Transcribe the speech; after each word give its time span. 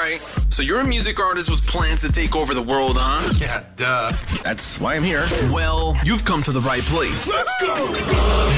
Alright, 0.00 0.22
so 0.48 0.62
you're 0.62 0.80
a 0.80 0.86
music 0.86 1.20
artist 1.20 1.50
with 1.50 1.66
plans 1.66 2.00
to 2.00 2.10
take 2.10 2.34
over 2.34 2.54
the 2.54 2.62
world, 2.62 2.96
huh? 2.98 3.34
Yeah, 3.38 3.64
duh. 3.76 4.10
That's 4.42 4.80
why 4.80 4.94
I'm 4.94 5.02
here. 5.02 5.26
Well, 5.52 5.94
you've 6.06 6.24
come 6.24 6.42
to 6.44 6.52
the 6.52 6.60
right 6.60 6.82
place. 6.84 7.28
Let's 7.28 7.52
go! 7.60 7.74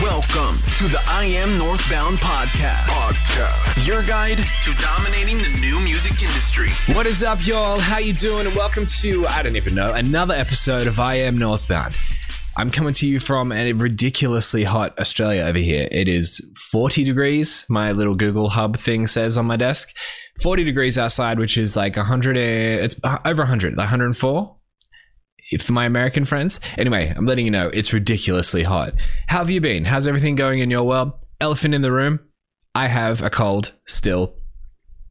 Welcome 0.04 0.62
to 0.76 0.84
the 0.84 1.02
I 1.08 1.24
Am 1.24 1.58
Northbound 1.58 2.18
podcast. 2.18 2.86
Podcast. 2.86 3.84
Your 3.88 4.04
guide 4.04 4.38
to 4.38 4.74
dominating 4.80 5.38
the 5.38 5.48
new 5.58 5.80
music 5.80 6.22
industry. 6.22 6.68
What 6.94 7.08
is 7.08 7.24
up, 7.24 7.44
y'all? 7.44 7.80
How 7.80 7.98
you 7.98 8.12
doing? 8.12 8.46
And 8.46 8.54
welcome 8.54 8.86
to 9.00 9.26
I 9.26 9.42
don't 9.42 9.56
even 9.56 9.74
know 9.74 9.92
another 9.94 10.34
episode 10.34 10.86
of 10.86 11.00
I 11.00 11.16
Am 11.16 11.36
Northbound. 11.36 11.98
I'm 12.54 12.70
coming 12.70 12.92
to 12.94 13.06
you 13.08 13.18
from 13.18 13.50
a 13.50 13.72
ridiculously 13.72 14.62
hot 14.62 14.96
Australia 14.98 15.42
over 15.42 15.58
here. 15.58 15.88
It 15.90 16.06
is 16.06 16.40
40 16.54 17.02
degrees. 17.02 17.64
My 17.68 17.92
little 17.92 18.14
Google 18.14 18.50
Hub 18.50 18.76
thing 18.76 19.06
says 19.06 19.38
on 19.38 19.46
my 19.46 19.56
desk, 19.56 19.92
40 20.40 20.64
degrees 20.64 20.98
outside, 20.98 21.38
which 21.38 21.58
is 21.58 21.76
like 21.76 21.96
100. 21.96 22.36
It's 22.36 22.98
over 23.24 23.42
100, 23.42 23.76
like 23.76 23.84
104 23.84 24.56
for 25.58 25.72
my 25.72 25.84
American 25.84 26.24
friends. 26.24 26.60
Anyway, 26.78 27.12
I'm 27.14 27.26
letting 27.26 27.44
you 27.44 27.50
know 27.50 27.68
it's 27.68 27.92
ridiculously 27.92 28.62
hot. 28.62 28.94
How 29.28 29.38
have 29.38 29.50
you 29.50 29.60
been? 29.60 29.84
How's 29.84 30.06
everything 30.06 30.34
going 30.34 30.60
in 30.60 30.70
your 30.70 30.84
world? 30.84 31.12
Elephant 31.40 31.74
in 31.74 31.82
the 31.82 31.92
room. 31.92 32.20
I 32.74 32.88
have 32.88 33.22
a 33.22 33.30
cold 33.30 33.72
still. 33.86 34.34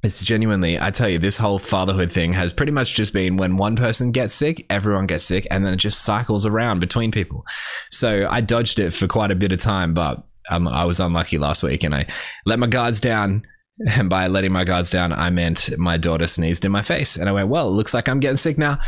It's 0.04 0.26
genuinely, 0.26 0.80
I 0.80 0.90
tell 0.90 1.08
you, 1.08 1.20
this 1.20 1.38
whole 1.38 1.60
fatherhood 1.60 2.12
thing 2.12 2.34
has 2.34 2.54
pretty 2.54 2.72
much 2.72 2.96
just 2.96 3.14
been 3.14 3.38
when 3.38 3.58
one 3.58 3.76
person 3.76 4.12
gets 4.12 4.34
sick, 4.34 4.66
everyone 4.68 5.06
gets 5.06 5.24
sick, 5.24 5.46
and 5.52 5.64
then 5.64 5.74
it 5.74 5.78
just 5.78 6.02
cycles 6.02 6.44
around 6.44 6.80
between 6.80 7.12
people. 7.12 7.46
So 7.92 8.28
I 8.28 8.42
dodged 8.42 8.80
it 8.80 8.96
for 8.96 9.08
quite 9.08 9.30
a 9.30 9.36
bit 9.36 9.52
of 9.52 9.60
time, 9.60 9.94
but 9.94 10.26
um, 10.50 10.68
I 10.68 10.86
was 10.86 11.00
unlucky 11.00 11.38
last 11.38 11.62
week 11.62 11.84
and 11.84 11.94
I 11.94 12.08
let 12.48 12.58
my 12.58 12.66
guards 12.66 13.00
down. 13.00 13.44
And 13.88 14.10
by 14.10 14.28
letting 14.28 14.52
my 14.52 14.64
guards 14.64 14.90
down, 14.90 15.14
I 15.14 15.30
meant 15.30 15.78
my 15.78 15.98
daughter 15.98 16.28
sneezed 16.28 16.66
in 16.66 16.72
my 16.72 16.82
face. 16.82 17.18
And 17.18 17.28
I 17.30 17.32
went, 17.32 17.50
well, 17.50 17.68
it 17.68 17.72
looks 17.72 17.94
like 17.94 18.08
I'm 18.10 18.20
getting 18.20 18.38
sick 18.38 18.58
now. 18.58 18.80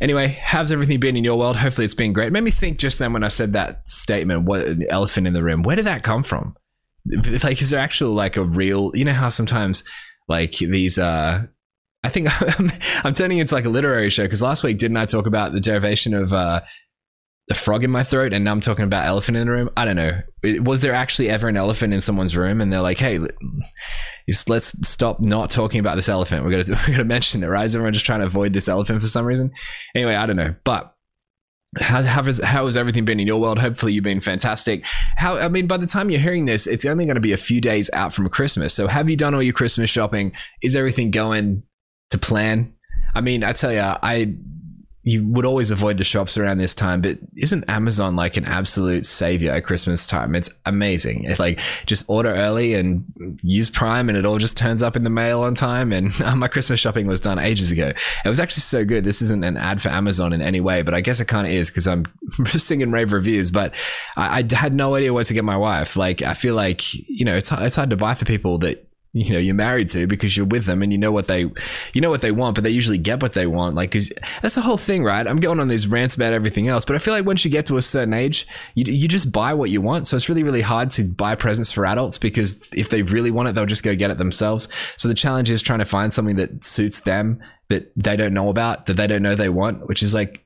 Anyway, 0.00 0.28
how's 0.28 0.72
everything 0.72 0.98
been 0.98 1.16
in 1.16 1.24
your 1.24 1.38
world? 1.38 1.56
Hopefully 1.56 1.84
it's 1.84 1.94
been 1.94 2.12
great. 2.12 2.26
It 2.26 2.32
made 2.32 2.42
me 2.42 2.50
think 2.50 2.78
just 2.78 2.98
then 2.98 3.12
when 3.12 3.22
I 3.22 3.28
said 3.28 3.52
that 3.52 3.88
statement, 3.88 4.42
what 4.42 4.66
elephant 4.88 5.26
in 5.26 5.32
the 5.32 5.42
room, 5.44 5.62
where 5.62 5.76
did 5.76 5.86
that 5.86 6.02
come 6.02 6.22
from? 6.22 6.56
Like, 7.42 7.62
is 7.62 7.70
there 7.70 7.80
actual, 7.80 8.12
like, 8.12 8.36
a 8.36 8.42
real, 8.42 8.90
you 8.94 9.04
know 9.04 9.12
how 9.12 9.28
sometimes 9.28 9.84
like 10.28 10.56
these 10.58 10.98
uh 10.98 11.42
I 12.04 12.08
think 12.08 12.28
I'm 13.04 13.14
turning 13.14 13.38
into 13.38 13.54
like 13.54 13.64
a 13.64 13.70
literary 13.70 14.10
show 14.10 14.24
because 14.24 14.42
last 14.42 14.64
week 14.64 14.78
didn't 14.78 14.96
I 14.96 15.06
talk 15.06 15.26
about 15.26 15.52
the 15.52 15.60
derivation 15.60 16.14
of 16.14 16.32
uh 16.32 16.62
the 17.52 17.58
frog 17.58 17.84
in 17.84 17.90
my 17.90 18.02
throat 18.02 18.32
and 18.32 18.44
now 18.44 18.52
I'm 18.52 18.60
talking 18.60 18.84
about 18.84 19.06
elephant 19.06 19.36
in 19.36 19.46
the 19.46 19.52
room? 19.52 19.70
I 19.76 19.84
don't 19.84 19.96
know. 19.96 20.20
Was 20.62 20.80
there 20.80 20.94
actually 20.94 21.28
ever 21.30 21.48
an 21.48 21.56
elephant 21.56 21.92
in 21.92 22.00
someone's 22.00 22.36
room 22.36 22.60
and 22.60 22.72
they're 22.72 22.80
like, 22.80 22.98
"Hey, 22.98 23.18
let's 24.48 24.88
stop 24.88 25.20
not 25.20 25.50
talking 25.50 25.80
about 25.80 25.96
this 25.96 26.08
elephant. 26.08 26.44
We're 26.44 26.62
gonna 26.62 26.80
we're 26.88 26.94
gonna 26.94 27.04
mention 27.04 27.42
it, 27.42 27.46
right? 27.46 27.64
Is 27.64 27.74
everyone 27.74 27.92
just 27.92 28.06
trying 28.06 28.20
to 28.20 28.26
avoid 28.26 28.52
this 28.52 28.68
elephant 28.68 29.00
for 29.02 29.08
some 29.08 29.24
reason? 29.24 29.52
Anyway, 29.94 30.14
I 30.14 30.26
don't 30.26 30.36
know, 30.36 30.54
but 30.64 30.94
how, 31.80 32.02
how, 32.02 32.22
has, 32.22 32.38
how 32.38 32.66
has 32.66 32.76
everything 32.76 33.06
been 33.06 33.18
in 33.18 33.26
your 33.26 33.40
world? 33.40 33.58
Hopefully, 33.58 33.94
you've 33.94 34.04
been 34.04 34.20
fantastic. 34.20 34.84
How 35.16 35.38
I 35.38 35.48
mean, 35.48 35.66
by 35.66 35.78
the 35.78 35.86
time 35.86 36.10
you're 36.10 36.20
hearing 36.20 36.44
this, 36.44 36.66
it's 36.66 36.84
only 36.84 37.06
going 37.06 37.14
to 37.14 37.20
be 37.20 37.32
a 37.32 37.38
few 37.38 37.60
days 37.62 37.88
out 37.94 38.12
from 38.12 38.28
Christmas. 38.28 38.74
So, 38.74 38.88
have 38.88 39.08
you 39.08 39.16
done 39.16 39.34
all 39.34 39.42
your 39.42 39.54
Christmas 39.54 39.88
shopping? 39.88 40.32
Is 40.62 40.76
everything 40.76 41.10
going 41.10 41.62
to 42.10 42.18
plan? 42.18 42.74
I 43.14 43.22
mean, 43.22 43.42
I 43.42 43.52
tell 43.52 43.72
you, 43.72 43.80
I 43.80 44.34
you 45.04 45.26
would 45.26 45.44
always 45.44 45.72
avoid 45.72 45.98
the 45.98 46.04
shops 46.04 46.38
around 46.38 46.58
this 46.58 46.76
time, 46.76 47.00
but 47.00 47.18
isn't 47.36 47.64
Amazon 47.68 48.14
like 48.14 48.36
an 48.36 48.44
absolute 48.44 49.04
savior 49.04 49.50
at 49.50 49.64
Christmas 49.64 50.06
time? 50.06 50.36
It's 50.36 50.48
amazing. 50.64 51.24
It's 51.24 51.40
like 51.40 51.60
just 51.86 52.04
order 52.08 52.32
early 52.32 52.74
and 52.74 53.04
use 53.42 53.68
Prime, 53.68 54.08
and 54.08 54.16
it 54.16 54.24
all 54.24 54.38
just 54.38 54.56
turns 54.56 54.80
up 54.80 54.94
in 54.94 55.02
the 55.02 55.10
mail 55.10 55.40
on 55.40 55.56
time. 55.56 55.92
And 55.92 56.12
uh, 56.22 56.36
my 56.36 56.46
Christmas 56.46 56.78
shopping 56.78 57.08
was 57.08 57.18
done 57.18 57.40
ages 57.40 57.72
ago. 57.72 57.92
It 58.24 58.28
was 58.28 58.38
actually 58.38 58.60
so 58.60 58.84
good. 58.84 59.02
This 59.02 59.22
isn't 59.22 59.42
an 59.42 59.56
ad 59.56 59.82
for 59.82 59.88
Amazon 59.88 60.32
in 60.32 60.40
any 60.40 60.60
way, 60.60 60.82
but 60.82 60.94
I 60.94 61.00
guess 61.00 61.18
it 61.18 61.26
kind 61.26 61.48
of 61.48 61.52
is 61.52 61.68
because 61.68 61.88
I'm 61.88 62.04
singing 62.46 62.92
rave 62.92 63.12
reviews. 63.12 63.50
But 63.50 63.74
I, 64.16 64.38
I 64.38 64.54
had 64.54 64.72
no 64.72 64.94
idea 64.94 65.12
where 65.12 65.24
to 65.24 65.34
get 65.34 65.44
my 65.44 65.56
wife. 65.56 65.96
Like 65.96 66.22
I 66.22 66.34
feel 66.34 66.54
like 66.54 66.94
you 66.94 67.24
know 67.24 67.36
it's 67.36 67.50
it's 67.50 67.76
hard 67.76 67.90
to 67.90 67.96
buy 67.96 68.14
for 68.14 68.24
people 68.24 68.58
that 68.58 68.88
you 69.14 69.30
know 69.30 69.38
you're 69.38 69.54
married 69.54 69.90
to 69.90 70.06
because 70.06 70.36
you're 70.36 70.46
with 70.46 70.64
them 70.64 70.82
and 70.82 70.90
you 70.90 70.98
know 70.98 71.12
what 71.12 71.26
they 71.26 71.40
you 71.92 72.00
know 72.00 72.08
what 72.08 72.22
they 72.22 72.30
want 72.30 72.54
but 72.54 72.64
they 72.64 72.70
usually 72.70 72.96
get 72.96 73.20
what 73.20 73.34
they 73.34 73.46
want. 73.46 73.74
Like 73.74 73.92
'cause 73.92 74.10
that's 74.40 74.54
the 74.54 74.62
whole 74.62 74.78
thing 74.78 75.04
right? 75.04 75.26
I'm 75.26 75.38
going 75.38 75.60
on 75.60 75.68
these 75.68 75.86
rants 75.86 76.14
about 76.14 76.32
everything 76.32 76.68
else 76.68 76.84
but 76.84 76.96
i 76.96 76.98
feel 76.98 77.12
like 77.12 77.26
once 77.26 77.44
you 77.44 77.50
get 77.50 77.66
to 77.66 77.76
a 77.76 77.82
certain 77.82 78.14
age 78.14 78.46
you, 78.74 78.84
you 78.90 79.08
just 79.08 79.30
buy 79.30 79.52
what 79.54 79.70
you 79.70 79.80
want. 79.80 80.06
So 80.06 80.16
it's 80.16 80.28
really 80.28 80.42
really 80.42 80.62
hard 80.62 80.90
to 80.92 81.04
buy 81.04 81.34
presents 81.34 81.70
for 81.70 81.84
adults 81.84 82.16
because 82.16 82.68
if 82.72 82.88
they 82.88 83.02
really 83.02 83.30
want 83.30 83.48
it 83.48 83.54
they'll 83.54 83.66
just 83.66 83.82
go 83.82 83.94
get 83.94 84.10
it 84.10 84.18
themselves. 84.18 84.68
So 84.96 85.08
the 85.08 85.14
challenge 85.14 85.50
is 85.50 85.60
trying 85.62 85.80
to 85.80 85.84
find 85.84 86.12
something 86.14 86.36
that 86.36 86.64
suits 86.64 87.00
them 87.00 87.40
that 87.68 87.92
they 87.96 88.16
don't 88.16 88.34
know 88.34 88.48
about 88.48 88.86
that 88.86 88.94
they 88.94 89.06
don't 89.06 89.22
know 89.22 89.34
they 89.34 89.48
want 89.48 89.88
which 89.88 90.02
is 90.02 90.14
like 90.14 90.44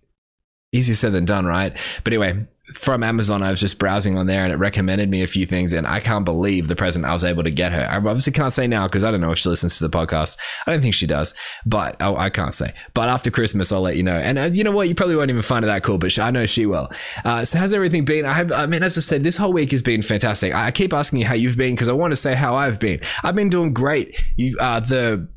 easier 0.72 0.96
said 0.96 1.12
than 1.12 1.24
done 1.24 1.46
right? 1.46 1.76
But 2.02 2.12
anyway 2.12 2.46
from 2.72 3.02
Amazon, 3.02 3.42
I 3.42 3.50
was 3.50 3.60
just 3.60 3.78
browsing 3.78 4.18
on 4.18 4.26
there 4.26 4.42
and 4.42 4.52
it 4.52 4.56
recommended 4.56 5.08
me 5.08 5.22
a 5.22 5.26
few 5.26 5.46
things, 5.46 5.72
and 5.72 5.86
I 5.86 6.00
can't 6.00 6.24
believe 6.24 6.68
the 6.68 6.76
present 6.76 7.04
I 7.04 7.12
was 7.12 7.24
able 7.24 7.44
to 7.44 7.50
get 7.50 7.72
her. 7.72 7.88
I 7.88 7.96
obviously 7.96 8.32
can't 8.32 8.52
say 8.52 8.66
now 8.66 8.86
because 8.86 9.04
I 9.04 9.10
don't 9.10 9.20
know 9.20 9.30
if 9.30 9.38
she 9.38 9.48
listens 9.48 9.78
to 9.78 9.88
the 9.88 9.96
podcast. 9.96 10.36
I 10.66 10.72
don't 10.72 10.80
think 10.80 10.94
she 10.94 11.06
does, 11.06 11.34
but 11.64 12.00
I 12.00 12.28
can't 12.30 12.54
say. 12.54 12.72
But 12.94 13.08
after 13.08 13.30
Christmas, 13.30 13.70
I'll 13.70 13.82
let 13.82 13.96
you 13.96 14.02
know. 14.02 14.16
And 14.16 14.38
uh, 14.38 14.44
you 14.44 14.64
know 14.64 14.72
what? 14.72 14.88
You 14.88 14.94
probably 14.94 15.16
won't 15.16 15.30
even 15.30 15.42
find 15.42 15.64
it 15.64 15.68
that 15.68 15.84
cool, 15.84 15.98
but 15.98 16.10
she, 16.12 16.20
I 16.20 16.30
know 16.30 16.46
she 16.46 16.66
will. 16.66 16.90
Uh, 17.24 17.44
so, 17.44 17.58
how's 17.58 17.72
everything 17.72 18.04
been? 18.04 18.24
I, 18.24 18.32
have, 18.32 18.50
I 18.50 18.66
mean, 18.66 18.82
as 18.82 18.98
I 18.98 19.00
said, 19.00 19.22
this 19.22 19.36
whole 19.36 19.52
week 19.52 19.70
has 19.70 19.82
been 19.82 20.02
fantastic. 20.02 20.54
I, 20.54 20.66
I 20.66 20.70
keep 20.72 20.92
asking 20.92 21.20
you 21.20 21.26
how 21.26 21.34
you've 21.34 21.56
been 21.56 21.74
because 21.74 21.88
I 21.88 21.92
want 21.92 22.12
to 22.12 22.16
say 22.16 22.34
how 22.34 22.56
I've 22.56 22.80
been. 22.80 23.00
I've 23.22 23.36
been 23.36 23.48
doing 23.48 23.72
great. 23.72 24.20
You, 24.36 24.58
uh, 24.58 24.80
the 24.80 25.28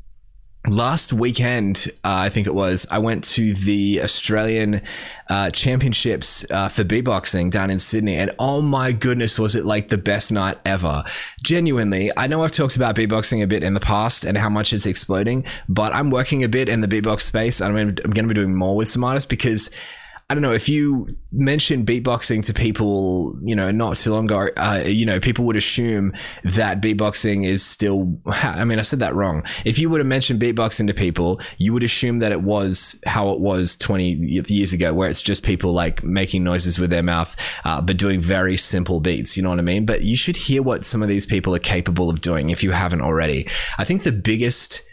last 0.66 1.12
weekend, 1.12 1.90
uh, 2.04 2.14
I 2.14 2.28
think 2.28 2.46
it 2.46 2.54
was, 2.54 2.86
I 2.90 2.98
went 2.98 3.24
to 3.24 3.54
the 3.54 4.02
Australian 4.02 4.82
uh, 5.28 5.50
Championships 5.50 6.44
uh, 6.50 6.68
for 6.68 6.84
beatboxing 6.84 7.50
down 7.50 7.70
in 7.70 7.78
Sydney, 7.78 8.16
and 8.16 8.30
oh 8.38 8.60
my 8.60 8.92
goodness, 8.92 9.38
was 9.38 9.54
it 9.54 9.64
like 9.64 9.88
the 9.88 9.98
best 9.98 10.30
night 10.32 10.58
ever? 10.64 11.04
Genuinely, 11.42 12.12
I 12.16 12.26
know 12.26 12.44
I've 12.44 12.52
talked 12.52 12.76
about 12.76 12.94
beatboxing 12.94 13.42
a 13.42 13.46
bit 13.46 13.62
in 13.62 13.74
the 13.74 13.80
past 13.80 14.24
and 14.24 14.36
how 14.36 14.48
much 14.48 14.72
it's 14.72 14.86
exploding, 14.86 15.44
but 15.68 15.94
I'm 15.94 16.10
working 16.10 16.44
a 16.44 16.48
bit 16.48 16.68
in 16.68 16.80
the 16.80 16.88
beatbox 16.88 17.22
space. 17.22 17.60
I'm, 17.60 17.76
I'm 17.76 17.94
going 17.94 18.14
to 18.14 18.28
be 18.28 18.34
doing 18.34 18.54
more 18.54 18.76
with 18.76 18.88
some 18.88 19.04
artists 19.04 19.28
because. 19.28 19.70
I 20.30 20.34
don't 20.34 20.42
know 20.42 20.52
if 20.52 20.68
you 20.68 21.18
mention 21.32 21.84
beatboxing 21.84 22.44
to 22.44 22.54
people, 22.54 23.36
you 23.42 23.56
know, 23.56 23.72
not 23.72 23.96
too 23.96 24.12
long 24.12 24.26
ago, 24.26 24.48
uh, 24.56 24.84
you 24.86 25.04
know, 25.04 25.18
people 25.18 25.44
would 25.46 25.56
assume 25.56 26.12
that 26.44 26.80
beatboxing 26.80 27.44
is 27.44 27.66
still. 27.66 28.16
I 28.26 28.64
mean, 28.64 28.78
I 28.78 28.82
said 28.82 29.00
that 29.00 29.12
wrong. 29.12 29.42
If 29.64 29.80
you 29.80 29.90
would 29.90 29.98
have 29.98 30.06
mentioned 30.06 30.40
beatboxing 30.40 30.86
to 30.86 30.94
people, 30.94 31.40
you 31.58 31.72
would 31.72 31.82
assume 31.82 32.20
that 32.20 32.30
it 32.30 32.42
was 32.42 32.94
how 33.06 33.30
it 33.30 33.40
was 33.40 33.74
20 33.74 34.44
years 34.46 34.72
ago, 34.72 34.94
where 34.94 35.10
it's 35.10 35.20
just 35.20 35.42
people 35.42 35.72
like 35.72 36.04
making 36.04 36.44
noises 36.44 36.78
with 36.78 36.90
their 36.90 37.02
mouth, 37.02 37.34
uh, 37.64 37.80
but 37.80 37.96
doing 37.96 38.20
very 38.20 38.56
simple 38.56 39.00
beats. 39.00 39.36
You 39.36 39.42
know 39.42 39.50
what 39.50 39.58
I 39.58 39.62
mean? 39.62 39.84
But 39.84 40.02
you 40.02 40.14
should 40.14 40.36
hear 40.36 40.62
what 40.62 40.86
some 40.86 41.02
of 41.02 41.08
these 41.08 41.26
people 41.26 41.56
are 41.56 41.60
capable 41.60 42.08
of 42.08 42.20
doing 42.20 42.50
if 42.50 42.62
you 42.62 42.70
haven't 42.70 43.00
already. 43.00 43.48
I 43.78 43.84
think 43.84 44.04
the 44.04 44.12
biggest 44.12 44.84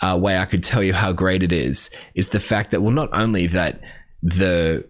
uh, 0.00 0.16
way 0.16 0.38
I 0.38 0.44
could 0.44 0.62
tell 0.62 0.84
you 0.84 0.94
how 0.94 1.12
great 1.12 1.42
it 1.42 1.52
is 1.52 1.90
is 2.14 2.28
the 2.28 2.38
fact 2.38 2.70
that, 2.70 2.80
well, 2.80 2.94
not 2.94 3.08
only 3.12 3.48
that 3.48 3.80
the 4.24 4.84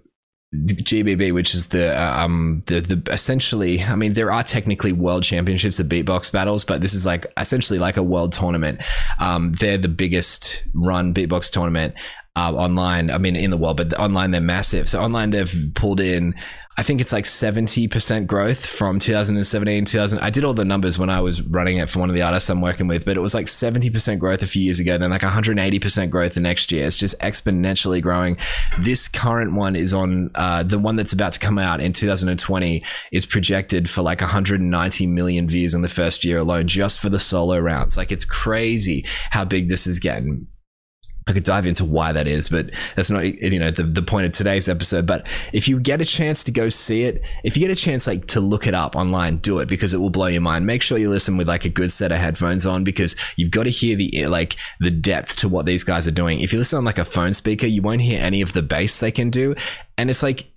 GBB, 0.55 1.35
which 1.35 1.55
is 1.55 1.69
the 1.69 2.01
um 2.01 2.63
the 2.67 2.81
the 2.81 3.13
essentially, 3.13 3.83
I 3.83 3.97
mean, 3.97 4.15
there 4.15 4.31
are 4.31 4.45
technically 4.45 4.93
world 4.93 5.25
championships 5.25 5.81
of 5.81 5.89
beatbox 5.89 6.31
battles, 6.31 6.65
but 6.65 6.81
this 6.81 6.95
is 6.95 7.05
like 7.05 7.27
essentially 7.37 7.79
like 7.79 7.97
a 7.97 8.03
world 8.03 8.33
tournament. 8.33 8.81
Um, 9.19 9.53
they're 9.55 9.79
the 9.79 9.89
biggest 9.89 10.63
run 10.73 11.13
beatbox 11.13 11.51
tournament 11.51 11.95
uh, 12.37 12.53
online. 12.53 13.11
I 13.11 13.19
mean, 13.19 13.35
in 13.35 13.51
the 13.51 13.57
world, 13.57 13.77
but 13.77 13.93
online 13.95 14.31
they're 14.31 14.41
massive. 14.41 14.89
So 14.89 15.03
online 15.03 15.31
they've 15.31 15.71
pulled 15.75 16.01
in. 16.01 16.35
I 16.77 16.83
think 16.83 17.01
it's 17.01 17.13
like 17.13 17.25
70% 17.25 18.27
growth 18.27 18.67
from 18.67 18.99
2017, 18.99 19.85
2000. 19.85 20.19
I 20.19 20.31
did 20.31 20.43
all 20.43 20.55
the 20.55 20.65
numbers 20.65 20.99
when 20.99 21.09
I 21.09 21.21
was 21.21 21.41
running 21.43 21.77
it 21.77 21.89
for 21.89 22.01
one 22.01 22.09
of 22.09 22.17
the 22.17 22.23
artists 22.23 22.51
I'm 22.51 22.61
working 22.61 22.89
with, 22.89 23.05
but 23.05 23.17
it 23.17 23.21
was 23.21 23.33
like 23.33 23.47
70% 23.47 24.19
growth 24.19 24.43
a 24.43 24.47
few 24.47 24.63
years 24.63 24.81
ago, 24.81 24.99
then 24.99 25.11
like 25.11 25.21
180% 25.21 26.11
growth 26.11 26.35
the 26.35 26.41
next 26.41 26.73
year. 26.73 26.87
It's 26.87 26.97
just 26.97 27.19
exponentially 27.21 28.03
growing. 28.03 28.37
This 28.81 29.07
current 29.07 29.53
one 29.53 29.77
is 29.77 29.95
on, 29.95 30.33
uh, 30.35 30.65
the 30.65 30.81
one 30.81 30.97
that's 30.97 31.13
about 31.13 31.33
to 31.33 31.39
come 31.39 31.59
out 31.59 31.81
in 31.81 31.93
2020 31.93 32.83
is 33.13 33.25
projected 33.25 33.89
for 33.89 34.03
like 34.03 34.21
190 34.21 35.07
million 35.07 35.49
views 35.49 35.75
in 35.75 35.83
the 35.83 35.89
first 35.89 36.25
year 36.25 36.39
alone, 36.39 36.67
just 36.67 36.99
for 36.99 37.09
the 37.09 37.21
solo 37.21 37.59
rounds. 37.59 37.97
Like 37.97 38.11
it's 38.11 38.25
crazy 38.25 39.07
how 39.31 39.45
big 39.45 39.69
this 39.69 39.87
is 39.87 40.01
getting. 40.01 40.49
I 41.27 41.33
could 41.33 41.43
dive 41.43 41.65
into 41.65 41.85
why 41.87 42.13
that 42.13 42.29
is, 42.29 42.51
but 42.51 42.71
that's 42.97 43.11
not 43.11 43.25
you 43.25 43.59
know 43.59 43.71
the, 43.71 43.85
the 43.85 44.03
point 44.03 44.27
of 44.27 44.33
today's 44.33 44.69
episode. 44.69 45.07
But 45.07 45.27
if 45.53 45.67
you 45.67 45.81
get 45.81 46.01
a 46.01 46.05
chance 46.05 46.45
to 46.45 46.53
go 46.53 46.69
see 46.69 47.05
it, 47.05 47.23
if 47.45 47.57
you 47.57 47.67
get 47.67 47.71
a 47.71 47.81
chance 47.81 48.07
like 48.07 48.27
to 48.27 48.41
look 48.41 48.67
it 48.67 48.75
up 48.75 48.95
online, 48.95 49.39
do 49.39 49.59
it 49.61 49.67
because 49.67 49.95
it 49.95 49.99
will 49.99 50.11
blow 50.11 50.27
your 50.27 50.43
mind. 50.43 50.67
Make 50.67 50.83
sure 50.83 50.99
you 50.99 51.09
listen 51.09 51.37
with 51.37 51.49
like 51.49 51.65
a 51.65 51.71
good 51.71 51.91
set 51.91 52.13
of 52.13 52.19
headphones 52.19 52.67
on 52.67 52.85
because 52.85 53.17
you've 53.37 53.51
got 53.51 53.65
to 53.65 53.71
hear 53.71 53.97
the 53.97 54.27
like 54.27 54.57
the 54.81 54.91
depth 54.91 55.37
to 55.37 55.49
what 55.49 55.65
these 55.65 55.83
guys 55.83 56.07
are 56.07 56.13
doing. 56.13 56.41
If 56.41 56.53
you 56.53 56.59
listen 56.59 56.79
on 56.79 56.85
like 56.85 56.99
a 56.99 57.05
phone 57.05 57.33
speaker, 57.33 57.67
you 57.67 57.81
won't 57.81 58.03
hear 58.03 58.21
any 58.21 58.43
of 58.43 58.53
the 58.53 58.63
bass 58.63 59.01
they 59.01 59.13
can 59.13 59.31
do, 59.31 59.55
and 59.97 60.11
it's 60.11 60.23
like 60.23 60.54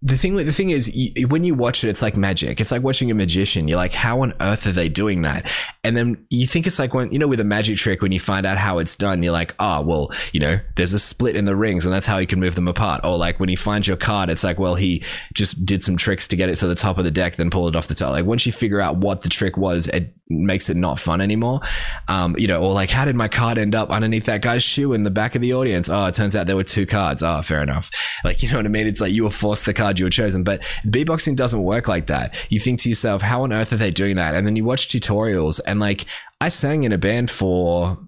the 0.00 0.16
thing 0.16 0.36
the 0.36 0.52
thing 0.52 0.70
is 0.70 0.94
you, 0.94 1.26
when 1.26 1.42
you 1.42 1.54
watch 1.54 1.82
it 1.82 1.88
it's 1.88 2.02
like 2.02 2.16
magic. 2.16 2.60
It's 2.60 2.70
like 2.70 2.82
watching 2.82 3.10
a 3.10 3.14
magician. 3.14 3.66
You're 3.66 3.78
like 3.78 3.94
how 3.94 4.22
on 4.22 4.32
earth 4.40 4.66
are 4.66 4.72
they 4.72 4.88
doing 4.88 5.22
that? 5.22 5.50
And 5.82 5.96
then 5.96 6.24
you 6.30 6.46
think 6.46 6.66
it's 6.66 6.78
like 6.78 6.94
when 6.94 7.10
you 7.10 7.18
know 7.18 7.26
with 7.26 7.40
a 7.40 7.44
magic 7.44 7.78
trick 7.78 8.00
when 8.00 8.12
you 8.12 8.20
find 8.20 8.46
out 8.46 8.58
how 8.58 8.78
it's 8.78 8.94
done 8.94 9.22
you're 9.22 9.32
like 9.32 9.54
oh 9.58 9.80
well 9.80 10.12
you 10.32 10.40
know 10.40 10.60
there's 10.76 10.94
a 10.94 10.98
split 10.98 11.34
in 11.34 11.46
the 11.46 11.56
rings 11.56 11.84
and 11.84 11.92
that's 11.92 12.06
how 12.06 12.18
he 12.18 12.26
can 12.26 12.38
move 12.38 12.54
them 12.54 12.68
apart. 12.68 13.00
Or 13.04 13.16
like 13.18 13.40
when 13.40 13.48
he 13.48 13.56
finds 13.56 13.88
your 13.88 13.96
card 13.96 14.30
it's 14.30 14.44
like 14.44 14.58
well 14.58 14.76
he 14.76 15.02
just 15.34 15.66
did 15.66 15.82
some 15.82 15.96
tricks 15.96 16.28
to 16.28 16.36
get 16.36 16.48
it 16.48 16.56
to 16.56 16.68
the 16.68 16.76
top 16.76 16.98
of 16.98 17.04
the 17.04 17.10
deck 17.10 17.36
then 17.36 17.50
pull 17.50 17.66
it 17.66 17.74
off 17.74 17.88
the 17.88 17.94
top. 17.94 18.12
Like 18.12 18.24
once 18.24 18.46
you 18.46 18.52
figure 18.52 18.80
out 18.80 18.98
what 18.98 19.22
the 19.22 19.28
trick 19.28 19.56
was 19.56 19.88
it 19.88 20.14
makes 20.30 20.68
it 20.68 20.76
not 20.76 20.98
fun 20.98 21.20
anymore 21.20 21.60
um 22.08 22.34
you 22.38 22.46
know 22.46 22.60
or 22.60 22.72
like 22.72 22.90
how 22.90 23.04
did 23.04 23.14
my 23.14 23.28
card 23.28 23.58
end 23.58 23.74
up 23.74 23.90
underneath 23.90 24.24
that 24.24 24.42
guy's 24.42 24.62
shoe 24.62 24.92
in 24.92 25.04
the 25.04 25.10
back 25.10 25.34
of 25.34 25.42
the 25.42 25.54
audience 25.54 25.88
oh 25.88 26.04
it 26.06 26.14
turns 26.14 26.36
out 26.36 26.46
there 26.46 26.56
were 26.56 26.64
two 26.64 26.86
cards 26.86 27.22
oh 27.22 27.40
fair 27.42 27.62
enough 27.62 27.90
like 28.24 28.42
you 28.42 28.50
know 28.50 28.56
what 28.56 28.66
i 28.66 28.68
mean 28.68 28.86
it's 28.86 29.00
like 29.00 29.12
you 29.12 29.24
were 29.24 29.30
forced 29.30 29.66
the 29.66 29.74
card 29.74 29.98
you 29.98 30.06
were 30.06 30.10
chosen. 30.10 30.42
But 30.42 30.62
beatboxing 30.84 31.36
doesn't 31.36 31.62
work 31.62 31.88
like 31.88 32.08
that. 32.08 32.36
You 32.48 32.58
think 32.58 32.80
to 32.80 32.88
yourself, 32.88 33.22
how 33.22 33.42
on 33.42 33.52
earth 33.52 33.72
are 33.72 33.76
they 33.76 33.90
doing 33.90 34.16
that? 34.16 34.34
And 34.34 34.46
then 34.46 34.56
you 34.56 34.64
watch 34.64 34.88
tutorials 34.88 35.60
and 35.66 35.78
like 35.80 36.06
I 36.40 36.48
sang 36.48 36.84
in 36.84 36.92
a 36.92 36.98
band 36.98 37.30
for 37.30 37.98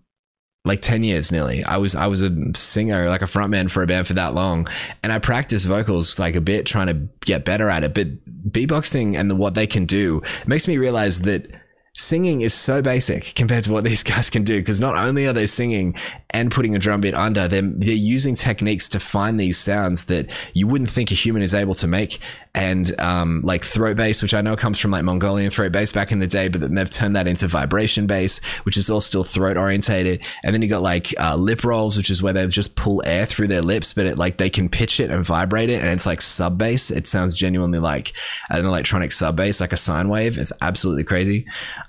like 0.65 0.83
10 0.83 1.05
years 1.05 1.33
nearly. 1.33 1.65
I 1.65 1.79
was 1.79 1.95
I 1.95 2.07
was 2.07 2.23
a 2.23 2.31
singer, 2.55 3.09
like 3.09 3.23
a 3.23 3.27
frontman 3.27 3.71
for 3.71 3.83
a 3.83 3.87
band 3.87 4.07
for 4.07 4.15
that 4.15 4.35
long. 4.35 4.69
And 5.03 5.13
I 5.13 5.19
practiced 5.19 5.67
vocals 5.67 6.19
like 6.19 6.35
a 6.35 6.41
bit 6.41 6.67
trying 6.67 6.89
to 6.89 7.09
get 7.21 7.45
better 7.45 7.71
at 7.71 7.85
it. 7.85 7.95
But 7.95 8.09
beatboxing 8.51 9.19
and 9.19 9.31
the, 9.31 9.37
what 9.37 9.55
they 9.55 9.67
can 9.67 9.87
do 9.87 10.23
makes 10.47 10.69
me 10.69 10.77
realize 10.77 11.21
that 11.23 11.51
singing 11.95 12.41
is 12.41 12.55
so 12.55 12.81
basic 12.81 13.35
compared 13.35 13.65
to 13.65 13.73
what 13.73 13.85
these 13.85 14.03
guys 14.05 14.31
can 14.31 14.45
do 14.45 14.61
because 14.61 14.81
not 14.81 14.97
only 14.97 15.27
are 15.27 15.33
they 15.33 15.47
singing 15.47 15.95
and 16.31 16.51
putting 16.51 16.75
a 16.75 16.79
drum 16.79 17.01
beat 17.01 17.15
under 17.15 17.49
they're, 17.49 17.63
they're 17.63 17.95
using 17.95 18.35
techniques 18.35 18.89
to 18.89 19.01
find 19.01 19.39
these 19.39 19.59
sounds 19.59 20.05
that 20.05 20.27
you 20.53 20.67
wouldn't 20.67 20.91
think 20.91 21.11
a 21.11 21.15
human 21.15 21.43
is 21.43 21.55
able 21.55 21.75
to 21.75 21.87
make. 21.87 22.19
And 22.53 22.99
um, 23.01 23.43
like 23.45 23.65
throat 23.65 23.97
bass 23.97 24.23
which 24.23 24.35
i 24.35 24.41
know 24.41 24.57
comes 24.57 24.81
from 24.81 24.91
like 24.91 25.05
mongolian 25.05 25.53
throat 25.53 25.71
bass 25.71 25.93
back 25.93 26.11
in 26.11 26.19
the 26.19 26.27
day 26.27 26.49
but 26.49 26.61
then 26.61 26.75
they've 26.75 26.91
turned 26.91 27.15
that 27.15 27.29
into 27.29 27.47
vibration 27.47 28.09
bass 28.09 28.41
which 28.65 28.77
is 28.77 28.91
all 28.91 29.01
still 29.01 29.23
throat 29.23 29.57
orientated. 29.57 30.21
And 30.45 30.53
then 30.53 30.61
you 30.61 30.69
got 30.69 30.83
like 30.83 31.15
uh, 31.21 31.37
lip 31.37 31.63
rolls 31.63 31.97
which 31.97 32.11
is 32.11 32.23
where 32.23 32.33
they 32.33 32.45
just 32.49 32.75
pull 32.75 33.03
air 33.07 33.25
through 33.25 33.49
their 33.49 33.63
lips 33.63 33.93
but 33.93 34.07
it 34.07 34.19
like 34.19 34.39
they 34.39 34.51
can 34.51 34.69
pitch 34.69 34.99
it 34.99 35.11
and 35.11 35.25
vibrate 35.25 35.71
it 35.71 35.81
and 35.81 35.91
it's 35.91 36.07
like 36.07 36.21
sub 36.21 36.59
bass. 36.59 36.91
It 36.91 37.07
sounds 37.07 37.37
genuinely 37.37 37.79
like 37.79 38.13
an 38.49 38.65
electronic 38.65 39.13
sub 39.13 39.37
bass 39.37 39.61
like 39.61 39.73
a 39.73 39.77
sine 39.77 40.09
wave. 40.09 40.37
It's 40.37 40.53
absolutely 40.61 41.05
crazy. 41.05 41.47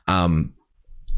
Um, 0.07 0.53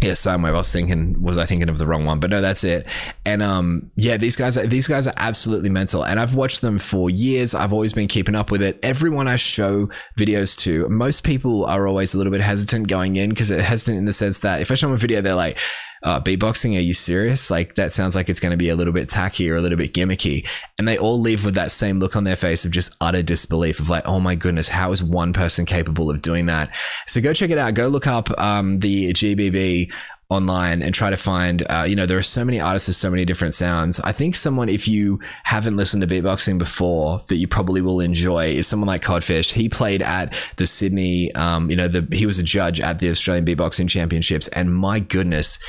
yeah, 0.04 0.14
same 0.14 0.42
way. 0.42 0.50
I 0.50 0.54
was 0.54 0.72
thinking, 0.72 1.22
was 1.22 1.38
I 1.38 1.46
thinking 1.46 1.70
of 1.70 1.78
the 1.78 1.88
wrong 1.88 2.06
one? 2.06 2.20
But 2.20 2.30
no, 2.30 2.42
that's 2.42 2.64
it. 2.64 2.88
And 3.26 3.42
um, 3.42 3.92
yeah, 3.96 4.18
these 4.18 4.36
guys, 4.36 4.58
are, 4.58 4.68
these 4.68 4.88
guys 4.88 5.08
are 5.08 5.14
absolutely 5.18 5.70
mental. 5.70 6.06
And 6.06 6.20
I've 6.20 6.36
watched 6.36 6.62
them 6.62 6.78
for 6.78 7.10
years. 7.10 7.56
I've 7.56 7.74
always 7.74 7.94
been 7.94 8.08
keeping 8.08 8.36
up 8.36 8.52
with 8.52 8.62
it. 8.62 8.80
Everyone 8.84 9.28
I 9.28 9.38
show 9.38 9.90
videos 10.18 10.58
to, 10.60 10.88
most 10.90 11.24
people 11.24 11.66
are 11.66 11.88
always 11.88 12.14
a 12.14 12.18
little 12.18 12.32
bit 12.32 12.42
hesitant 12.42 12.88
going 12.88 13.16
in 13.16 13.30
because 13.30 13.50
it 13.50 13.62
hesitant 13.62 13.98
in 13.98 14.06
the 14.06 14.14
sense 14.14 14.40
that 14.40 14.62
if 14.62 14.72
I 14.72 14.76
show 14.76 14.88
them 14.88 14.96
a 14.96 14.98
video, 14.98 15.22
they're 15.22 15.36
like, 15.36 15.58
uh, 16.04 16.20
beatboxing, 16.20 16.76
are 16.78 16.82
you 16.82 16.94
serious? 16.94 17.50
Like 17.50 17.76
that 17.76 17.94
sounds 17.94 18.16
like 18.16 18.30
it's 18.30 18.40
going 18.40 18.52
to 18.52 18.58
be 18.58 18.70
a 18.70 18.76
little 18.76 18.94
bit 18.94 19.10
tacky 19.10 19.50
or 19.50 19.56
a 19.56 19.62
little 19.62 19.78
bit 19.78 19.94
gimmicky. 19.94 20.46
And 20.78 20.88
they 20.88 20.98
all 20.98 21.20
leave 21.20 21.46
with 21.46 21.56
that 21.56 21.72
same 21.72 22.00
look 22.00 22.16
on 22.16 22.26
their 22.26 22.36
face 22.36 22.66
of 22.66 22.72
just 22.72 22.96
utter 23.00 23.24
disbelief 23.24 23.80
of 23.80 23.90
like, 23.90 24.06
oh 24.06 24.20
my 24.20 24.36
goodness, 24.36 24.68
how 24.68 24.92
is 24.92 25.02
one 25.02 25.34
person 25.34 25.66
capable 25.66 26.10
of 26.10 26.22
doing 26.22 26.48
that? 26.48 26.70
So 27.08 27.22
go 27.22 27.34
check 27.34 27.50
it 27.50 27.58
out. 27.58 27.74
Go 27.74 27.88
look 27.88 28.08
up 28.08 28.30
um, 28.40 28.80
the 28.80 29.14
GBB 29.14 29.92
online 30.30 30.82
and 30.82 30.96
try 30.96 31.10
to 31.10 31.18
find 31.18 31.66
uh, 31.70 31.86
you 31.88 31.96
know 31.96 32.06
there 32.06 32.18
are 32.18 32.24
so 32.24 32.44
many 32.44 32.60
artists 32.60 32.88
with 32.88 32.98
so 32.98 33.10
many 33.10 33.24
different 33.24 33.54
sounds 33.54 34.00
i 34.00 34.12
think 34.12 34.36
someone 34.36 34.68
if 34.68 34.88
you 34.88 35.20
haven't 35.44 35.78
listened 35.78 36.02
to 36.02 36.08
beatboxing 36.08 36.58
before 36.58 37.22
that 37.28 37.36
you 37.36 37.48
probably 37.48 37.82
will 37.82 38.00
enjoy 38.00 38.48
is 38.48 38.66
someone 38.66 38.88
like 38.88 39.04
codfish 39.04 39.52
he 39.52 39.70
played 39.70 40.02
at 40.02 40.34
the 40.56 40.66
sydney 40.66 41.32
um, 41.36 41.70
you 41.70 41.76
know 41.76 41.88
the 41.88 42.08
he 42.12 42.26
was 42.26 42.40
a 42.40 42.44
judge 42.44 42.80
at 42.80 43.00
the 43.00 43.10
australian 43.10 43.46
beatboxing 43.46 43.88
championships 43.88 44.48
and 44.50 44.74
my 44.74 45.00
goodness 45.00 45.60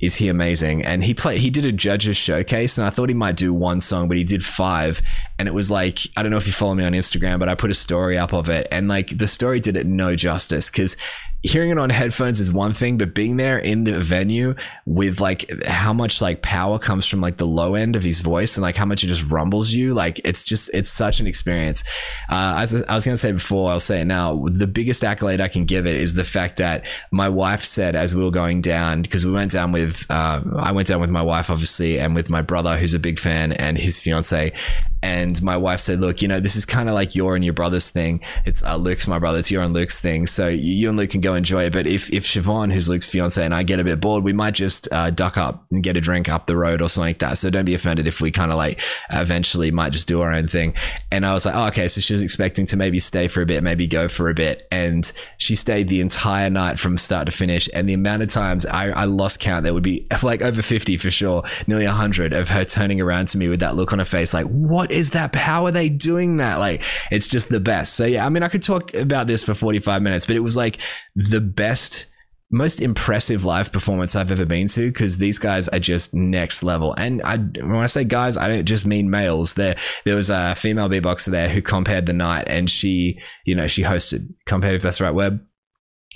is 0.00 0.14
he 0.16 0.28
amazing? 0.28 0.84
And 0.84 1.04
he 1.04 1.14
played 1.14 1.40
he 1.40 1.50
did 1.50 1.66
a 1.66 1.72
judges 1.72 2.16
showcase 2.16 2.78
and 2.78 2.86
i 2.86 2.90
thought 2.90 3.08
he 3.08 3.14
might 3.14 3.36
do 3.36 3.52
one 3.52 3.80
song 3.80 4.08
but 4.08 4.16
he 4.16 4.24
did 4.24 4.44
five. 4.44 5.02
And 5.38 5.48
it 5.48 5.52
was 5.52 5.70
like 5.70 6.00
i 6.16 6.22
don't 6.22 6.30
know 6.30 6.38
if 6.38 6.46
you 6.46 6.52
follow 6.52 6.74
me 6.74 6.84
on 6.84 6.92
instagram 6.92 7.38
but 7.38 7.48
i 7.48 7.54
put 7.54 7.70
a 7.70 7.74
story 7.74 8.18
up 8.18 8.32
of 8.32 8.48
it. 8.48 8.66
And 8.70 8.88
like 8.88 9.16
the 9.16 9.28
story 9.28 9.60
did 9.60 9.76
it 9.76 9.86
no 9.86 10.16
justice 10.16 10.70
because 10.70 10.96
hearing 11.42 11.70
it 11.70 11.78
on 11.78 11.90
headphones 11.90 12.38
is 12.38 12.52
one 12.52 12.72
thing, 12.72 12.98
but 12.98 13.14
being 13.14 13.36
there 13.36 13.58
in 13.58 13.84
the 13.84 14.00
venue 14.00 14.54
with 14.84 15.20
like 15.20 15.64
how 15.64 15.92
much 15.92 16.20
like 16.20 16.42
power 16.42 16.78
comes 16.78 17.06
from 17.06 17.20
like 17.20 17.38
the 17.38 17.46
low 17.46 17.74
end 17.74 17.96
of 17.96 18.02
his 18.02 18.20
voice 18.20 18.56
and 18.56 18.62
like 18.62 18.76
how 18.76 18.84
much 18.84 19.02
it 19.02 19.06
just 19.06 19.30
rumbles 19.30 19.72
you, 19.72 19.94
like 19.94 20.20
it's 20.24 20.44
just 20.44 20.70
it's 20.74 20.90
such 20.90 21.20
an 21.20 21.26
experience. 21.26 21.82
Uh, 22.28 22.56
as 22.58 22.82
I 22.82 22.94
was 22.94 23.04
gonna 23.04 23.16
say 23.16 23.32
before, 23.32 23.70
I'll 23.70 23.80
say 23.80 24.02
it 24.02 24.04
now. 24.04 24.44
The 24.50 24.66
biggest 24.66 25.02
accolade 25.02 25.40
I 25.40 25.48
can 25.48 25.64
give 25.64 25.86
it 25.86 25.94
is 25.94 26.14
the 26.14 26.24
fact 26.24 26.58
that 26.58 26.86
my 27.10 27.28
wife 27.28 27.64
said 27.64 27.96
as 27.96 28.14
we 28.14 28.22
were 28.22 28.30
going 28.30 28.60
down 28.60 29.02
because 29.02 29.24
we 29.24 29.32
went 29.32 29.52
down 29.52 29.72
with 29.72 30.06
uh, 30.10 30.42
I 30.58 30.72
went 30.72 30.88
down 30.88 31.00
with 31.00 31.10
my 31.10 31.22
wife 31.22 31.50
obviously 31.50 31.98
and 31.98 32.14
with 32.14 32.28
my 32.28 32.42
brother 32.42 32.76
who's 32.76 32.94
a 32.94 32.98
big 32.98 33.18
fan 33.18 33.52
and 33.52 33.78
his 33.78 33.98
fiance, 33.98 34.52
and 35.02 35.40
my 35.42 35.56
wife 35.56 35.80
said, 35.80 36.00
"Look, 36.00 36.20
you 36.20 36.28
know, 36.28 36.40
this 36.40 36.56
is 36.56 36.64
kind 36.64 36.88
of 36.88 36.94
like 36.94 37.14
your 37.14 37.34
and 37.34 37.44
your 37.44 37.54
brother's 37.54 37.90
thing. 37.90 38.20
It's 38.44 38.62
uh, 38.62 38.76
Luke's 38.76 39.06
my 39.06 39.18
brother. 39.18 39.38
It's 39.38 39.50
your 39.50 39.62
and 39.62 39.72
Luke's 39.72 40.00
thing. 40.00 40.26
So 40.26 40.48
you 40.48 40.88
and 40.88 40.98
Luke 40.98 41.10
can 41.10 41.20
go 41.20 41.34
enjoy 41.34 41.64
it. 41.64 41.72
But 41.72 41.86
if 41.86 42.12
if 42.12 42.24
Siobhan, 42.24 42.72
who's 42.72 42.88
Luke's 42.88 43.08
fiance, 43.08 43.42
and 43.42 43.54
I 43.54 43.62
get 43.62 43.80
a 43.80 43.84
bit 43.84 44.00
bored, 44.00 44.24
we 44.24 44.32
might 44.32 44.54
just 44.54 44.88
uh, 44.92 45.10
duck 45.10 45.38
up 45.38 45.64
and 45.70 45.82
get 45.82 45.96
a 45.96 46.00
drink 46.00 46.28
up 46.28 46.46
the 46.46 46.56
road 46.56 46.82
or 46.82 46.88
something 46.88 47.08
like 47.08 47.18
that. 47.20 47.38
So 47.38 47.48
don't 47.50 47.64
be 47.64 47.74
offended 47.74 48.06
if 48.06 48.20
we 48.20 48.30
kind 48.30 48.50
of 48.50 48.58
like 48.58 48.80
eventually 49.10 49.70
might 49.70 49.92
just 49.92 50.06
do 50.06 50.20
our 50.20 50.32
own 50.32 50.46
thing." 50.46 50.74
And 51.10 51.24
I 51.24 51.32
was 51.32 51.46
like, 51.46 51.54
"Oh, 51.54 51.66
okay." 51.68 51.88
So 51.88 52.00
she 52.00 52.12
was 52.12 52.22
expecting 52.22 52.66
to 52.66 52.76
maybe 52.76 52.98
stay 52.98 53.28
for 53.28 53.40
a 53.40 53.46
bit, 53.46 53.62
maybe 53.62 53.86
go 53.86 54.06
for 54.08 54.28
a 54.28 54.34
bit, 54.34 54.68
and 54.70 55.10
she 55.38 55.54
stayed 55.54 55.88
the 55.88 56.00
entire 56.00 56.50
night 56.50 56.78
from 56.78 56.98
start 56.98 57.26
to 57.26 57.32
finish. 57.32 57.68
And 57.72 57.88
the 57.88 57.94
amount 57.94 58.22
of 58.22 58.28
times 58.28 58.66
I, 58.66 58.90
I 58.90 59.04
lost 59.04 59.40
count, 59.40 59.64
there 59.64 59.72
would 59.72 59.82
be 59.82 60.06
like 60.22 60.42
over 60.42 60.60
fifty 60.60 60.96
for 60.98 61.10
sure, 61.10 61.42
nearly 61.66 61.86
hundred 61.86 62.32
of 62.32 62.50
her 62.50 62.64
turning 62.64 63.00
around 63.00 63.28
to 63.28 63.38
me 63.38 63.48
with 63.48 63.60
that 63.60 63.76
look 63.76 63.92
on 63.92 63.98
her 63.98 64.04
face, 64.04 64.34
like, 64.34 64.46
"What 64.46 64.89
is 64.90 65.10
that?" 65.10 65.34
How 65.34 65.66
are 65.66 65.72
they 65.72 65.88
doing 65.88 66.36
that? 66.38 66.58
Like, 66.58 66.84
it's 67.10 67.26
just 67.26 67.48
the 67.48 67.60
best. 67.60 67.94
So 67.94 68.04
yeah, 68.04 68.26
I 68.26 68.28
mean, 68.28 68.42
I 68.42 68.48
could 68.48 68.62
talk 68.62 68.94
about 68.94 69.26
this 69.26 69.42
for 69.42 69.54
45 69.54 70.02
minutes, 70.02 70.26
but 70.26 70.36
it 70.36 70.40
was 70.40 70.56
like 70.56 70.78
the 71.14 71.40
best 71.40 72.06
most 72.50 72.80
impressive 72.80 73.44
live 73.44 73.70
performance 73.70 74.16
I've 74.16 74.32
ever 74.32 74.44
been 74.44 74.66
to 74.68 74.88
because 74.88 75.18
these 75.18 75.38
guys 75.38 75.68
are 75.68 75.78
just 75.78 76.14
next 76.14 76.64
level. 76.64 76.94
And 76.94 77.22
I, 77.22 77.36
when 77.36 77.76
I 77.76 77.86
say 77.86 78.02
guys, 78.02 78.36
I 78.36 78.48
don't 78.48 78.64
just 78.64 78.86
mean 78.86 79.08
males. 79.08 79.54
There, 79.54 79.76
there 80.04 80.16
was 80.16 80.30
a 80.30 80.54
female 80.56 80.88
beatboxer 80.88 81.26
there 81.26 81.48
who 81.48 81.62
compared 81.62 82.06
the 82.06 82.12
night, 82.12 82.48
and 82.48 82.68
she, 82.68 83.20
you 83.44 83.54
know, 83.54 83.68
she 83.68 83.82
hosted 83.82 84.34
compared 84.46 84.74
if 84.74 84.82
that's 84.82 84.98
the 84.98 85.04
right 85.04 85.14
word 85.14 85.40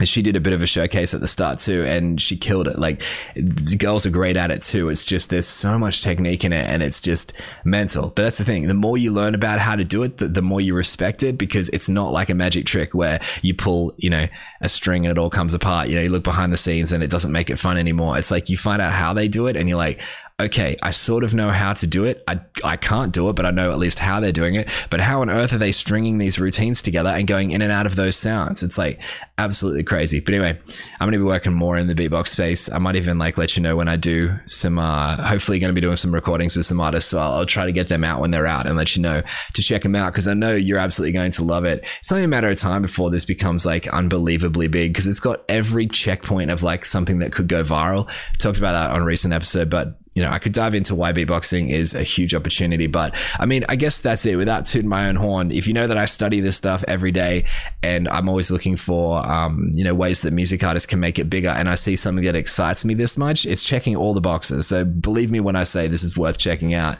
she 0.02 0.22
did 0.22 0.34
a 0.34 0.40
bit 0.40 0.52
of 0.52 0.60
a 0.60 0.66
showcase 0.66 1.14
at 1.14 1.20
the 1.20 1.28
start 1.28 1.60
too 1.60 1.84
and 1.84 2.20
she 2.20 2.36
killed 2.36 2.66
it. 2.66 2.80
Like 2.80 3.00
the 3.36 3.76
girls 3.76 4.04
are 4.04 4.10
great 4.10 4.36
at 4.36 4.50
it 4.50 4.60
too. 4.60 4.88
It's 4.88 5.04
just 5.04 5.30
there's 5.30 5.46
so 5.46 5.78
much 5.78 6.02
technique 6.02 6.44
in 6.44 6.52
it 6.52 6.66
and 6.66 6.82
it's 6.82 7.00
just 7.00 7.32
mental. 7.64 8.08
But 8.08 8.24
that's 8.24 8.38
the 8.38 8.44
thing. 8.44 8.66
The 8.66 8.74
more 8.74 8.98
you 8.98 9.12
learn 9.12 9.36
about 9.36 9.60
how 9.60 9.76
to 9.76 9.84
do 9.84 10.02
it 10.02 10.16
the, 10.16 10.26
the 10.26 10.42
more 10.42 10.60
you 10.60 10.74
respect 10.74 11.22
it 11.22 11.38
because 11.38 11.68
it's 11.68 11.88
not 11.88 12.12
like 12.12 12.28
a 12.28 12.34
magic 12.34 12.66
trick 12.66 12.92
where 12.92 13.20
you 13.42 13.54
pull 13.54 13.94
you 13.96 14.10
know 14.10 14.26
a 14.60 14.68
string 14.68 15.06
and 15.06 15.12
it 15.12 15.18
all 15.18 15.30
comes 15.30 15.54
apart. 15.54 15.88
You 15.88 15.94
know 15.94 16.02
you 16.02 16.08
look 16.08 16.24
behind 16.24 16.52
the 16.52 16.56
scenes 16.56 16.90
and 16.90 17.00
it 17.04 17.10
doesn't 17.10 17.30
make 17.30 17.48
it 17.48 17.60
fun 17.60 17.78
anymore. 17.78 18.18
It's 18.18 18.32
like 18.32 18.50
you 18.50 18.56
find 18.56 18.82
out 18.82 18.92
how 18.92 19.12
they 19.14 19.28
do 19.28 19.46
it 19.46 19.54
and 19.54 19.68
you're 19.68 19.78
like 19.78 20.00
okay, 20.40 20.76
I 20.82 20.90
sort 20.90 21.22
of 21.22 21.32
know 21.32 21.50
how 21.50 21.74
to 21.74 21.86
do 21.86 22.04
it. 22.04 22.24
I, 22.26 22.40
I 22.64 22.76
can't 22.76 23.12
do 23.12 23.28
it, 23.28 23.36
but 23.36 23.46
I 23.46 23.52
know 23.52 23.70
at 23.70 23.78
least 23.78 24.00
how 24.00 24.18
they're 24.18 24.32
doing 24.32 24.56
it. 24.56 24.68
But 24.90 25.00
how 25.00 25.20
on 25.20 25.30
earth 25.30 25.52
are 25.52 25.58
they 25.58 25.70
stringing 25.70 26.18
these 26.18 26.40
routines 26.40 26.82
together 26.82 27.10
and 27.10 27.28
going 27.28 27.52
in 27.52 27.62
and 27.62 27.70
out 27.70 27.86
of 27.86 27.94
those 27.94 28.16
sounds? 28.16 28.64
It's 28.64 28.76
like 28.76 29.00
absolutely 29.38 29.84
crazy. 29.84 30.18
But 30.18 30.34
anyway, 30.34 30.58
I'm 30.98 31.06
going 31.06 31.12
to 31.12 31.18
be 31.18 31.24
working 31.24 31.52
more 31.52 31.76
in 31.76 31.86
the 31.86 31.94
beatbox 31.94 32.28
space. 32.28 32.70
I 32.70 32.78
might 32.78 32.96
even 32.96 33.16
like 33.16 33.38
let 33.38 33.56
you 33.56 33.62
know 33.62 33.76
when 33.76 33.86
I 33.86 33.94
do 33.94 34.36
some, 34.46 34.76
uh, 34.76 35.24
hopefully 35.24 35.60
going 35.60 35.68
to 35.68 35.74
be 35.74 35.80
doing 35.80 35.96
some 35.96 36.12
recordings 36.12 36.56
with 36.56 36.66
some 36.66 36.80
artists. 36.80 37.10
So 37.10 37.20
I'll, 37.20 37.34
I'll, 37.34 37.44
try 37.46 37.66
to 37.66 37.72
get 37.72 37.88
them 37.88 38.02
out 38.02 38.20
when 38.20 38.30
they're 38.30 38.46
out 38.46 38.66
and 38.66 38.76
let 38.76 38.96
you 38.96 39.02
know 39.02 39.22
to 39.52 39.62
check 39.62 39.82
them 39.82 39.94
out 39.94 40.12
because 40.12 40.26
I 40.26 40.34
know 40.34 40.54
you're 40.54 40.78
absolutely 40.78 41.12
going 41.12 41.30
to 41.32 41.44
love 41.44 41.64
it. 41.64 41.84
It's 42.00 42.10
only 42.10 42.24
a 42.24 42.28
matter 42.28 42.48
of 42.48 42.58
time 42.58 42.82
before 42.82 43.10
this 43.10 43.24
becomes 43.24 43.66
like 43.66 43.86
unbelievably 43.86 44.68
big 44.68 44.92
because 44.92 45.06
it's 45.06 45.20
got 45.20 45.44
every 45.48 45.86
checkpoint 45.86 46.50
of 46.50 46.62
like 46.62 46.84
something 46.86 47.18
that 47.18 47.32
could 47.32 47.48
go 47.48 47.62
viral. 47.62 48.10
Talked 48.38 48.58
about 48.58 48.72
that 48.72 48.90
on 48.90 49.02
a 49.02 49.04
recent 49.04 49.34
episode, 49.34 49.70
but 49.70 50.00
you 50.14 50.22
know, 50.22 50.30
I 50.30 50.38
could 50.38 50.52
dive 50.52 50.74
into 50.74 50.94
why 50.94 51.12
beatboxing 51.12 51.70
is 51.70 51.94
a 51.94 52.02
huge 52.02 52.34
opportunity. 52.34 52.86
But 52.86 53.14
I 53.38 53.46
mean, 53.46 53.64
I 53.68 53.76
guess 53.76 54.00
that's 54.00 54.24
it. 54.26 54.36
Without 54.36 54.64
tooting 54.64 54.88
my 54.88 55.08
own 55.08 55.16
horn, 55.16 55.50
if 55.50 55.66
you 55.66 55.74
know 55.74 55.86
that 55.86 55.98
I 55.98 56.04
study 56.04 56.40
this 56.40 56.56
stuff 56.56 56.84
every 56.86 57.10
day 57.10 57.44
and 57.82 58.08
I'm 58.08 58.28
always 58.28 58.50
looking 58.50 58.76
for 58.76 59.24
um, 59.26 59.72
you 59.74 59.82
know 59.82 59.94
ways 59.94 60.20
that 60.20 60.32
music 60.32 60.62
artists 60.62 60.86
can 60.86 61.00
make 61.00 61.18
it 61.18 61.28
bigger, 61.28 61.48
and 61.48 61.68
I 61.68 61.74
see 61.74 61.96
something 61.96 62.24
that 62.24 62.36
excites 62.36 62.84
me 62.84 62.94
this 62.94 63.16
much, 63.16 63.44
it's 63.44 63.64
checking 63.64 63.96
all 63.96 64.14
the 64.14 64.20
boxes. 64.20 64.68
So 64.68 64.84
believe 64.84 65.30
me 65.30 65.40
when 65.40 65.56
I 65.56 65.64
say 65.64 65.88
this 65.88 66.04
is 66.04 66.16
worth 66.16 66.38
checking 66.38 66.74
out. 66.74 66.98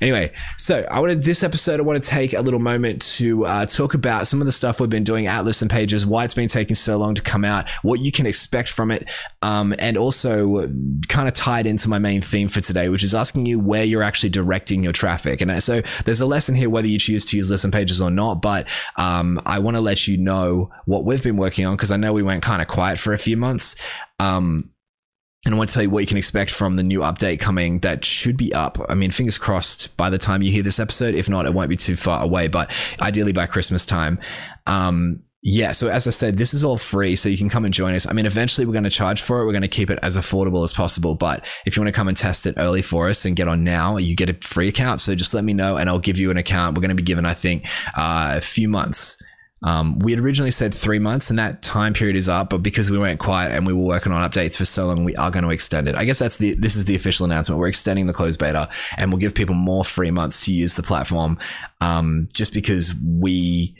Anyway, 0.00 0.32
so 0.56 0.86
I 0.90 1.00
wanted 1.00 1.24
this 1.24 1.42
episode. 1.42 1.80
I 1.80 1.82
want 1.82 2.02
to 2.02 2.10
take 2.10 2.32
a 2.32 2.40
little 2.40 2.60
moment 2.60 3.02
to 3.16 3.44
uh, 3.46 3.66
talk 3.66 3.94
about 3.94 4.26
some 4.26 4.40
of 4.40 4.46
the 4.46 4.52
stuff 4.52 4.80
we've 4.80 4.88
been 4.88 5.04
doing 5.04 5.26
at 5.26 5.44
Listen 5.44 5.68
Pages, 5.68 6.06
why 6.06 6.24
it's 6.24 6.34
been 6.34 6.48
taking 6.48 6.74
so 6.74 6.96
long 6.96 7.14
to 7.14 7.22
come 7.22 7.44
out, 7.44 7.68
what 7.82 8.00
you 8.00 8.10
can 8.10 8.26
expect 8.26 8.70
from 8.70 8.90
it, 8.90 9.10
um, 9.42 9.74
and 9.78 9.98
also 9.98 10.68
kind 11.08 11.28
of 11.28 11.34
tied 11.34 11.66
into 11.66 11.88
my 11.90 11.98
main 11.98 12.22
theme 12.22 12.48
for 12.54 12.60
today, 12.60 12.88
which 12.88 13.04
is 13.04 13.14
asking 13.14 13.46
you 13.46 13.60
where 13.60 13.84
you're 13.84 14.02
actually 14.02 14.30
directing 14.30 14.82
your 14.82 14.92
traffic. 14.92 15.40
And 15.40 15.50
uh, 15.50 15.60
so 15.60 15.82
there's 16.04 16.20
a 16.20 16.26
lesson 16.26 16.54
here 16.54 16.70
whether 16.70 16.88
you 16.88 16.98
choose 16.98 17.24
to 17.26 17.36
use 17.36 17.50
Listen 17.50 17.70
Pages 17.70 18.00
or 18.00 18.10
not, 18.10 18.40
but 18.40 18.66
um, 18.96 19.42
I 19.44 19.58
want 19.58 19.76
to 19.76 19.80
let 19.80 20.08
you 20.08 20.16
know 20.16 20.70
what 20.86 21.04
we've 21.04 21.22
been 21.22 21.36
working 21.36 21.66
on 21.66 21.76
because 21.76 21.90
I 21.90 21.96
know 21.96 22.12
we 22.12 22.22
went 22.22 22.42
kind 22.42 22.62
of 22.62 22.68
quiet 22.68 22.98
for 22.98 23.12
a 23.12 23.18
few 23.18 23.36
months. 23.36 23.76
Um, 24.18 24.70
and 25.44 25.54
I 25.54 25.58
want 25.58 25.68
to 25.68 25.74
tell 25.74 25.82
you 25.82 25.90
what 25.90 26.00
you 26.00 26.06
can 26.06 26.16
expect 26.16 26.50
from 26.50 26.76
the 26.76 26.82
new 26.82 27.00
update 27.00 27.38
coming 27.38 27.80
that 27.80 28.04
should 28.04 28.36
be 28.36 28.54
up. 28.54 28.78
I 28.88 28.94
mean, 28.94 29.10
fingers 29.10 29.36
crossed 29.36 29.94
by 29.96 30.08
the 30.08 30.16
time 30.16 30.40
you 30.40 30.50
hear 30.50 30.62
this 30.62 30.80
episode. 30.80 31.14
If 31.14 31.28
not, 31.28 31.44
it 31.44 31.52
won't 31.52 31.68
be 31.68 31.76
too 31.76 31.96
far 31.96 32.22
away, 32.22 32.48
but 32.48 32.70
ideally 32.98 33.32
by 33.32 33.44
Christmas 33.44 33.84
time. 33.84 34.18
Um, 34.66 35.23
yeah, 35.46 35.72
so 35.72 35.88
as 35.88 36.06
I 36.06 36.10
said, 36.10 36.38
this 36.38 36.54
is 36.54 36.64
all 36.64 36.78
free, 36.78 37.14
so 37.16 37.28
you 37.28 37.36
can 37.36 37.50
come 37.50 37.66
and 37.66 37.74
join 37.74 37.94
us. 37.94 38.06
I 38.06 38.14
mean, 38.14 38.24
eventually 38.24 38.66
we're 38.66 38.72
going 38.72 38.84
to 38.84 38.90
charge 38.90 39.20
for 39.20 39.42
it. 39.42 39.44
We're 39.44 39.52
going 39.52 39.60
to 39.60 39.68
keep 39.68 39.90
it 39.90 39.98
as 40.00 40.16
affordable 40.16 40.64
as 40.64 40.72
possible. 40.72 41.14
But 41.14 41.44
if 41.66 41.76
you 41.76 41.82
want 41.82 41.88
to 41.88 41.96
come 41.96 42.08
and 42.08 42.16
test 42.16 42.46
it 42.46 42.54
early 42.56 42.80
for 42.80 43.10
us 43.10 43.26
and 43.26 43.36
get 43.36 43.46
on 43.46 43.62
now, 43.62 43.98
you 43.98 44.16
get 44.16 44.30
a 44.30 44.34
free 44.40 44.68
account. 44.68 45.00
So 45.00 45.14
just 45.14 45.34
let 45.34 45.44
me 45.44 45.52
know 45.52 45.76
and 45.76 45.90
I'll 45.90 45.98
give 45.98 46.18
you 46.18 46.30
an 46.30 46.38
account. 46.38 46.74
We're 46.74 46.80
going 46.80 46.88
to 46.88 46.94
be 46.94 47.02
given, 47.02 47.26
I 47.26 47.34
think, 47.34 47.66
uh, 47.94 48.32
a 48.36 48.40
few 48.40 48.70
months. 48.70 49.18
Um, 49.62 49.98
we 49.98 50.12
had 50.12 50.20
originally 50.20 50.50
said 50.50 50.72
three 50.72 50.98
months, 50.98 51.28
and 51.28 51.38
that 51.38 51.60
time 51.60 51.92
period 51.92 52.16
is 52.16 52.28
up. 52.28 52.48
But 52.48 52.62
because 52.62 52.90
we 52.90 52.96
went 52.96 53.20
quiet 53.20 53.52
and 53.52 53.66
we 53.66 53.74
were 53.74 53.84
working 53.84 54.12
on 54.12 54.28
updates 54.28 54.56
for 54.56 54.64
so 54.64 54.86
long, 54.86 55.04
we 55.04 55.14
are 55.16 55.30
going 55.30 55.44
to 55.44 55.50
extend 55.50 55.88
it. 55.88 55.94
I 55.94 56.04
guess 56.04 56.18
that's 56.18 56.38
the 56.38 56.54
this 56.54 56.74
is 56.74 56.86
the 56.86 56.94
official 56.94 57.26
announcement. 57.26 57.58
We're 57.58 57.68
extending 57.68 58.06
the 58.06 58.14
closed 58.14 58.38
beta, 58.40 58.70
and 58.96 59.10
we'll 59.10 59.20
give 59.20 59.34
people 59.34 59.54
more 59.54 59.84
free 59.84 60.10
months 60.10 60.44
to 60.46 60.54
use 60.54 60.74
the 60.74 60.82
platform, 60.82 61.38
um, 61.82 62.28
just 62.32 62.54
because 62.54 62.94
we 63.02 63.74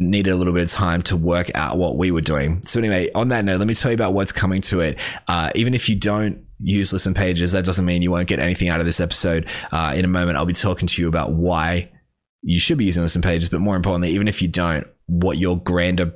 needed 0.00 0.30
a 0.30 0.36
little 0.36 0.52
bit 0.52 0.62
of 0.62 0.70
time 0.70 1.02
to 1.02 1.16
work 1.16 1.50
out 1.54 1.76
what 1.76 1.96
we 1.96 2.10
were 2.10 2.20
doing. 2.20 2.62
So 2.62 2.78
anyway, 2.78 3.10
on 3.14 3.28
that 3.28 3.44
note, 3.44 3.58
let 3.58 3.66
me 3.66 3.74
tell 3.74 3.90
you 3.90 3.96
about 3.96 4.14
what's 4.14 4.32
coming 4.32 4.60
to 4.62 4.80
it. 4.80 4.98
Uh, 5.26 5.50
even 5.54 5.74
if 5.74 5.88
you 5.88 5.96
don't 5.96 6.44
use 6.60 6.92
listen 6.92 7.14
pages, 7.14 7.52
that 7.52 7.64
doesn't 7.64 7.84
mean 7.84 8.02
you 8.02 8.10
won't 8.10 8.28
get 8.28 8.38
anything 8.38 8.68
out 8.68 8.80
of 8.80 8.86
this 8.86 9.00
episode. 9.00 9.46
Uh, 9.72 9.92
in 9.96 10.04
a 10.04 10.08
moment, 10.08 10.36
I'll 10.36 10.46
be 10.46 10.52
talking 10.52 10.86
to 10.86 11.02
you 11.02 11.08
about 11.08 11.32
why 11.32 11.90
you 12.42 12.60
should 12.60 12.78
be 12.78 12.84
using 12.84 13.02
listen 13.02 13.22
pages, 13.22 13.48
but 13.48 13.60
more 13.60 13.74
importantly, 13.74 14.10
even 14.10 14.28
if 14.28 14.40
you 14.40 14.48
don't, 14.48 14.86
what 15.06 15.38
your 15.38 15.58
grander 15.58 16.14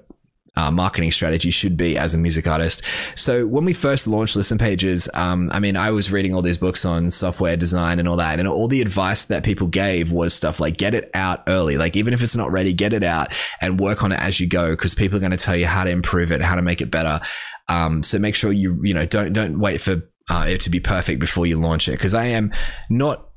uh, 0.54 0.70
marketing 0.70 1.10
strategy 1.10 1.50
should 1.50 1.76
be 1.76 1.96
as 1.96 2.14
a 2.14 2.18
music 2.18 2.46
artist. 2.46 2.82
So 3.14 3.46
when 3.46 3.64
we 3.64 3.72
first 3.72 4.06
launched 4.06 4.36
Listen 4.36 4.58
Pages, 4.58 5.08
um, 5.14 5.50
I 5.52 5.60
mean, 5.60 5.76
I 5.76 5.90
was 5.90 6.12
reading 6.12 6.34
all 6.34 6.42
these 6.42 6.58
books 6.58 6.84
on 6.84 7.08
software 7.10 7.56
design 7.56 7.98
and 7.98 8.06
all 8.06 8.16
that, 8.16 8.38
and 8.38 8.46
all 8.46 8.68
the 8.68 8.82
advice 8.82 9.24
that 9.24 9.44
people 9.44 9.66
gave 9.66 10.12
was 10.12 10.34
stuff 10.34 10.60
like 10.60 10.76
get 10.76 10.94
it 10.94 11.10
out 11.14 11.42
early, 11.46 11.78
like 11.78 11.96
even 11.96 12.12
if 12.12 12.22
it's 12.22 12.36
not 12.36 12.52
ready, 12.52 12.72
get 12.72 12.92
it 12.92 13.02
out 13.02 13.34
and 13.60 13.80
work 13.80 14.02
on 14.04 14.12
it 14.12 14.20
as 14.20 14.40
you 14.40 14.46
go, 14.46 14.70
because 14.70 14.94
people 14.94 15.16
are 15.16 15.20
going 15.20 15.30
to 15.30 15.36
tell 15.38 15.56
you 15.56 15.66
how 15.66 15.84
to 15.84 15.90
improve 15.90 16.30
it, 16.30 16.42
how 16.42 16.54
to 16.54 16.62
make 16.62 16.80
it 16.80 16.90
better. 16.90 17.20
Um, 17.68 18.02
so 18.02 18.18
make 18.18 18.34
sure 18.34 18.52
you 18.52 18.78
you 18.82 18.92
know 18.92 19.06
don't 19.06 19.32
don't 19.32 19.58
wait 19.58 19.80
for 19.80 20.02
uh, 20.28 20.44
it 20.48 20.60
to 20.60 20.70
be 20.70 20.80
perfect 20.80 21.18
before 21.18 21.46
you 21.46 21.58
launch 21.58 21.88
it, 21.88 21.92
because 21.92 22.12
I 22.12 22.26
am 22.26 22.52
not 22.90 23.30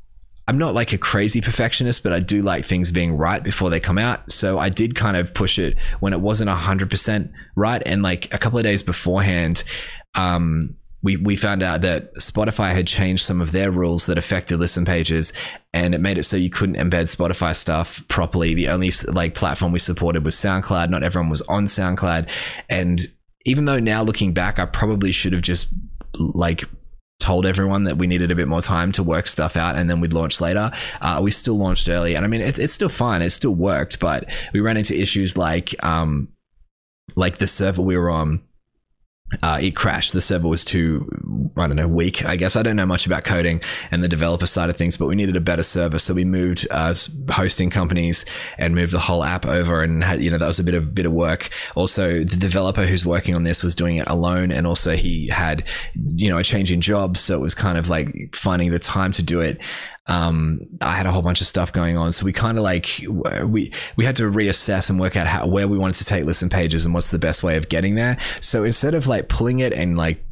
I'm 0.47 0.57
not 0.57 0.75
like 0.75 0.93
a 0.93 0.97
crazy 0.97 1.41
perfectionist, 1.41 2.03
but 2.03 2.13
I 2.13 2.19
do 2.19 2.41
like 2.41 2.65
things 2.65 2.91
being 2.91 3.17
right 3.17 3.43
before 3.43 3.69
they 3.69 3.79
come 3.79 3.97
out. 3.97 4.31
So 4.31 4.59
I 4.59 4.69
did 4.69 4.95
kind 4.95 5.17
of 5.17 5.33
push 5.33 5.57
it 5.57 5.75
when 5.99 6.13
it 6.13 6.21
wasn't 6.21 6.49
100% 6.51 7.31
right. 7.55 7.81
And 7.85 8.03
like 8.03 8.31
a 8.33 8.37
couple 8.37 8.59
of 8.59 8.63
days 8.63 8.83
beforehand, 8.83 9.63
um, 10.13 10.75
we, 11.01 11.17
we 11.17 11.35
found 11.35 11.63
out 11.63 11.81
that 11.81 12.15
Spotify 12.15 12.71
had 12.73 12.87
changed 12.87 13.25
some 13.25 13.41
of 13.41 13.51
their 13.51 13.71
rules 13.71 14.05
that 14.05 14.17
affected 14.17 14.59
listen 14.59 14.85
pages 14.85 15.33
and 15.73 15.93
it 15.93 16.01
made 16.01 16.17
it 16.17 16.23
so 16.23 16.37
you 16.37 16.49
couldn't 16.49 16.77
embed 16.77 17.15
Spotify 17.15 17.55
stuff 17.55 18.07
properly. 18.07 18.53
The 18.53 18.69
only 18.69 18.91
like 19.07 19.35
platform 19.35 19.71
we 19.71 19.79
supported 19.79 20.25
was 20.25 20.35
SoundCloud. 20.35 20.89
Not 20.89 21.03
everyone 21.03 21.29
was 21.29 21.41
on 21.43 21.65
SoundCloud. 21.65 22.29
And 22.69 23.01
even 23.45 23.65
though 23.65 23.79
now 23.79 24.03
looking 24.03 24.33
back, 24.33 24.57
I 24.57 24.65
probably 24.65 25.11
should 25.11 25.33
have 25.33 25.43
just 25.43 25.67
like 26.17 26.65
told 27.19 27.45
everyone 27.45 27.85
that 27.85 27.97
we 27.97 28.07
needed 28.07 28.29
a 28.31 28.35
bit 28.35 28.47
more 28.47 28.61
time 28.61 28.91
to 28.91 29.03
work 29.03 29.27
stuff 29.27 29.57
out 29.57 29.75
and 29.75 29.89
then 29.89 29.99
we'd 29.99 30.13
launch 30.13 30.41
later. 30.41 30.71
Uh, 31.01 31.19
we 31.23 31.31
still 31.31 31.57
launched 31.57 31.89
early. 31.89 32.15
And 32.15 32.25
I 32.25 32.27
mean, 32.27 32.41
it, 32.41 32.59
it's 32.59 32.73
still 32.73 32.89
fine. 32.89 33.21
It 33.21 33.31
still 33.31 33.55
worked, 33.55 33.99
but 33.99 34.25
we 34.53 34.59
ran 34.59 34.77
into 34.77 34.99
issues 34.99 35.37
like, 35.37 35.75
um, 35.83 36.29
like 37.15 37.37
the 37.37 37.47
server 37.47 37.81
we 37.81 37.97
were 37.97 38.09
on 38.09 38.41
uh, 39.41 39.57
it 39.59 39.75
crashed. 39.75 40.13
The 40.13 40.21
server 40.21 40.47
was 40.47 40.63
too, 40.63 41.09
I 41.57 41.67
don't 41.67 41.75
know, 41.75 41.87
weak. 41.87 42.23
I 42.25 42.35
guess 42.35 42.55
I 42.55 42.61
don't 42.61 42.75
know 42.75 42.85
much 42.85 43.07
about 43.07 43.23
coding 43.23 43.59
and 43.89 44.03
the 44.03 44.07
developer 44.07 44.45
side 44.45 44.69
of 44.69 44.77
things, 44.77 44.97
but 44.97 45.07
we 45.07 45.15
needed 45.15 45.35
a 45.35 45.41
better 45.41 45.63
server, 45.63 45.97
so 45.97 46.13
we 46.13 46.25
moved 46.25 46.67
uh, 46.69 46.93
hosting 47.29 47.69
companies 47.69 48.23
and 48.57 48.75
moved 48.75 48.93
the 48.93 48.99
whole 48.99 49.23
app 49.23 49.45
over. 49.45 49.81
And 49.81 50.03
had, 50.03 50.23
you 50.23 50.29
know 50.29 50.37
that 50.37 50.47
was 50.47 50.59
a 50.59 50.63
bit 50.63 50.75
of 50.75 50.93
bit 50.93 51.05
of 51.05 51.11
work. 51.11 51.49
Also, 51.75 52.19
the 52.19 52.37
developer 52.37 52.85
who's 52.85 53.05
working 53.05 53.35
on 53.35 53.43
this 53.43 53.63
was 53.63 53.73
doing 53.73 53.97
it 53.97 54.07
alone, 54.07 54.51
and 54.51 54.67
also 54.67 54.95
he 54.95 55.27
had, 55.27 55.63
you 56.13 56.29
know, 56.29 56.37
a 56.37 56.43
change 56.43 56.71
in 56.71 56.79
jobs, 56.79 57.19
so 57.19 57.35
it 57.35 57.41
was 57.41 57.55
kind 57.55 57.77
of 57.77 57.89
like 57.89 58.35
finding 58.35 58.71
the 58.71 58.79
time 58.79 59.11
to 59.13 59.23
do 59.23 59.41
it 59.41 59.59
um, 60.07 60.61
I 60.81 60.95
had 60.95 61.05
a 61.05 61.11
whole 61.11 61.21
bunch 61.21 61.41
of 61.41 61.47
stuff 61.47 61.73
going 61.73 61.97
on. 61.97 62.11
So 62.11 62.25
we 62.25 62.33
kind 62.33 62.57
of 62.57 62.63
like 62.63 63.03
we 63.43 63.73
we 63.95 64.05
had 64.05 64.15
to 64.17 64.23
reassess 64.23 64.89
and 64.89 64.99
work 64.99 65.15
out 65.15 65.27
how 65.27 65.47
where 65.47 65.67
we 65.67 65.77
wanted 65.77 65.95
to 65.95 66.05
take 66.05 66.25
listen 66.25 66.49
pages 66.49 66.85
and 66.85 66.93
what's 66.93 67.09
the 67.09 67.19
best 67.19 67.43
way 67.43 67.57
of 67.57 67.69
getting 67.69 67.95
there. 67.95 68.17
So 68.39 68.63
instead 68.63 68.93
of 68.93 69.07
like 69.07 69.29
pulling 69.29 69.59
it 69.59 69.73
and 69.73 69.97
like 69.97 70.23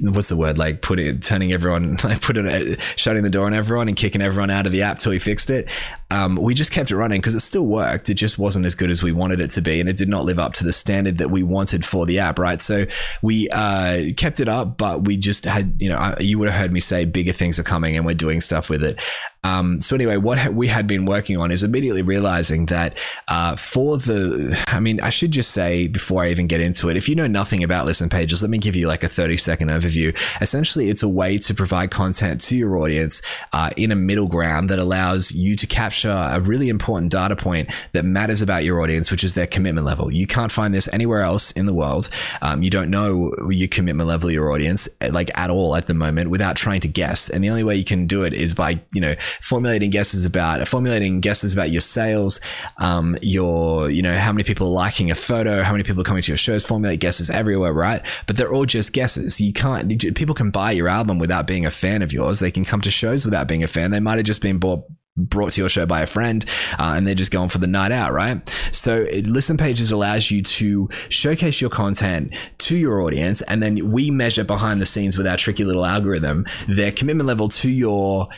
what's 0.00 0.30
the 0.30 0.36
word 0.36 0.56
like 0.56 0.80
putting 0.80 1.20
turning 1.20 1.52
everyone 1.52 1.98
like 2.04 2.20
putting 2.22 2.46
it 2.46 2.80
shutting 2.96 3.22
the 3.22 3.30
door 3.30 3.46
on 3.46 3.54
everyone 3.54 3.88
and 3.88 3.96
kicking 3.96 4.22
everyone 4.22 4.50
out 4.50 4.64
of 4.64 4.72
the 4.72 4.82
app 4.82 4.98
till 4.98 5.10
we 5.10 5.18
fixed 5.18 5.50
it 5.50 5.68
um, 6.12 6.36
we 6.36 6.52
just 6.52 6.72
kept 6.72 6.90
it 6.90 6.96
running 6.96 7.22
because 7.22 7.34
it 7.34 7.40
still 7.40 7.64
worked. 7.64 8.10
It 8.10 8.14
just 8.14 8.38
wasn't 8.38 8.66
as 8.66 8.74
good 8.74 8.90
as 8.90 9.02
we 9.02 9.12
wanted 9.12 9.40
it 9.40 9.50
to 9.52 9.62
be 9.62 9.80
and 9.80 9.88
it 9.88 9.96
did 9.96 10.10
not 10.10 10.26
live 10.26 10.38
up 10.38 10.52
to 10.54 10.64
the 10.64 10.72
standard 10.72 11.16
that 11.18 11.30
we 11.30 11.42
wanted 11.42 11.86
for 11.86 12.04
the 12.04 12.18
app 12.18 12.38
right? 12.38 12.60
So 12.60 12.84
we 13.22 13.48
uh, 13.48 14.12
kept 14.18 14.38
it 14.38 14.48
up 14.48 14.76
but 14.76 15.04
we 15.06 15.16
just 15.16 15.46
had 15.46 15.74
you 15.78 15.88
know 15.88 16.14
you 16.20 16.38
would 16.38 16.50
have 16.50 16.60
heard 16.60 16.70
me 16.70 16.80
say 16.80 17.06
bigger 17.06 17.32
things 17.32 17.58
are 17.58 17.62
coming 17.62 17.96
and 17.96 18.04
we're 18.04 18.14
doing 18.14 18.42
stuff 18.42 18.68
with 18.68 18.84
it. 18.84 19.00
Um, 19.44 19.80
so 19.80 19.96
anyway, 19.96 20.18
what 20.18 20.54
we 20.54 20.68
had 20.68 20.86
been 20.86 21.04
working 21.04 21.36
on 21.36 21.50
is 21.50 21.64
immediately 21.64 22.02
realizing 22.02 22.66
that 22.66 22.96
uh, 23.26 23.56
for 23.56 23.98
the, 23.98 24.56
I 24.68 24.78
mean, 24.78 25.00
I 25.00 25.08
should 25.08 25.32
just 25.32 25.50
say 25.50 25.88
before 25.88 26.22
I 26.22 26.30
even 26.30 26.46
get 26.46 26.60
into 26.60 26.88
it, 26.88 26.96
if 26.96 27.08
you 27.08 27.16
know 27.16 27.26
nothing 27.26 27.64
about 27.64 27.84
listen 27.84 28.08
pages, 28.08 28.42
let 28.42 28.50
me 28.50 28.58
give 28.58 28.76
you 28.76 28.86
like 28.86 29.02
a 29.02 29.08
30 29.08 29.36
second 29.38 29.68
overview. 29.68 30.16
Essentially, 30.40 30.90
it's 30.90 31.02
a 31.02 31.08
way 31.08 31.38
to 31.38 31.54
provide 31.54 31.90
content 31.90 32.40
to 32.42 32.56
your 32.56 32.76
audience 32.76 33.20
uh, 33.52 33.70
in 33.76 33.90
a 33.90 33.96
middle 33.96 34.28
ground 34.28 34.70
that 34.70 34.78
allows 34.78 35.32
you 35.32 35.56
to 35.56 35.66
capture 35.66 36.01
a 36.04 36.40
really 36.40 36.68
important 36.68 37.12
data 37.12 37.36
point 37.36 37.70
that 37.92 38.04
matters 38.04 38.42
about 38.42 38.64
your 38.64 38.80
audience, 38.80 39.10
which 39.10 39.24
is 39.24 39.34
their 39.34 39.46
commitment 39.46 39.86
level. 39.86 40.10
You 40.12 40.26
can't 40.26 40.52
find 40.52 40.74
this 40.74 40.88
anywhere 40.92 41.22
else 41.22 41.52
in 41.52 41.66
the 41.66 41.74
world. 41.74 42.08
Um, 42.40 42.62
you 42.62 42.70
don't 42.70 42.90
know 42.90 43.32
your 43.50 43.68
commitment 43.68 44.08
level 44.08 44.30
your 44.30 44.52
audience 44.52 44.88
like 45.10 45.30
at 45.36 45.50
all 45.50 45.76
at 45.76 45.86
the 45.86 45.94
moment 45.94 46.30
without 46.30 46.56
trying 46.56 46.80
to 46.80 46.88
guess. 46.88 47.28
And 47.28 47.42
the 47.42 47.50
only 47.50 47.64
way 47.64 47.76
you 47.76 47.84
can 47.84 48.06
do 48.06 48.24
it 48.24 48.32
is 48.32 48.54
by, 48.54 48.80
you 48.92 49.00
know, 49.00 49.14
formulating 49.40 49.90
guesses 49.90 50.24
about 50.24 50.66
formulating 50.68 51.20
guesses 51.20 51.52
about 51.52 51.70
your 51.70 51.80
sales, 51.80 52.40
um, 52.78 53.16
your 53.22 53.90
you 53.90 54.02
know 54.02 54.16
how 54.16 54.32
many 54.32 54.44
people 54.44 54.66
are 54.68 54.70
liking 54.70 55.10
a 55.10 55.14
photo, 55.14 55.62
how 55.62 55.72
many 55.72 55.84
people 55.84 56.00
are 56.00 56.04
coming 56.04 56.22
to 56.22 56.30
your 56.30 56.36
shows. 56.36 56.64
Formulate 56.64 57.00
guesses 57.00 57.30
everywhere, 57.30 57.72
right? 57.72 58.02
But 58.26 58.36
they're 58.36 58.52
all 58.52 58.66
just 58.66 58.92
guesses. 58.92 59.40
You 59.40 59.52
can't. 59.52 59.88
People 60.14 60.34
can 60.34 60.50
buy 60.50 60.72
your 60.72 60.88
album 60.88 61.18
without 61.18 61.46
being 61.46 61.66
a 61.66 61.70
fan 61.70 62.02
of 62.02 62.12
yours. 62.12 62.40
They 62.40 62.50
can 62.50 62.64
come 62.64 62.80
to 62.82 62.90
shows 62.90 63.24
without 63.24 63.48
being 63.48 63.62
a 63.62 63.68
fan. 63.68 63.90
They 63.90 64.00
might 64.00 64.18
have 64.18 64.26
just 64.26 64.42
been 64.42 64.58
bought 64.58 64.84
brought 65.16 65.52
to 65.52 65.60
your 65.60 65.68
show 65.68 65.84
by 65.84 66.00
a 66.00 66.06
friend 66.06 66.44
uh, 66.78 66.94
and 66.96 67.06
they're 67.06 67.14
just 67.14 67.30
going 67.30 67.48
for 67.48 67.58
the 67.58 67.66
night 67.66 67.92
out 67.92 68.12
right? 68.12 68.48
So 68.70 69.06
listen 69.24 69.56
pages 69.56 69.92
allows 69.92 70.30
you 70.30 70.42
to 70.42 70.88
showcase 71.08 71.60
your 71.60 71.70
content 71.70 72.34
to 72.58 72.76
your 72.76 73.02
audience 73.02 73.42
and 73.42 73.62
then 73.62 73.90
we 73.90 74.10
measure 74.10 74.44
behind 74.44 74.80
the 74.80 74.86
scenes 74.86 75.18
with 75.18 75.26
our 75.26 75.36
tricky 75.36 75.64
little 75.64 75.84
algorithm 75.84 76.46
their 76.68 76.92
commitment 76.92 77.26
level 77.26 77.48
to 77.48 77.68
your 77.68 78.28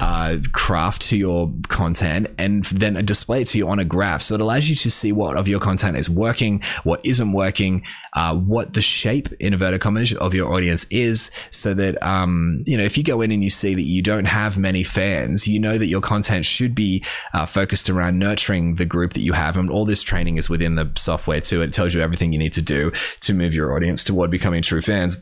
uh, 0.00 0.38
craft 0.52 1.02
to 1.02 1.16
your 1.16 1.52
content 1.68 2.26
and 2.38 2.64
then 2.64 3.04
display 3.04 3.42
it 3.42 3.48
to 3.48 3.58
you 3.58 3.68
on 3.68 3.78
a 3.78 3.84
graph. 3.84 4.22
So 4.22 4.34
it 4.34 4.40
allows 4.40 4.68
you 4.68 4.74
to 4.76 4.90
see 4.90 5.12
what 5.12 5.36
of 5.36 5.46
your 5.46 5.60
content 5.60 5.98
is 5.98 6.08
working, 6.08 6.62
what 6.84 7.00
isn't 7.04 7.32
working, 7.32 7.82
uh, 8.14 8.34
what 8.34 8.72
the 8.72 8.80
shape 8.80 9.30
in 9.38 9.52
inverted 9.52 9.82
commas 9.82 10.14
of 10.14 10.32
your 10.34 10.52
audience 10.54 10.86
is, 10.90 11.30
so 11.50 11.74
that 11.74 12.02
um, 12.02 12.64
you 12.66 12.76
know 12.76 12.84
if 12.84 12.96
you 12.96 13.04
go 13.04 13.20
in 13.20 13.30
and 13.30 13.44
you 13.44 13.50
see 13.50 13.74
that 13.74 13.82
you 13.82 14.00
don't 14.00 14.24
have 14.24 14.58
many 14.58 14.82
fans, 14.82 15.46
you 15.46 15.60
know 15.60 15.76
that 15.76 15.86
your 15.86 16.00
content 16.00 16.46
should 16.46 16.74
be 16.74 17.04
uh, 17.34 17.44
focused 17.44 17.90
around 17.90 18.18
nurturing 18.18 18.76
the 18.76 18.86
group 18.86 19.12
that 19.12 19.20
you 19.20 19.34
have. 19.34 19.58
And 19.58 19.70
all 19.70 19.84
this 19.84 20.02
training 20.02 20.38
is 20.38 20.48
within 20.48 20.76
the 20.76 20.90
software 20.96 21.42
too. 21.42 21.60
It 21.60 21.74
tells 21.74 21.92
you 21.92 22.00
everything 22.00 22.32
you 22.32 22.38
need 22.38 22.54
to 22.54 22.62
do 22.62 22.90
to 23.20 23.34
move 23.34 23.52
your 23.52 23.76
audience 23.76 24.02
toward 24.02 24.30
becoming 24.30 24.62
true 24.62 24.80
fans 24.80 25.18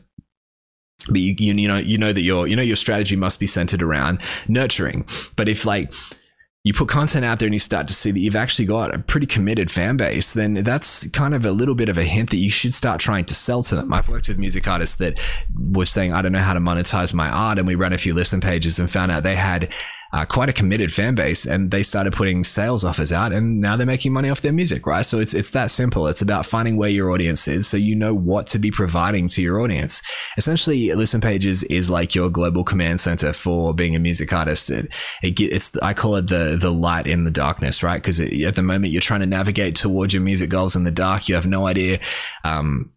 but 1.07 1.21
you, 1.21 1.35
you, 1.37 1.53
you 1.53 1.67
know 1.67 1.77
you 1.77 1.97
know 1.97 2.13
that 2.13 2.21
your 2.21 2.47
you 2.47 2.55
know 2.55 2.61
your 2.61 2.75
strategy 2.75 3.15
must 3.15 3.39
be 3.39 3.47
centered 3.47 3.81
around 3.81 4.19
nurturing 4.47 5.05
but 5.35 5.47
if 5.47 5.65
like 5.65 5.91
you 6.63 6.73
put 6.73 6.89
content 6.89 7.23
out 7.23 7.39
there 7.39 7.47
and 7.47 7.53
you 7.55 7.59
start 7.59 7.87
to 7.87 7.93
see 7.93 8.11
that 8.11 8.19
you've 8.19 8.35
actually 8.35 8.65
got 8.65 8.93
a 8.93 8.99
pretty 8.99 9.25
committed 9.25 9.71
fan 9.71 9.95
base, 9.95 10.33
then 10.33 10.55
that's 10.55 11.07
kind 11.11 11.33
of 11.33 11.45
a 11.45 11.51
little 11.51 11.73
bit 11.73 11.87
of 11.87 11.97
a 11.97 12.03
hint 12.03 12.31
that 12.31 12.37
you 12.37 12.49
should 12.49 12.73
start 12.73 12.99
trying 12.99 13.23
to 13.25 13.33
sell 13.33 13.63
to 13.63 13.75
them. 13.77 13.93
I've 13.93 14.09
worked 14.09 14.27
with 14.27 14.37
music 14.37 14.67
artists 14.67 14.97
that 14.97 15.17
were 15.57 15.85
saying, 15.85 16.11
I 16.11 16.21
don't 16.21 16.33
know 16.33 16.41
how 16.41 16.53
to 16.53 16.59
monetize 16.59 17.13
my 17.13 17.29
art. 17.29 17.59
And 17.59 17.67
we 17.67 17.75
ran 17.75 17.93
a 17.93 17.97
few 17.97 18.13
listen 18.13 18.41
pages 18.41 18.77
and 18.77 18.91
found 18.91 19.09
out 19.09 19.23
they 19.23 19.37
had 19.37 19.71
uh, 20.11 20.25
quite 20.25 20.49
a 20.49 20.53
committed 20.53 20.91
fan 20.91 21.15
base, 21.15 21.45
and 21.45 21.69
they 21.71 21.83
started 21.83 22.13
putting 22.13 22.43
sales 22.43 22.83
offers 22.83 23.11
out, 23.11 23.31
and 23.31 23.61
now 23.61 23.77
they're 23.77 23.85
making 23.85 24.11
money 24.11 24.29
off 24.29 24.41
their 24.41 24.53
music, 24.53 24.87
right? 24.87 25.05
So 25.05 25.19
it's 25.19 25.33
it's 25.33 25.51
that 25.51 25.69
simple. 25.69 26.07
It's 26.07 26.21
about 26.21 26.45
finding 26.45 26.77
where 26.77 26.89
your 26.89 27.11
audience 27.11 27.47
is, 27.47 27.67
so 27.67 27.77
you 27.77 27.95
know 27.95 28.15
what 28.15 28.47
to 28.47 28.59
be 28.59 28.71
providing 28.71 29.27
to 29.29 29.41
your 29.41 29.61
audience. 29.61 30.01
Essentially, 30.37 30.93
Listen 30.93 31.21
Pages 31.21 31.63
is 31.65 31.89
like 31.89 32.15
your 32.15 32.29
global 32.29 32.63
command 32.63 33.01
center 33.01 33.33
for 33.33 33.73
being 33.73 33.95
a 33.95 33.99
music 33.99 34.33
artist. 34.33 34.69
It, 34.71 34.91
it 35.21 35.39
it's 35.39 35.75
I 35.77 35.93
call 35.93 36.15
it 36.15 36.27
the 36.27 36.57
the 36.59 36.71
light 36.71 37.05
in 37.05 37.23
the 37.23 37.31
darkness, 37.31 37.83
right? 37.83 38.01
Because 38.01 38.19
at 38.19 38.55
the 38.55 38.63
moment 38.63 38.91
you're 38.91 39.01
trying 39.01 39.21
to 39.21 39.25
navigate 39.27 39.75
towards 39.75 40.13
your 40.13 40.23
music 40.23 40.49
goals 40.49 40.75
in 40.75 40.85
the 40.85 40.91
dark, 40.91 41.29
you 41.29 41.35
have 41.35 41.45
no 41.45 41.67
idea. 41.67 41.99
Um, 42.43 42.91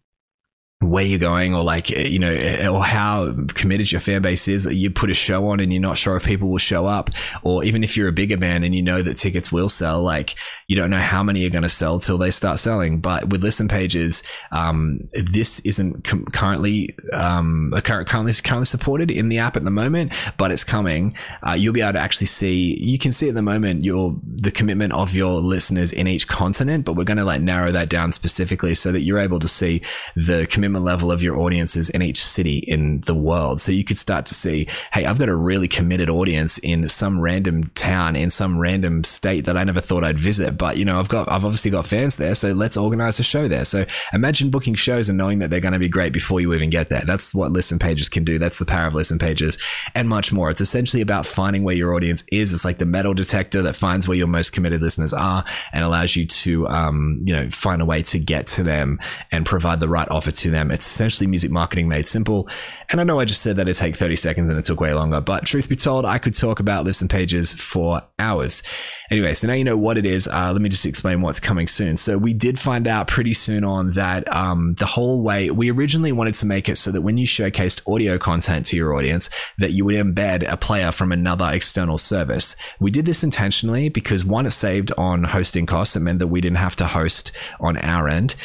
where 0.89 1.03
you're 1.03 1.19
going 1.19 1.53
or 1.53 1.63
like 1.63 1.89
you 1.89 2.19
know 2.19 2.33
or 2.71 2.83
how 2.83 3.33
committed 3.49 3.91
your 3.91 4.01
fan 4.01 4.21
base 4.21 4.47
is 4.47 4.65
you 4.65 4.89
put 4.89 5.09
a 5.09 5.13
show 5.13 5.47
on 5.47 5.59
and 5.59 5.71
you're 5.71 5.81
not 5.81 5.97
sure 5.97 6.15
if 6.15 6.25
people 6.25 6.49
will 6.49 6.57
show 6.57 6.85
up. 6.85 7.09
Or 7.43 7.63
even 7.63 7.83
if 7.83 7.97
you're 7.97 8.07
a 8.07 8.13
bigger 8.13 8.37
band 8.37 8.63
and 8.63 8.73
you 8.75 8.81
know 8.81 9.01
that 9.01 9.17
tickets 9.17 9.51
will 9.51 9.69
sell 9.69 10.01
like 10.01 10.35
you 10.67 10.75
don't 10.75 10.89
know 10.89 10.99
how 10.99 11.23
many 11.23 11.45
are 11.45 11.49
going 11.49 11.63
to 11.63 11.69
sell 11.69 11.99
till 11.99 12.17
they 12.17 12.31
start 12.31 12.59
selling. 12.59 12.99
But 12.99 13.29
with 13.29 13.43
listen 13.43 13.67
pages 13.67 14.23
um, 14.51 14.99
this 15.13 15.59
isn't 15.61 16.03
com- 16.03 16.25
currently 16.25 16.95
um, 17.11 17.73
currently 17.83 18.33
currently 18.33 18.65
supported 18.65 19.11
in 19.11 19.29
the 19.29 19.39
app 19.39 19.57
at 19.57 19.63
the 19.63 19.71
moment 19.71 20.11
but 20.37 20.51
it's 20.51 20.63
coming. 20.63 21.15
Uh, 21.45 21.53
you'll 21.53 21.73
be 21.73 21.81
able 21.81 21.93
to 21.93 21.99
actually 21.99 22.27
see 22.27 22.77
you 22.79 22.97
can 22.97 23.11
see 23.11 23.29
at 23.29 23.35
the 23.35 23.41
moment 23.41 23.83
your 23.83 24.15
the 24.25 24.51
commitment 24.51 24.93
of 24.93 25.13
your 25.13 25.41
listeners 25.41 25.91
in 25.91 26.07
each 26.07 26.27
continent 26.27 26.85
but 26.85 26.93
we're 26.93 27.03
going 27.03 27.17
to 27.17 27.25
like 27.25 27.41
narrow 27.41 27.71
that 27.71 27.89
down 27.89 28.11
specifically 28.11 28.75
so 28.75 28.91
that 28.91 29.01
you're 29.01 29.19
able 29.19 29.39
to 29.39 29.47
see 29.47 29.81
the 30.15 30.47
commitment 30.47 30.72
level 30.79 31.11
of 31.11 31.21
your 31.21 31.37
audiences 31.39 31.89
in 31.89 32.01
each 32.01 32.23
city 32.23 32.57
in 32.57 33.01
the 33.01 33.15
world. 33.15 33.61
So 33.61 33.71
you 33.71 33.83
could 33.83 33.97
start 33.97 34.25
to 34.27 34.33
see, 34.33 34.67
hey, 34.91 35.05
I've 35.05 35.19
got 35.19 35.29
a 35.29 35.35
really 35.35 35.67
committed 35.67 36.09
audience 36.09 36.57
in 36.59 36.87
some 36.89 37.19
random 37.19 37.69
town 37.75 38.15
in 38.15 38.29
some 38.29 38.57
random 38.57 39.03
state 39.03 39.45
that 39.45 39.57
I 39.57 39.63
never 39.63 39.81
thought 39.81 40.03
I'd 40.03 40.19
visit. 40.19 40.57
But 40.57 40.77
you 40.77 40.85
know, 40.85 40.99
I've 40.99 41.09
got 41.09 41.29
I've 41.31 41.45
obviously 41.45 41.71
got 41.71 41.85
fans 41.85 42.15
there, 42.15 42.35
so 42.35 42.53
let's 42.53 42.77
organize 42.77 43.19
a 43.19 43.23
show 43.23 43.47
there. 43.47 43.65
So 43.65 43.85
imagine 44.11 44.49
booking 44.49 44.75
shows 44.75 45.09
and 45.09 45.17
knowing 45.17 45.39
that 45.39 45.49
they're 45.49 45.59
going 45.59 45.73
to 45.73 45.79
be 45.79 45.89
great 45.89 46.13
before 46.13 46.41
you 46.41 46.53
even 46.53 46.69
get 46.69 46.89
there. 46.89 47.03
That's 47.05 47.33
what 47.33 47.51
listen 47.51 47.79
pages 47.79 48.09
can 48.09 48.23
do. 48.23 48.39
That's 48.39 48.57
the 48.57 48.65
power 48.65 48.87
of 48.87 48.93
listen 48.93 49.19
pages 49.19 49.57
and 49.95 50.09
much 50.09 50.31
more. 50.31 50.49
It's 50.49 50.61
essentially 50.61 51.01
about 51.01 51.25
finding 51.25 51.63
where 51.63 51.75
your 51.75 51.93
audience 51.93 52.23
is. 52.31 52.53
It's 52.53 52.65
like 52.65 52.77
the 52.77 52.85
metal 52.85 53.13
detector 53.13 53.61
that 53.63 53.75
finds 53.75 54.07
where 54.07 54.17
your 54.17 54.27
most 54.27 54.51
committed 54.51 54.81
listeners 54.81 55.13
are 55.13 55.43
and 55.71 55.83
allows 55.83 56.15
you 56.15 56.25
to 56.25 56.67
um, 56.67 57.21
you 57.23 57.33
know 57.33 57.49
find 57.49 57.81
a 57.81 57.85
way 57.85 58.03
to 58.03 58.19
get 58.19 58.47
to 58.47 58.63
them 58.63 58.99
and 59.31 59.45
provide 59.45 59.79
the 59.79 59.87
right 59.87 60.07
offer 60.09 60.31
to 60.31 60.51
them. 60.53 60.71
It's 60.71 60.87
essentially 60.87 61.27
music 61.27 61.51
marketing 61.51 61.87
made 61.87 62.07
simple. 62.07 62.47
And 62.89 63.01
I 63.01 63.03
know 63.03 63.19
I 63.19 63.25
just 63.25 63.41
said 63.41 63.57
that 63.57 63.67
it 63.67 63.73
take 63.75 63.95
30 63.95 64.15
seconds 64.15 64.49
and 64.49 64.57
it 64.57 64.65
took 64.65 64.79
way 64.79 64.93
longer, 64.93 65.19
but 65.19 65.45
truth 65.45 65.67
be 65.67 65.75
told, 65.75 66.05
I 66.05 66.17
could 66.17 66.33
talk 66.33 66.59
about 66.59 66.85
listen 66.85 67.07
pages 67.07 67.53
for 67.53 68.01
hours. 68.19 68.63
Anyway, 69.11 69.33
so 69.33 69.47
now 69.47 69.53
you 69.53 69.63
know 69.63 69.77
what 69.77 69.97
it 69.97 70.05
is. 70.05 70.27
Uh, 70.27 70.51
let 70.51 70.61
me 70.61 70.69
just 70.69 70.85
explain 70.85 71.21
what's 71.21 71.39
coming 71.39 71.67
soon. 71.67 71.97
So 71.97 72.17
we 72.17 72.33
did 72.33 72.57
find 72.59 72.87
out 72.87 73.07
pretty 73.07 73.33
soon 73.33 73.63
on 73.63 73.91
that 73.91 74.31
um, 74.33 74.73
the 74.73 74.85
whole 74.85 75.21
way 75.21 75.51
we 75.51 75.69
originally 75.69 76.11
wanted 76.11 76.35
to 76.35 76.45
make 76.45 76.69
it 76.69 76.77
so 76.77 76.91
that 76.91 77.01
when 77.01 77.17
you 77.17 77.27
showcased 77.27 77.81
audio 77.91 78.17
content 78.17 78.65
to 78.67 78.75
your 78.75 78.95
audience, 78.95 79.29
that 79.57 79.71
you 79.71 79.85
would 79.85 79.95
embed 79.95 80.49
a 80.49 80.57
player 80.57 80.91
from 80.91 81.11
another 81.11 81.49
external 81.51 81.97
service. 81.97 82.55
We 82.79 82.91
did 82.91 83.05
this 83.05 83.23
intentionally 83.23 83.89
because 83.89 84.23
one, 84.23 84.45
it 84.45 84.51
saved 84.51 84.91
on 84.97 85.23
hosting 85.23 85.65
costs. 85.65 85.95
It 85.95 86.01
meant 86.01 86.19
that 86.19 86.27
we 86.27 86.41
didn't 86.41 86.57
have 86.57 86.75
to 86.77 86.87
host 86.87 87.31
on 87.59 87.77
our 87.77 88.07
end 88.07 88.35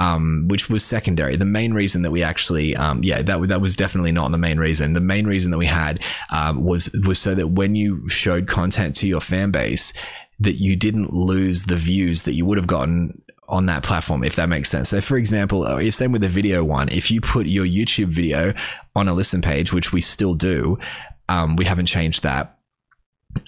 um, 0.00 0.48
which 0.48 0.68
was 0.68 0.82
secondary. 0.82 1.36
The 1.36 1.44
main 1.44 1.74
reason 1.74 2.02
that 2.02 2.10
we 2.10 2.22
actually, 2.22 2.74
um, 2.74 3.04
yeah, 3.04 3.22
that 3.22 3.48
that 3.48 3.60
was 3.60 3.76
definitely 3.76 4.12
not 4.12 4.32
the 4.32 4.38
main 4.38 4.58
reason. 4.58 4.94
The 4.94 5.00
main 5.00 5.26
reason 5.26 5.50
that 5.52 5.58
we 5.58 5.66
had 5.66 6.02
um, 6.30 6.64
was 6.64 6.90
was 7.06 7.18
so 7.18 7.34
that 7.34 7.48
when 7.48 7.74
you 7.74 8.08
showed 8.08 8.48
content 8.48 8.94
to 8.96 9.06
your 9.06 9.20
fan 9.20 9.50
base, 9.50 9.92
that 10.40 10.54
you 10.54 10.74
didn't 10.74 11.12
lose 11.12 11.64
the 11.64 11.76
views 11.76 12.22
that 12.22 12.34
you 12.34 12.46
would 12.46 12.56
have 12.56 12.66
gotten 12.66 13.22
on 13.46 13.66
that 13.66 13.82
platform, 13.82 14.24
if 14.24 14.36
that 14.36 14.48
makes 14.48 14.70
sense. 14.70 14.88
So, 14.88 15.00
for 15.00 15.16
example, 15.16 15.64
uh, 15.64 15.90
same 15.90 16.12
with 16.12 16.22
the 16.22 16.28
video 16.28 16.64
one. 16.64 16.88
If 16.88 17.10
you 17.10 17.20
put 17.20 17.46
your 17.46 17.66
YouTube 17.66 18.08
video 18.08 18.54
on 18.96 19.06
a 19.06 19.12
listen 19.12 19.42
page, 19.42 19.72
which 19.72 19.92
we 19.92 20.00
still 20.00 20.34
do, 20.34 20.78
um, 21.28 21.56
we 21.56 21.64
haven't 21.66 21.86
changed 21.86 22.22
that 22.22 22.56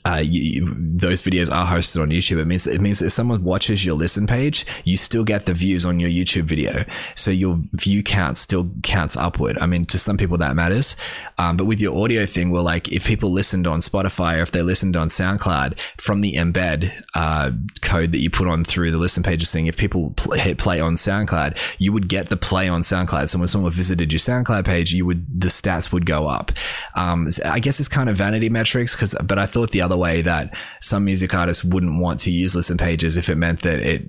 uh, 0.05 0.23
you, 0.25 0.75
those 0.79 1.23
videos 1.23 1.51
are 1.53 1.67
hosted 1.67 2.03
on 2.03 2.09
YouTube. 2.09 2.39
It 2.39 2.47
means 2.47 2.67
it 2.67 2.81
means 2.81 2.99
that 2.99 3.07
if 3.07 3.13
someone 3.13 3.45
watches 3.45 3.85
your 3.85 3.95
listen 3.95 4.27
page, 4.27 4.67
you 4.85 4.97
still 4.97 5.25
get 5.25 5.47
the 5.47 5.55
views 5.55 5.85
on 5.85 6.01
your 6.01 6.11
YouTube 6.11 6.45
video, 6.45 6.85
so 7.15 7.31
your 7.31 7.61
view 7.73 8.03
count 8.03 8.37
still 8.37 8.71
counts 8.83 9.17
upward. 9.17 9.59
I 9.59 9.67
mean, 9.67 9.85
to 9.87 9.99
some 9.99 10.17
people 10.17 10.39
that 10.39 10.57
matters, 10.57 10.97
um, 11.39 11.57
but 11.57 11.67
with 11.67 11.81
your 11.81 11.97
audio 11.97 12.27
thing, 12.27 12.51
well, 12.51 12.65
like 12.65 12.91
if 12.91 13.07
people 13.07 13.31
listened 13.31 13.67
on 13.67 13.81
Spotify 13.81 14.39
or 14.39 14.43
if 14.43 14.51
they 14.51 14.63
listened 14.63 14.97
on 14.97 15.09
SoundCloud 15.09 15.79
from 15.99 16.21
the 16.21 16.35
embed 16.35 16.91
uh, 17.15 17.53
code 17.81 18.13
that 18.13 18.19
you 18.19 18.31
put 18.31 18.49
on 18.49 18.65
through 18.65 18.91
the 18.91 18.99
listen 18.99 19.23
pages 19.23 19.53
thing, 19.53 19.67
if 19.67 19.77
people 19.77 20.11
play, 20.17 20.39
hit 20.39 20.59
play 20.59 20.81
on 20.81 20.97
SoundCloud, 20.97 21.57
you 21.79 21.93
would 21.93 22.09
get 22.09 22.29
the 22.29 22.37
play 22.37 22.69
on 22.69 22.83
SoundCloud. 22.83 23.29
So 23.29 23.39
when 23.39 23.49
someone 23.49 23.73
visited 23.73 24.13
your 24.13 24.21
SoundCloud 24.21 24.65
page, 24.65 24.93
you 24.93 25.07
would 25.07 25.41
the 25.41 25.49
stats 25.49 25.93
would 25.93 26.07
go 26.07 26.27
up. 26.27 26.53
Um, 26.95 27.29
I 27.45 27.61
guess 27.61 27.79
it's 27.79 27.89
kind 27.89 28.09
of 28.09 28.17
vanity 28.17 28.49
metrics 28.49 28.95
because, 28.95 29.15
but 29.25 29.39
I 29.39 29.47
thought 29.47 29.71
the 29.73 29.81
other 29.81 29.97
way 29.97 30.23
that 30.23 30.55
some 30.81 31.05
music 31.05 31.35
artists 31.35 31.65
wouldn't 31.65 32.01
want 32.01 32.21
to 32.21 32.31
use 32.31 32.55
listen 32.55 32.79
pages 32.79 33.17
if 33.17 33.29
it 33.29 33.37
meant 33.37 33.61
that 33.61 33.81
it 33.81 34.03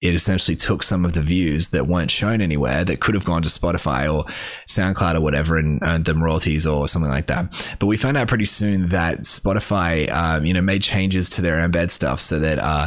it 0.00 0.14
essentially 0.14 0.54
took 0.54 0.84
some 0.84 1.04
of 1.04 1.12
the 1.12 1.22
views 1.22 1.68
that 1.68 1.88
weren't 1.88 2.10
shown 2.10 2.40
anywhere 2.40 2.84
that 2.84 3.00
could 3.00 3.16
have 3.16 3.24
gone 3.24 3.42
to 3.42 3.48
Spotify 3.48 4.12
or 4.12 4.24
SoundCloud 4.68 5.16
or 5.16 5.20
whatever 5.20 5.58
and 5.58 5.82
earned 5.82 6.04
them 6.04 6.22
royalties 6.22 6.68
or 6.68 6.86
something 6.86 7.10
like 7.10 7.26
that. 7.26 7.76
But 7.80 7.86
we 7.86 7.96
found 7.96 8.16
out 8.16 8.28
pretty 8.28 8.44
soon 8.44 8.90
that 8.90 9.20
Spotify, 9.20 10.08
um, 10.12 10.46
you 10.46 10.54
know, 10.54 10.60
made 10.60 10.84
changes 10.84 11.28
to 11.30 11.42
their 11.42 11.56
embed 11.68 11.90
stuff 11.90 12.20
so 12.20 12.38
that 12.38 12.60
uh, 12.60 12.86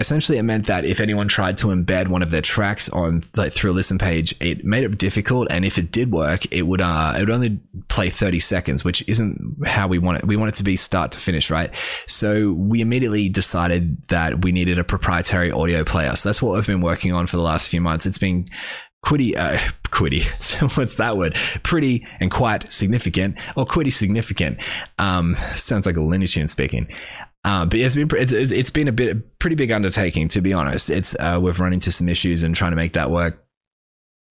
essentially 0.00 0.38
it 0.38 0.42
meant 0.42 0.66
that 0.66 0.84
if 0.84 0.98
anyone 0.98 1.28
tried 1.28 1.56
to 1.58 1.68
embed 1.68 2.08
one 2.08 2.22
of 2.22 2.30
their 2.30 2.42
tracks 2.42 2.88
on 2.88 3.22
like 3.36 3.52
through 3.52 3.70
a 3.70 3.74
listen 3.74 3.98
page, 3.98 4.34
it 4.40 4.64
made 4.64 4.82
it 4.82 4.98
difficult. 4.98 5.46
And 5.50 5.64
if 5.64 5.78
it 5.78 5.92
did 5.92 6.10
work, 6.10 6.52
it 6.52 6.62
would 6.62 6.80
uh, 6.80 7.14
it 7.16 7.20
would 7.20 7.30
only 7.30 7.60
play 7.86 8.10
30 8.10 8.40
seconds, 8.40 8.84
which 8.84 9.06
isn't 9.06 9.66
how 9.66 9.86
we 9.86 9.98
want 9.98 10.18
it. 10.18 10.26
We 10.26 10.36
want 10.36 10.48
it 10.48 10.54
to 10.56 10.64
be 10.64 10.74
start 10.74 11.12
to 11.12 11.18
finish, 11.18 11.48
right? 11.48 11.70
So 12.08 12.52
we 12.54 12.80
immediately 12.80 13.28
decided 13.28 14.08
that 14.08 14.42
we 14.42 14.50
needed 14.50 14.80
a 14.80 14.84
proprietary 14.84 15.52
audio 15.52 15.84
player. 15.84 16.16
So 16.16 16.28
that's 16.28 16.39
what 16.42 16.54
we've 16.54 16.66
been 16.66 16.80
working 16.80 17.12
on 17.12 17.26
for 17.26 17.36
the 17.36 17.42
last 17.42 17.68
few 17.68 17.80
months. 17.80 18.06
It's 18.06 18.18
been 18.18 18.48
quitty, 19.04 19.36
uh, 19.36 19.58
quitty. 19.84 20.24
What's 20.76 20.96
that 20.96 21.16
word? 21.16 21.34
Pretty 21.62 22.06
and 22.20 22.30
quite 22.30 22.72
significant, 22.72 23.36
or 23.56 23.66
quitty 23.66 23.92
significant. 23.92 24.58
Um, 24.98 25.36
sounds 25.54 25.86
like 25.86 25.96
a 25.96 26.00
Looney 26.00 26.26
Tune 26.26 26.48
speaking. 26.48 26.88
Uh, 27.42 27.64
but 27.64 27.78
it's 27.78 27.94
been 27.94 28.08
it's, 28.12 28.32
it's 28.32 28.70
been 28.70 28.88
a 28.88 28.92
bit 28.92 29.38
pretty 29.38 29.56
big 29.56 29.72
undertaking 29.72 30.28
to 30.28 30.40
be 30.40 30.52
honest. 30.52 30.90
It's 30.90 31.14
uh, 31.18 31.38
we've 31.40 31.58
run 31.58 31.72
into 31.72 31.90
some 31.90 32.08
issues 32.08 32.42
and 32.42 32.54
trying 32.54 32.72
to 32.72 32.76
make 32.76 32.92
that 32.92 33.10
work. 33.10 33.44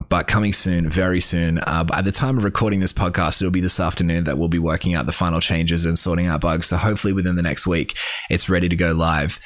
But 0.08 0.28
coming 0.28 0.54
soon, 0.54 0.90
very 0.90 1.20
soon. 1.20 1.60
Uh, 1.60 1.86
at 1.94 2.06
the 2.06 2.12
time 2.12 2.38
of 2.38 2.44
recording 2.44 2.80
this 2.80 2.94
podcast, 2.94 3.42
it'll 3.42 3.52
be 3.52 3.62
this 3.62 3.80
afternoon 3.80 4.24
that 4.24 4.38
we'll 4.38 4.48
be 4.48 4.60
working 4.60 4.96
out 4.96 5.06
the 5.06 5.12
final 5.12 5.42
changes 5.42 5.86
and 5.86 6.00
sorting 6.00 6.28
out 6.28 6.42
bugs. 6.42 6.68
So 6.68 6.78
hopefully 6.78 7.14
within 7.14 7.36
the 7.36 7.44
next 7.44 7.68
week, 7.68 7.98
it's 8.30 8.48
ready 8.48 8.70
to 8.70 8.76
go 8.76 8.94
live. 8.94 9.40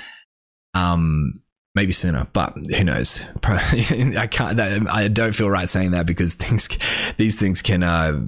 Um, 0.74 1.42
maybe 1.76 1.92
sooner, 1.92 2.28
but 2.34 2.54
who 2.76 2.84
knows? 2.84 3.24
I 3.44 4.28
can't. 4.30 4.60
I 4.60 5.08
don't 5.08 5.34
feel 5.34 5.50
right 5.50 5.70
saying 5.70 5.92
that 5.92 6.06
because 6.06 6.34
things, 6.36 6.70
these 7.18 7.36
things 7.36 7.62
can 7.62 7.84
uh, 7.84 8.20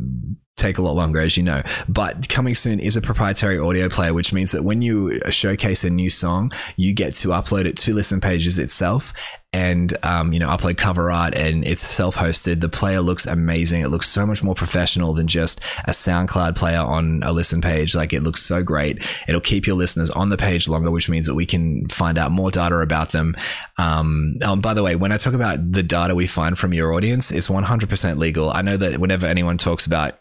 take 0.56 0.78
a 0.78 0.82
lot 0.82 0.96
longer, 0.96 1.20
as 1.20 1.38
you 1.38 1.44
know. 1.44 1.62
But 1.88 2.30
coming 2.30 2.56
soon 2.56 2.80
is 2.80 2.96
a 2.96 3.02
proprietary 3.02 3.60
audio 3.60 3.90
player, 3.90 4.14
which 4.14 4.34
means 4.34 4.52
that 4.52 4.64
when 4.64 4.82
you 4.82 5.20
showcase 5.30 5.84
a 5.84 5.90
new 5.90 6.10
song, 6.10 6.52
you 6.76 6.94
get 6.94 7.16
to 7.16 7.30
upload 7.30 7.66
it 7.66 7.78
to 7.78 7.94
Listen 7.94 8.22
Pages 8.22 8.58
itself, 8.60 9.14
and 9.56 9.98
um, 10.04 10.34
you 10.34 10.40
know 10.40 10.50
upload 10.50 10.76
cover 10.78 11.10
art 11.10 11.34
and 11.34 11.66
it's 11.66 11.88
self-hosted. 11.88 12.60
The 12.60 12.68
player 12.68 13.00
looks 13.00 13.26
amazing. 13.26 13.82
It 13.82 13.88
looks 13.88 14.10
so 14.10 14.26
much 14.26 14.44
more 14.44 14.54
professional 14.54 15.14
than 15.14 15.28
just 15.28 15.62
a 15.86 15.92
soundcloud 15.92 16.58
player 16.58 16.80
on 16.80 17.24
a 17.24 17.32
listen 17.32 17.62
page. 17.62 17.96
Like 17.96 18.12
it 18.12 18.22
looks 18.22 18.42
so 18.42 18.62
great. 18.64 19.02
It'll 19.30 19.40
keep 19.40 19.66
your 19.66 19.78
listeners 19.78 20.10
on 20.10 20.28
the 20.28 20.36
page 20.36 20.68
longer 20.68 20.92
which 20.92 21.08
means 21.08 21.26
that 21.28 21.36
we 21.36 21.46
can 21.46 21.88
find 21.88 22.18
out 22.18 22.32
more 22.32 22.52
data 22.52 22.76
about 22.76 23.12
them. 23.12 23.38
Um, 23.78 24.36
um, 24.42 24.60
by 24.60 24.74
the 24.74 24.84
way 24.84 24.96
when 24.96 25.12
i 25.12 25.18
talk 25.18 25.34
about 25.34 25.72
the 25.72 25.84
data 25.84 26.16
we 26.16 26.28
find 26.28 26.58
from 26.58 26.74
your 26.74 26.94
audience 26.94 27.32
it's 27.32 27.48
100% 27.48 28.18
legal. 28.18 28.52
I 28.52 28.62
know 28.62 28.76
that 28.76 29.00
whenever 29.00 29.26
anyone 29.26 29.58
talks 29.58 29.86
about 29.86 30.20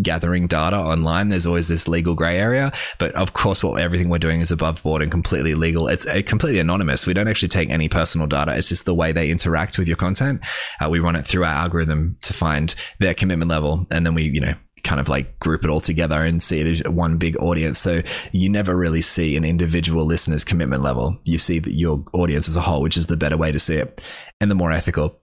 gathering 0.00 0.46
data 0.46 0.76
online 0.76 1.28
there's 1.28 1.46
always 1.46 1.68
this 1.68 1.86
legal 1.86 2.14
gray 2.14 2.38
area. 2.38 2.72
But 2.98 3.14
of 3.14 3.34
course 3.34 3.62
what 3.62 3.80
everything 3.80 4.08
we're 4.08 4.18
doing 4.18 4.40
is 4.40 4.50
above 4.50 4.82
board 4.82 5.02
and 5.02 5.10
completely 5.10 5.54
legal. 5.54 5.88
It's 5.88 6.06
uh, 6.06 6.22
completely 6.24 6.60
anonymous. 6.60 7.06
We 7.06 7.14
don't 7.14 7.28
actually 7.28 7.48
take 7.48 7.70
any 7.70 7.88
personal 7.88 8.26
data. 8.26 8.54
It's 8.54 8.68
just 8.68 8.86
the 8.86 8.94
way 8.94 9.12
they 9.12 9.30
interact 9.30 9.78
with 9.78 9.88
your 9.88 9.96
content. 9.96 10.40
Uh, 10.80 10.88
we 10.88 10.98
run 10.98 11.16
it 11.16 11.26
through 11.26 11.44
our 11.44 11.54
algorithm 11.54 12.16
to 12.22 12.32
find 12.32 12.74
their 13.00 13.14
commitment 13.14 13.50
level. 13.50 13.86
And 13.90 14.06
then 14.06 14.14
we 14.14 14.24
you 14.24 14.40
know 14.40 14.54
kind 14.82 15.00
of 15.00 15.08
like 15.08 15.38
group 15.38 15.64
it 15.64 15.70
all 15.70 15.80
together 15.80 16.24
and 16.24 16.42
see 16.42 16.60
it 16.60 16.66
as 16.66 16.92
one 16.92 17.16
big 17.16 17.36
audience. 17.36 17.78
So 17.78 18.02
you 18.32 18.48
never 18.48 18.76
really 18.76 19.00
see 19.00 19.36
an 19.36 19.44
individual 19.44 20.04
listener's 20.04 20.44
commitment 20.44 20.82
level. 20.82 21.18
You 21.24 21.38
see 21.38 21.58
that 21.60 21.74
your 21.74 22.04
audience 22.12 22.48
as 22.48 22.56
a 22.56 22.60
whole, 22.60 22.82
which 22.82 22.96
is 22.96 23.06
the 23.06 23.16
better 23.16 23.36
way 23.36 23.52
to 23.52 23.58
see 23.58 23.76
it. 23.76 24.00
And 24.40 24.50
the 24.50 24.56
more 24.56 24.72
ethical. 24.72 25.21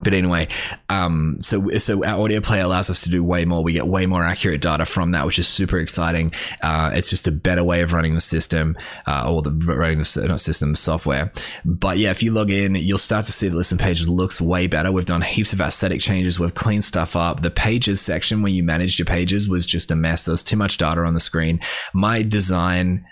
But 0.00 0.12
anyway, 0.12 0.48
um, 0.90 1.38
so 1.40 1.78
so 1.78 2.04
our 2.04 2.20
audio 2.20 2.42
player 2.42 2.62
allows 2.62 2.90
us 2.90 3.00
to 3.02 3.10
do 3.10 3.24
way 3.24 3.46
more. 3.46 3.64
We 3.64 3.72
get 3.72 3.86
way 3.86 4.04
more 4.04 4.22
accurate 4.22 4.60
data 4.60 4.84
from 4.84 5.12
that, 5.12 5.24
which 5.24 5.38
is 5.38 5.48
super 5.48 5.78
exciting. 5.78 6.32
Uh, 6.60 6.90
it's 6.92 7.08
just 7.08 7.26
a 7.26 7.32
better 7.32 7.64
way 7.64 7.80
of 7.80 7.94
running 7.94 8.14
the 8.14 8.20
system, 8.20 8.76
uh, 9.06 9.28
or 9.28 9.40
the 9.40 9.52
running 9.52 9.98
the 9.98 10.26
not 10.28 10.40
system 10.40 10.74
software. 10.74 11.32
But 11.64 11.96
yeah, 11.96 12.10
if 12.10 12.22
you 12.22 12.30
log 12.32 12.50
in, 12.50 12.74
you'll 12.74 12.98
start 12.98 13.24
to 13.26 13.32
see 13.32 13.48
the 13.48 13.56
listen 13.56 13.78
pages 13.78 14.06
looks 14.06 14.38
way 14.38 14.66
better. 14.66 14.92
We've 14.92 15.06
done 15.06 15.22
heaps 15.22 15.54
of 15.54 15.62
aesthetic 15.62 16.02
changes. 16.02 16.38
We've 16.38 16.54
cleaned 16.54 16.84
stuff 16.84 17.16
up. 17.16 17.40
The 17.40 17.50
pages 17.50 17.98
section 18.02 18.42
where 18.42 18.52
you 18.52 18.62
managed 18.62 18.98
your 18.98 19.06
pages 19.06 19.48
was 19.48 19.64
just 19.64 19.90
a 19.90 19.96
mess. 19.96 20.26
There's 20.26 20.42
too 20.42 20.58
much 20.58 20.76
data 20.76 21.00
on 21.00 21.14
the 21.14 21.20
screen. 21.20 21.58
My 21.94 22.20
design 22.22 23.06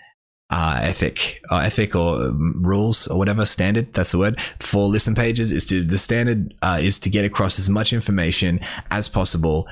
uh, 0.50 0.78
ethic, 0.82 1.42
uh, 1.50 1.56
ethic 1.56 1.94
or 1.94 2.22
um, 2.22 2.62
rules 2.62 3.06
or 3.08 3.18
whatever 3.18 3.44
standard. 3.44 3.92
That's 3.94 4.12
the 4.12 4.18
word 4.18 4.40
for 4.58 4.86
listen 4.86 5.14
pages. 5.14 5.52
Is 5.52 5.66
to 5.66 5.84
the 5.84 5.98
standard 5.98 6.54
uh, 6.62 6.78
is 6.80 6.98
to 7.00 7.10
get 7.10 7.24
across 7.24 7.58
as 7.58 7.68
much 7.68 7.92
information 7.92 8.60
as 8.90 9.08
possible. 9.08 9.66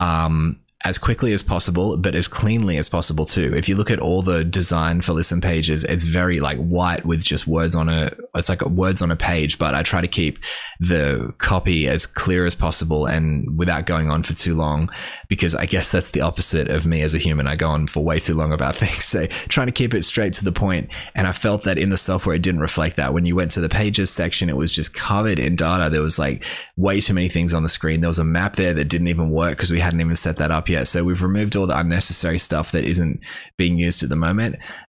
Um, 0.00 0.60
as 0.84 0.98
quickly 0.98 1.32
as 1.32 1.42
possible, 1.42 1.96
but 1.96 2.14
as 2.14 2.28
cleanly 2.28 2.76
as 2.76 2.88
possible 2.88 3.24
too. 3.24 3.52
If 3.56 3.68
you 3.68 3.76
look 3.76 3.90
at 3.90 3.98
all 3.98 4.20
the 4.20 4.44
design 4.44 5.00
for 5.00 5.14
listen 5.14 5.40
pages, 5.40 5.84
it's 5.84 6.04
very 6.04 6.38
like 6.38 6.58
white 6.58 7.06
with 7.06 7.24
just 7.24 7.46
words 7.46 7.74
on 7.74 7.88
a, 7.88 8.14
it's 8.34 8.50
like 8.50 8.60
words 8.66 9.00
on 9.00 9.10
a 9.10 9.16
page, 9.16 9.58
but 9.58 9.74
I 9.74 9.82
try 9.82 10.02
to 10.02 10.08
keep 10.08 10.38
the 10.78 11.34
copy 11.38 11.88
as 11.88 12.06
clear 12.06 12.44
as 12.44 12.54
possible 12.54 13.06
and 13.06 13.58
without 13.58 13.86
going 13.86 14.10
on 14.10 14.22
for 14.22 14.34
too 14.34 14.54
long, 14.54 14.90
because 15.28 15.54
I 15.54 15.64
guess 15.64 15.90
that's 15.90 16.10
the 16.10 16.20
opposite 16.20 16.68
of 16.68 16.86
me 16.86 17.00
as 17.00 17.14
a 17.14 17.18
human. 17.18 17.46
I 17.46 17.56
go 17.56 17.70
on 17.70 17.86
for 17.86 18.04
way 18.04 18.20
too 18.20 18.34
long 18.34 18.52
about 18.52 18.76
things. 18.76 19.04
So 19.04 19.26
trying 19.48 19.68
to 19.68 19.72
keep 19.72 19.94
it 19.94 20.04
straight 20.04 20.34
to 20.34 20.44
the 20.44 20.52
point. 20.52 20.90
And 21.14 21.26
I 21.26 21.32
felt 21.32 21.62
that 21.62 21.78
in 21.78 21.88
the 21.88 21.96
software, 21.96 22.36
it 22.36 22.42
didn't 22.42 22.60
reflect 22.60 22.96
that. 22.96 23.14
When 23.14 23.24
you 23.24 23.34
went 23.34 23.50
to 23.52 23.60
the 23.60 23.70
pages 23.70 24.10
section, 24.10 24.50
it 24.50 24.56
was 24.56 24.72
just 24.72 24.92
covered 24.92 25.38
in 25.38 25.56
data. 25.56 25.88
There 25.90 26.02
was 26.02 26.18
like 26.18 26.44
way 26.76 27.00
too 27.00 27.14
many 27.14 27.30
things 27.30 27.54
on 27.54 27.62
the 27.62 27.68
screen. 27.70 28.02
There 28.02 28.08
was 28.08 28.18
a 28.18 28.24
map 28.24 28.56
there 28.56 28.74
that 28.74 28.84
didn't 28.84 29.08
even 29.08 29.30
work 29.30 29.56
because 29.56 29.70
we 29.70 29.80
hadn't 29.80 30.02
even 30.02 30.16
set 30.16 30.36
that 30.36 30.50
up 30.50 30.65
yet 30.68 30.80
yet. 30.80 30.88
So 30.88 31.04
we've 31.04 31.22
removed 31.22 31.56
all 31.56 31.66
the 31.66 31.78
unnecessary 31.78 32.38
stuff 32.38 32.72
that 32.72 32.84
isn't 32.84 33.20
being 33.56 33.78
used 33.78 34.02
at 34.02 34.08
the 34.08 34.16
moment 34.16 34.56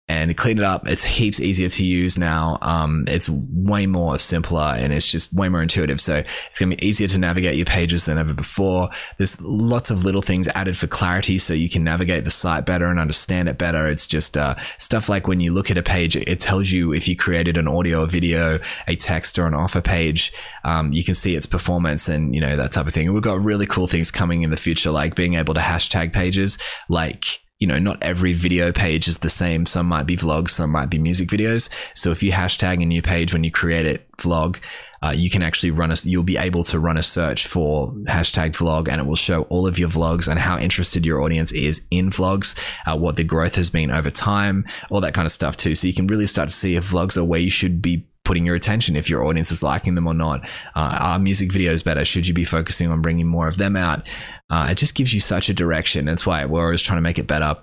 and 0.09 0.37
clean 0.37 0.57
it 0.57 0.63
up. 0.63 0.87
It's 0.87 1.03
heaps 1.03 1.41
easier 1.41 1.67
to 1.67 1.85
use 1.85 2.17
now. 2.17 2.57
Um, 2.61 3.03
it's 3.09 3.27
way 3.27 3.87
more 3.87 4.17
simpler 4.17 4.73
and 4.77 4.93
it's 4.93 5.05
just 5.05 5.33
way 5.33 5.49
more 5.49 5.61
intuitive. 5.61 5.99
So 5.99 6.23
it's 6.49 6.59
going 6.59 6.69
to 6.69 6.77
be 6.77 6.87
easier 6.87 7.09
to 7.09 7.17
navigate 7.17 7.57
your 7.57 7.65
pages 7.65 8.05
than 8.05 8.17
ever 8.17 8.33
before. 8.33 8.89
There's 9.17 9.41
lots 9.41 9.91
of 9.91 10.05
little 10.05 10.21
things 10.21 10.47
added 10.49 10.77
for 10.77 10.87
clarity 10.87 11.37
so 11.37 11.53
you 11.53 11.69
can 11.69 11.83
navigate 11.83 12.23
the 12.23 12.31
site 12.31 12.65
better 12.65 12.85
and 12.85 13.01
understand 13.01 13.49
it 13.49 13.57
better. 13.57 13.89
It's 13.89 14.07
just 14.07 14.37
uh, 14.37 14.55
stuff 14.77 15.09
like 15.09 15.27
when 15.27 15.41
you 15.41 15.53
look 15.53 15.69
at 15.69 15.77
a 15.77 15.83
page, 15.83 16.15
it 16.15 16.39
tells 16.39 16.71
you 16.71 16.93
if 16.93 17.09
you 17.09 17.17
created 17.17 17.57
an 17.57 17.67
audio, 17.67 18.03
a 18.03 18.07
video, 18.07 18.59
a 18.87 18.95
text, 18.95 19.37
or 19.37 19.45
an 19.45 19.53
offer 19.53 19.81
page. 19.81 20.31
Um, 20.63 20.93
you 20.93 21.03
can 21.03 21.15
see 21.15 21.35
its 21.35 21.45
performance 21.45 22.07
and 22.07 22.33
you 22.33 22.39
know 22.39 22.55
that 22.55 22.71
type 22.71 22.87
of 22.87 22.93
thing. 22.93 23.07
And 23.07 23.13
we've 23.13 23.23
got 23.23 23.41
really 23.41 23.65
cool 23.65 23.87
things 23.87 24.09
coming 24.09 24.43
in 24.43 24.51
the 24.51 24.57
future, 24.57 24.91
like 24.91 25.15
being 25.15 25.33
able 25.33 25.53
to 25.53 25.59
hashtag 25.59 26.13
pages, 26.13 26.57
like 26.87 27.41
you 27.59 27.67
know, 27.67 27.79
not 27.79 28.01
every 28.01 28.33
video 28.33 28.71
page 28.71 29.07
is 29.07 29.19
the 29.19 29.29
same. 29.29 29.65
Some 29.65 29.87
might 29.87 30.05
be 30.05 30.15
vlogs, 30.15 30.49
some 30.49 30.71
might 30.71 30.89
be 30.89 30.99
music 30.99 31.29
videos. 31.29 31.69
So 31.95 32.11
if 32.11 32.21
you 32.21 32.31
hashtag 32.31 32.81
a 32.81 32.85
new 32.85 33.01
page 33.01 33.33
when 33.33 33.43
you 33.43 33.51
create 33.51 33.85
it, 33.85 34.07
vlog, 34.17 34.59
uh, 35.03 35.13
you 35.15 35.29
can 35.29 35.41
actually 35.41 35.71
run 35.71 35.91
a, 35.91 35.95
you'll 36.03 36.23
be 36.23 36.37
able 36.37 36.63
to 36.63 36.79
run 36.79 36.97
a 36.97 37.03
search 37.03 37.47
for 37.47 37.91
hashtag 38.05 38.51
vlog 38.51 38.87
and 38.87 39.01
it 39.01 39.05
will 39.05 39.15
show 39.15 39.43
all 39.43 39.67
of 39.67 39.77
your 39.79 39.89
vlogs 39.89 40.27
and 40.27 40.39
how 40.39 40.57
interested 40.57 41.05
your 41.05 41.21
audience 41.21 41.51
is 41.51 41.85
in 41.91 42.09
vlogs, 42.09 42.57
uh, 42.85 42.97
what 42.97 43.15
the 43.15 43.23
growth 43.23 43.55
has 43.55 43.69
been 43.69 43.91
over 43.91 44.11
time, 44.11 44.65
all 44.89 45.01
that 45.01 45.13
kind 45.13 45.25
of 45.25 45.31
stuff 45.31 45.57
too. 45.57 45.75
So 45.75 45.87
you 45.87 45.93
can 45.93 46.07
really 46.07 46.27
start 46.27 46.49
to 46.49 46.55
see 46.55 46.75
if 46.75 46.89
vlogs 46.89 47.17
are 47.17 47.23
where 47.23 47.39
you 47.39 47.49
should 47.49 47.81
be 47.81 48.07
putting 48.23 48.45
your 48.45 48.55
attention 48.55 48.97
if 48.97 49.09
your 49.09 49.23
audience 49.25 49.51
is 49.51 49.63
liking 49.63 49.95
them 49.95 50.05
or 50.05 50.13
not. 50.13 50.41
Uh, 50.75 50.97
are 50.99 51.19
music 51.19 51.49
videos 51.49 51.81
better? 51.81 52.03
Should 52.03 52.27
you 52.27 52.33
be 52.33 52.43
focusing 52.43 52.91
on 52.91 53.01
bringing 53.01 53.25
more 53.25 53.47
of 53.47 53.57
them 53.57 53.77
out? 53.77 54.05
Uh, 54.49 54.67
it 54.69 54.75
just 54.75 54.95
gives 54.95 55.13
you 55.13 55.21
such 55.21 55.47
a 55.47 55.53
direction. 55.53 56.05
That's 56.05 56.25
why 56.25 56.43
we're 56.43 56.65
always 56.65 56.81
trying 56.81 56.97
to 56.97 57.01
make 57.01 57.19
it 57.19 57.27
better. 57.27 57.55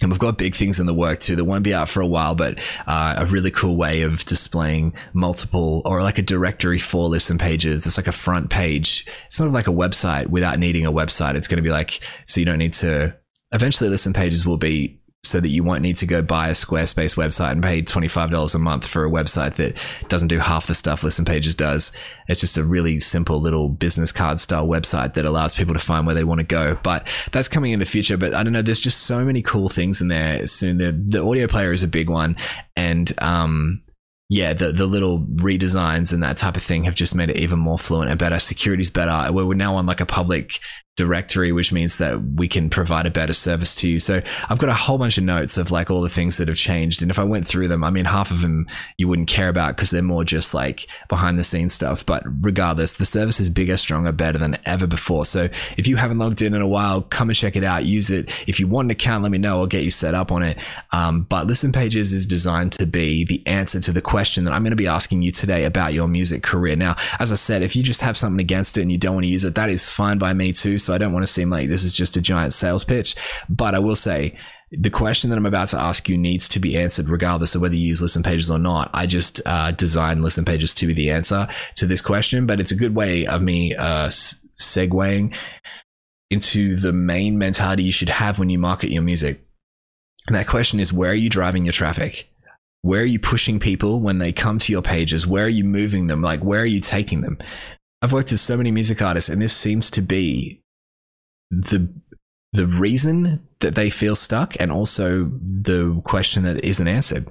And 0.00 0.10
we've 0.10 0.18
got 0.18 0.38
big 0.38 0.54
things 0.54 0.80
in 0.80 0.86
the 0.86 0.94
work 0.94 1.20
too 1.20 1.36
that 1.36 1.44
won't 1.44 1.64
be 1.64 1.74
out 1.74 1.88
for 1.88 2.00
a 2.00 2.06
while, 2.06 2.34
but 2.34 2.58
uh, 2.86 3.14
a 3.18 3.26
really 3.26 3.50
cool 3.50 3.76
way 3.76 4.02
of 4.02 4.24
displaying 4.24 4.94
multiple 5.12 5.82
or 5.84 6.02
like 6.02 6.18
a 6.18 6.22
directory 6.22 6.78
for 6.78 7.08
listen 7.08 7.36
pages. 7.38 7.86
It's 7.86 7.96
like 7.96 8.06
a 8.06 8.12
front 8.12 8.50
page. 8.50 9.06
It's 9.26 9.36
sort 9.36 9.48
of 9.48 9.54
like 9.54 9.68
a 9.68 9.72
website 9.72 10.28
without 10.28 10.58
needing 10.58 10.86
a 10.86 10.92
website. 10.92 11.34
It's 11.34 11.48
going 11.48 11.58
to 11.58 11.62
be 11.62 11.70
like, 11.70 12.00
so 12.26 12.40
you 12.40 12.46
don't 12.46 12.58
need 12.58 12.72
to, 12.74 13.14
eventually 13.52 13.90
listen 13.90 14.12
pages 14.12 14.46
will 14.46 14.56
be 14.56 14.99
so 15.22 15.38
that 15.38 15.48
you 15.48 15.62
won't 15.62 15.82
need 15.82 15.96
to 15.98 16.06
go 16.06 16.22
buy 16.22 16.48
a 16.48 16.52
Squarespace 16.52 17.14
website 17.14 17.52
and 17.52 17.62
pay 17.62 17.82
$25 17.82 18.54
a 18.54 18.58
month 18.58 18.86
for 18.86 19.04
a 19.04 19.10
website 19.10 19.54
that 19.56 19.76
doesn't 20.08 20.28
do 20.28 20.38
half 20.38 20.66
the 20.66 20.74
stuff 20.74 21.04
Listen 21.04 21.24
Pages 21.24 21.54
does. 21.54 21.92
It's 22.26 22.40
just 22.40 22.56
a 22.56 22.64
really 22.64 23.00
simple 23.00 23.40
little 23.40 23.68
business 23.68 24.12
card 24.12 24.40
style 24.40 24.66
website 24.66 25.14
that 25.14 25.24
allows 25.24 25.54
people 25.54 25.74
to 25.74 25.80
find 25.80 26.06
where 26.06 26.14
they 26.14 26.24
want 26.24 26.40
to 26.40 26.46
go. 26.46 26.78
But 26.82 27.06
that's 27.32 27.48
coming 27.48 27.72
in 27.72 27.78
the 27.78 27.86
future. 27.86 28.16
But 28.16 28.34
I 28.34 28.42
don't 28.42 28.52
know, 28.52 28.62
there's 28.62 28.80
just 28.80 29.02
so 29.02 29.24
many 29.24 29.42
cool 29.42 29.68
things 29.68 30.00
in 30.00 30.08
there 30.08 30.46
soon. 30.46 30.78
The, 30.78 30.92
the 30.92 31.22
audio 31.22 31.46
player 31.46 31.72
is 31.72 31.82
a 31.82 31.88
big 31.88 32.08
one. 32.08 32.36
And, 32.74 33.12
um, 33.22 33.82
yeah, 34.32 34.52
the 34.52 34.70
the 34.70 34.86
little 34.86 35.26
redesigns 35.26 36.12
and 36.12 36.22
that 36.22 36.36
type 36.36 36.56
of 36.56 36.62
thing 36.62 36.84
have 36.84 36.94
just 36.94 37.16
made 37.16 37.30
it 37.30 37.36
even 37.36 37.58
more 37.58 37.76
fluent 37.76 38.10
and 38.10 38.18
better. 38.18 38.38
Security's 38.38 38.88
better. 38.88 39.32
We're 39.32 39.54
now 39.54 39.74
on 39.74 39.86
like 39.86 40.00
a 40.00 40.06
public 40.06 40.60
directory, 40.96 41.50
which 41.50 41.72
means 41.72 41.96
that 41.96 42.22
we 42.22 42.46
can 42.46 42.68
provide 42.68 43.06
a 43.06 43.10
better 43.10 43.32
service 43.32 43.74
to 43.74 43.88
you. 43.88 43.98
So 43.98 44.20
I've 44.48 44.58
got 44.58 44.68
a 44.68 44.74
whole 44.74 44.98
bunch 44.98 45.16
of 45.16 45.24
notes 45.24 45.56
of 45.56 45.70
like 45.70 45.90
all 45.90 46.02
the 46.02 46.10
things 46.10 46.36
that 46.36 46.48
have 46.48 46.58
changed. 46.58 47.00
And 47.00 47.10
if 47.10 47.18
I 47.18 47.24
went 47.24 47.48
through 47.48 47.68
them, 47.68 47.82
I 47.82 47.90
mean, 47.90 48.04
half 48.04 48.30
of 48.30 48.42
them 48.42 48.66
you 48.98 49.08
wouldn't 49.08 49.28
care 49.28 49.48
about 49.48 49.76
because 49.76 49.90
they're 49.90 50.02
more 50.02 50.24
just 50.24 50.52
like 50.52 50.86
behind 51.08 51.38
the 51.38 51.44
scenes 51.44 51.72
stuff. 51.72 52.04
But 52.04 52.22
regardless, 52.40 52.92
the 52.92 53.06
service 53.06 53.40
is 53.40 53.48
bigger, 53.48 53.78
stronger, 53.78 54.12
better 54.12 54.38
than 54.38 54.58
ever 54.66 54.86
before. 54.86 55.24
So 55.24 55.48
if 55.78 55.88
you 55.88 55.96
haven't 55.96 56.18
logged 56.18 56.42
in 56.42 56.54
in 56.54 56.60
a 56.60 56.68
while, 56.68 57.02
come 57.02 57.30
and 57.30 57.36
check 57.36 57.56
it 57.56 57.64
out. 57.64 57.86
Use 57.86 58.10
it. 58.10 58.28
If 58.46 58.60
you 58.60 58.66
want 58.66 58.86
an 58.86 58.90
account, 58.90 59.22
let 59.22 59.32
me 59.32 59.38
know. 59.38 59.60
I'll 59.60 59.66
get 59.66 59.84
you 59.84 59.90
set 59.90 60.14
up 60.14 60.30
on 60.30 60.42
it. 60.42 60.58
Um, 60.92 61.22
but 61.22 61.46
Listen 61.46 61.72
Pages 61.72 62.12
is 62.12 62.26
designed 62.26 62.72
to 62.72 62.84
be 62.84 63.24
the 63.24 63.42
answer 63.46 63.80
to 63.80 63.92
the 63.92 64.02
question 64.02 64.44
that 64.44 64.52
I'm 64.52 64.62
going 64.62 64.70
to 64.70 64.76
be 64.76 64.86
asking 64.86 65.22
you 65.22 65.32
today 65.32 65.64
about 65.64 65.94
your 65.94 66.08
music 66.08 66.42
career. 66.42 66.76
Now, 66.76 66.96
as 67.18 67.32
I 67.32 67.36
said, 67.36 67.62
if 67.62 67.74
you 67.74 67.82
just 67.82 68.02
have 68.02 68.18
something 68.18 68.40
against 68.40 68.76
it 68.76 68.82
and 68.82 68.92
you 68.92 68.98
don't 68.98 69.14
want 69.14 69.24
to 69.24 69.30
use 69.30 69.44
it, 69.44 69.54
that 69.54 69.70
is 69.70 69.84
fine 69.84 70.18
by 70.18 70.34
me 70.34 70.52
too. 70.52 70.78
So 70.78 70.89
I 70.94 70.98
don't 70.98 71.12
want 71.12 71.22
to 71.24 71.32
seem 71.32 71.50
like 71.50 71.68
this 71.68 71.84
is 71.84 71.92
just 71.92 72.16
a 72.16 72.20
giant 72.20 72.52
sales 72.52 72.84
pitch, 72.84 73.16
but 73.48 73.74
I 73.74 73.78
will 73.78 73.96
say 73.96 74.36
the 74.72 74.90
question 74.90 75.30
that 75.30 75.36
I'm 75.36 75.46
about 75.46 75.68
to 75.68 75.80
ask 75.80 76.08
you 76.08 76.16
needs 76.16 76.46
to 76.48 76.60
be 76.60 76.76
answered 76.76 77.08
regardless 77.08 77.54
of 77.54 77.62
whether 77.62 77.74
you 77.74 77.88
use 77.88 78.00
listen 78.00 78.22
pages 78.22 78.50
or 78.50 78.58
not. 78.58 78.90
I 78.94 79.06
just 79.06 79.40
uh, 79.44 79.72
designed 79.72 80.22
listen 80.22 80.44
pages 80.44 80.74
to 80.74 80.86
be 80.86 80.94
the 80.94 81.10
answer 81.10 81.48
to 81.76 81.86
this 81.86 82.00
question, 82.00 82.46
but 82.46 82.60
it's 82.60 82.70
a 82.70 82.76
good 82.76 82.94
way 82.94 83.26
of 83.26 83.42
me 83.42 83.74
uh, 83.74 84.08
segueing 84.08 85.34
into 86.30 86.76
the 86.76 86.92
main 86.92 87.36
mentality 87.36 87.82
you 87.82 87.92
should 87.92 88.08
have 88.08 88.38
when 88.38 88.50
you 88.50 88.58
market 88.58 88.90
your 88.90 89.02
music. 89.02 89.44
And 90.28 90.36
that 90.36 90.46
question 90.46 90.78
is 90.78 90.92
where 90.92 91.10
are 91.10 91.14
you 91.14 91.28
driving 91.28 91.64
your 91.64 91.72
traffic? 91.72 92.28
Where 92.82 93.02
are 93.02 93.06
you 93.06 93.18
pushing 93.18 93.58
people 93.58 94.00
when 94.00 94.18
they 94.18 94.32
come 94.32 94.58
to 94.58 94.72
your 94.72 94.82
pages? 94.82 95.26
Where 95.26 95.44
are 95.44 95.48
you 95.48 95.64
moving 95.64 96.06
them? 96.06 96.22
Like, 96.22 96.44
where 96.44 96.60
are 96.60 96.66
you 96.66 96.80
taking 96.80 97.20
them? 97.20 97.38
I've 98.00 98.12
worked 98.12 98.30
with 98.30 98.40
so 98.40 98.56
many 98.56 98.70
music 98.70 99.02
artists, 99.02 99.28
and 99.28 99.42
this 99.42 99.54
seems 99.54 99.90
to 99.90 100.00
be 100.00 100.62
the 101.50 101.88
the 102.52 102.66
reason 102.66 103.46
that 103.60 103.74
they 103.74 103.90
feel 103.90 104.16
stuck, 104.16 104.56
and 104.58 104.72
also 104.72 105.30
the 105.40 106.00
question 106.04 106.42
that 106.44 106.64
isn't 106.64 106.88
answered. 106.88 107.30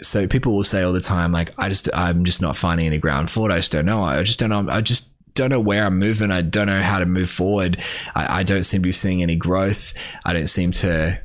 So 0.00 0.26
people 0.26 0.54
will 0.54 0.64
say 0.64 0.82
all 0.82 0.92
the 0.92 1.00
time, 1.00 1.32
like, 1.32 1.52
"I 1.58 1.68
just, 1.68 1.88
I'm 1.94 2.24
just 2.24 2.40
not 2.40 2.56
finding 2.56 2.86
any 2.86 2.98
ground 2.98 3.30
for 3.30 3.50
it. 3.50 3.52
I 3.52 3.58
just 3.58 3.72
don't 3.72 3.84
know. 3.84 4.04
I 4.04 4.22
just 4.22 4.38
don't 4.38 4.50
know. 4.50 4.66
I 4.70 4.80
just 4.80 5.10
don't 5.34 5.50
know 5.50 5.60
where 5.60 5.84
I'm 5.84 5.98
moving. 5.98 6.30
I 6.30 6.42
don't 6.42 6.66
know 6.66 6.82
how 6.82 6.98
to 6.98 7.06
move 7.06 7.30
forward. 7.30 7.82
I, 8.14 8.40
I 8.40 8.42
don't 8.42 8.64
seem 8.64 8.82
to 8.82 8.88
be 8.88 8.92
seeing 8.92 9.22
any 9.22 9.36
growth. 9.36 9.92
I 10.24 10.32
don't 10.32 10.48
seem 10.48 10.72
to." 10.72 11.20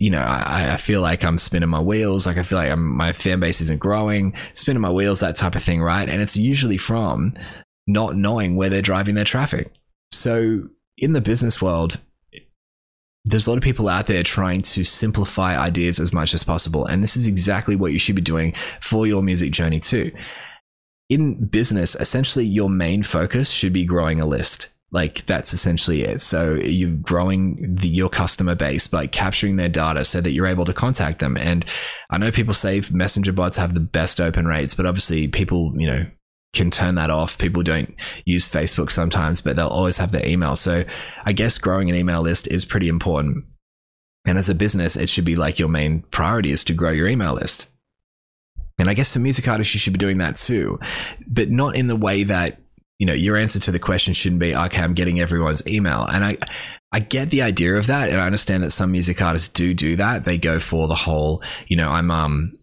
you 0.00 0.08
know, 0.08 0.22
I, 0.22 0.72
I, 0.72 0.76
feel 0.78 1.02
like 1.02 1.22
I'm 1.26 1.36
spinning 1.36 1.68
my 1.68 1.78
wheels. 1.78 2.26
Like 2.26 2.38
I 2.38 2.42
feel 2.42 2.56
like 2.56 2.70
I'm, 2.70 2.96
my 2.96 3.12
fan 3.12 3.38
base 3.38 3.60
isn't 3.60 3.80
growing, 3.80 4.32
spinning 4.54 4.80
my 4.80 4.90
wheels, 4.90 5.20
that 5.20 5.36
type 5.36 5.54
of 5.54 5.62
thing, 5.62 5.82
right? 5.82 6.08
And 6.08 6.22
it's 6.22 6.38
usually 6.38 6.78
from 6.78 7.34
not 7.86 8.16
knowing 8.16 8.56
where 8.56 8.70
they're 8.70 8.80
driving 8.80 9.14
their 9.14 9.24
traffic. 9.24 9.70
So 10.10 10.70
in 11.00 11.14
the 11.14 11.20
business 11.20 11.60
world, 11.60 11.98
there's 13.24 13.46
a 13.46 13.50
lot 13.50 13.56
of 13.56 13.62
people 13.62 13.88
out 13.88 14.06
there 14.06 14.22
trying 14.22 14.62
to 14.62 14.84
simplify 14.84 15.58
ideas 15.58 15.98
as 15.98 16.12
much 16.12 16.32
as 16.34 16.44
possible. 16.44 16.86
And 16.86 17.02
this 17.02 17.16
is 17.16 17.26
exactly 17.26 17.74
what 17.74 17.92
you 17.92 17.98
should 17.98 18.16
be 18.16 18.22
doing 18.22 18.54
for 18.80 19.06
your 19.06 19.22
music 19.22 19.50
journey 19.52 19.80
too. 19.80 20.12
In 21.08 21.46
business, 21.46 21.96
essentially 21.96 22.46
your 22.46 22.70
main 22.70 23.02
focus 23.02 23.50
should 23.50 23.72
be 23.72 23.84
growing 23.84 24.20
a 24.20 24.26
list. 24.26 24.68
Like 24.92 25.24
that's 25.26 25.52
essentially 25.52 26.02
it. 26.02 26.20
So 26.20 26.54
you're 26.54 26.96
growing 26.96 27.76
the, 27.76 27.88
your 27.88 28.08
customer 28.08 28.54
base 28.54 28.86
by 28.86 29.06
capturing 29.06 29.56
their 29.56 29.68
data 29.68 30.04
so 30.04 30.20
that 30.20 30.32
you're 30.32 30.46
able 30.46 30.64
to 30.64 30.72
contact 30.72 31.20
them. 31.20 31.36
And 31.36 31.64
I 32.10 32.18
know 32.18 32.32
people 32.32 32.54
say 32.54 32.82
messenger 32.90 33.32
bots 33.32 33.56
have 33.56 33.74
the 33.74 33.80
best 33.80 34.20
open 34.20 34.46
rates, 34.46 34.74
but 34.74 34.86
obviously 34.86 35.28
people, 35.28 35.72
you 35.76 35.86
know, 35.86 36.06
can 36.52 36.70
turn 36.70 36.96
that 36.96 37.10
off. 37.10 37.38
People 37.38 37.62
don't 37.62 37.94
use 38.24 38.48
Facebook 38.48 38.90
sometimes, 38.90 39.40
but 39.40 39.56
they'll 39.56 39.68
always 39.68 39.98
have 39.98 40.12
their 40.12 40.26
email. 40.26 40.56
So 40.56 40.84
I 41.24 41.32
guess 41.32 41.58
growing 41.58 41.88
an 41.88 41.96
email 41.96 42.22
list 42.22 42.48
is 42.48 42.64
pretty 42.64 42.88
important. 42.88 43.44
And 44.26 44.36
as 44.36 44.48
a 44.48 44.54
business, 44.54 44.96
it 44.96 45.08
should 45.08 45.24
be 45.24 45.36
like 45.36 45.58
your 45.58 45.68
main 45.68 46.02
priority 46.10 46.50
is 46.50 46.64
to 46.64 46.74
grow 46.74 46.90
your 46.90 47.08
email 47.08 47.34
list. 47.34 47.68
And 48.78 48.88
I 48.88 48.94
guess 48.94 49.12
for 49.12 49.18
music 49.18 49.46
artists, 49.46 49.74
you 49.74 49.80
should 49.80 49.92
be 49.92 49.98
doing 49.98 50.18
that 50.18 50.36
too, 50.36 50.78
but 51.26 51.50
not 51.50 51.76
in 51.76 51.86
the 51.86 51.96
way 51.96 52.24
that, 52.24 52.60
you 52.98 53.06
know, 53.06 53.12
your 53.12 53.36
answer 53.36 53.58
to 53.60 53.70
the 53.70 53.78
question 53.78 54.12
shouldn't 54.12 54.40
be, 54.40 54.54
okay, 54.54 54.82
I'm 54.82 54.94
getting 54.94 55.20
everyone's 55.20 55.66
email. 55.66 56.04
And 56.04 56.24
I, 56.24 56.38
I 56.92 57.00
get 57.00 57.30
the 57.30 57.42
idea 57.42 57.74
of 57.76 57.86
that. 57.86 58.08
And 58.08 58.20
I 58.20 58.26
understand 58.26 58.62
that 58.62 58.72
some 58.72 58.92
music 58.92 59.22
artists 59.22 59.48
do 59.48 59.74
do 59.74 59.96
that. 59.96 60.24
They 60.24 60.38
go 60.38 60.58
for 60.60 60.88
the 60.88 60.94
whole, 60.94 61.42
you 61.68 61.76
know, 61.76 61.90
I'm, 61.90 62.10
um, 62.10 62.58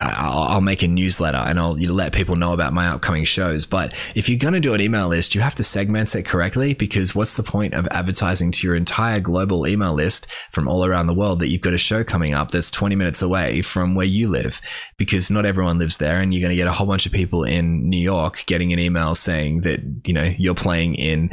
I'll, 0.00 0.42
I'll, 0.44 0.60
make 0.60 0.82
a 0.84 0.88
newsletter 0.88 1.38
and 1.38 1.58
I'll 1.58 1.74
let 1.74 2.12
people 2.12 2.36
know 2.36 2.52
about 2.52 2.72
my 2.72 2.86
upcoming 2.86 3.24
shows. 3.24 3.66
But 3.66 3.92
if 4.14 4.28
you're 4.28 4.38
going 4.38 4.54
to 4.54 4.60
do 4.60 4.72
an 4.72 4.80
email 4.80 5.08
list, 5.08 5.34
you 5.34 5.40
have 5.40 5.56
to 5.56 5.64
segment 5.64 6.14
it 6.14 6.22
correctly 6.22 6.72
because 6.72 7.16
what's 7.16 7.34
the 7.34 7.42
point 7.42 7.74
of 7.74 7.88
advertising 7.90 8.52
to 8.52 8.66
your 8.66 8.76
entire 8.76 9.18
global 9.18 9.66
email 9.66 9.94
list 9.94 10.28
from 10.52 10.68
all 10.68 10.84
around 10.84 11.08
the 11.08 11.14
world 11.14 11.40
that 11.40 11.48
you've 11.48 11.62
got 11.62 11.74
a 11.74 11.78
show 11.78 12.04
coming 12.04 12.32
up 12.32 12.52
that's 12.52 12.70
20 12.70 12.94
minutes 12.94 13.22
away 13.22 13.60
from 13.62 13.96
where 13.96 14.06
you 14.06 14.28
live? 14.28 14.60
Because 14.98 15.32
not 15.32 15.44
everyone 15.44 15.78
lives 15.78 15.96
there 15.96 16.20
and 16.20 16.32
you're 16.32 16.42
going 16.42 16.50
to 16.50 16.56
get 16.56 16.68
a 16.68 16.72
whole 16.72 16.86
bunch 16.86 17.04
of 17.04 17.10
people 17.12 17.42
in 17.42 17.88
New 17.88 18.00
York 18.00 18.44
getting 18.46 18.72
an 18.72 18.78
email 18.78 19.16
saying 19.16 19.62
that, 19.62 19.80
you 20.06 20.14
know, 20.14 20.32
you're 20.38 20.54
playing 20.54 20.94
in 20.94 21.30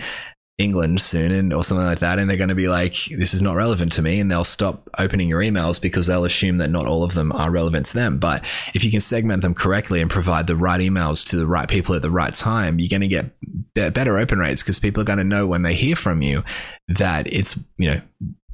England 0.58 1.02
soon 1.02 1.32
and 1.32 1.54
or 1.54 1.65
something 1.65 1.86
like 1.86 2.00
that 2.00 2.18
and 2.18 2.30
they're 2.30 2.38
going 2.38 2.48
to 2.48 2.56
be 2.56 2.70
like 2.70 2.96
this 3.18 3.34
is 3.34 3.41
not 3.41 3.56
relevant 3.56 3.91
to 3.91 4.02
me 4.02 4.22
and 4.22 4.32
they'll 4.32 4.46
stop 4.46 4.89
opening 4.98 5.28
your 5.28 5.41
emails 5.41 5.82
because 5.82 6.08
they'll 6.08 6.24
assume 6.24 6.60
that 6.60 6.70
not 6.70 6.88
all 6.88 7.04
of 7.04 7.13
them 7.13 7.34
are 7.34 7.52
relevant 7.52 7.86
to 7.88 7.94
them. 7.94 8.20
But 8.20 8.46
if 8.74 8.84
you 8.86 8.89
can 8.91 9.02
segment 9.02 9.41
them 9.41 9.54
correctly 9.54 10.00
and 10.00 10.10
provide 10.10 10.48
the 10.48 10.56
right 10.56 10.80
emails 10.80 11.28
to 11.30 11.36
the 11.36 11.46
right 11.46 11.68
people 11.68 11.94
at 11.94 12.02
the 12.02 12.12
right 12.12 12.34
time 12.34 12.80
you're 12.80 12.89
going 12.89 13.02
to 13.02 13.08
get 13.08 13.94
better 13.94 14.18
open 14.18 14.39
rates 14.39 14.62
because 14.62 14.80
people 14.80 15.02
are 15.02 15.06
going 15.06 15.20
to 15.20 15.26
know 15.26 15.46
when 15.46 15.63
they 15.63 15.74
hear 15.74 15.96
from 15.96 16.22
you 16.22 16.44
that 16.88 17.28
it's 17.28 17.58
you 17.78 17.91
know 17.91 18.02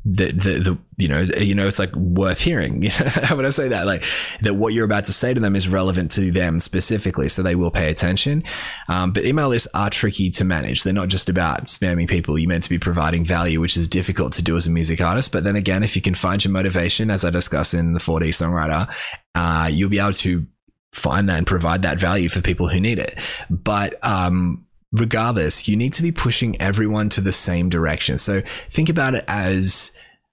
the, 0.03 0.31
the, 0.31 0.59
the, 0.59 0.77
you 0.97 1.07
know, 1.07 1.21
you 1.21 1.53
know, 1.53 1.67
it's 1.67 1.77
like 1.77 1.95
worth 1.95 2.41
hearing. 2.41 2.81
How 2.91 3.35
would 3.35 3.45
I 3.45 3.49
say 3.49 3.67
that? 3.67 3.85
Like 3.85 4.03
that 4.41 4.55
what 4.55 4.73
you're 4.73 4.85
about 4.85 5.05
to 5.07 5.13
say 5.13 5.33
to 5.33 5.39
them 5.39 5.55
is 5.55 5.69
relevant 5.69 6.11
to 6.13 6.31
them 6.31 6.57
specifically. 6.57 7.29
So 7.29 7.43
they 7.43 7.53
will 7.53 7.69
pay 7.69 7.89
attention. 7.91 8.43
Um, 8.87 9.11
but 9.13 9.25
email 9.25 9.49
lists 9.49 9.67
are 9.73 9.91
tricky 9.91 10.31
to 10.31 10.43
manage. 10.43 10.83
They're 10.83 10.93
not 10.93 11.09
just 11.09 11.29
about 11.29 11.65
spamming 11.65 12.09
people. 12.09 12.37
You're 12.39 12.49
meant 12.49 12.63
to 12.63 12.69
be 12.69 12.79
providing 12.79 13.23
value, 13.25 13.61
which 13.61 13.77
is 13.77 13.87
difficult 13.87 14.33
to 14.33 14.41
do 14.41 14.57
as 14.57 14.65
a 14.65 14.71
music 14.71 15.01
artist. 15.01 15.31
But 15.31 15.43
then 15.43 15.55
again, 15.55 15.83
if 15.83 15.95
you 15.95 16.01
can 16.01 16.15
find 16.15 16.43
your 16.43 16.51
motivation, 16.51 17.11
as 17.11 17.23
I 17.23 17.29
discuss 17.29 17.73
in 17.73 17.93
the 17.93 17.99
4D 17.99 18.29
songwriter, 18.29 18.91
uh, 19.35 19.67
you'll 19.67 19.89
be 19.89 19.99
able 19.99 20.13
to 20.13 20.47
find 20.93 21.29
that 21.29 21.37
and 21.37 21.47
provide 21.47 21.83
that 21.83 21.99
value 21.99 22.27
for 22.27 22.41
people 22.41 22.67
who 22.67 22.79
need 22.79 22.97
it. 22.97 23.17
But, 23.49 24.03
um, 24.03 24.65
regardless, 24.91 25.67
you 25.67 25.75
need 25.75 25.93
to 25.93 26.01
be 26.01 26.11
pushing 26.11 26.59
everyone 26.61 27.09
to 27.09 27.21
the 27.21 27.33
same 27.33 27.69
direction. 27.69 28.17
So 28.17 28.41
think 28.69 28.89
about 28.89 29.15
it 29.15 29.23
as 29.27 29.91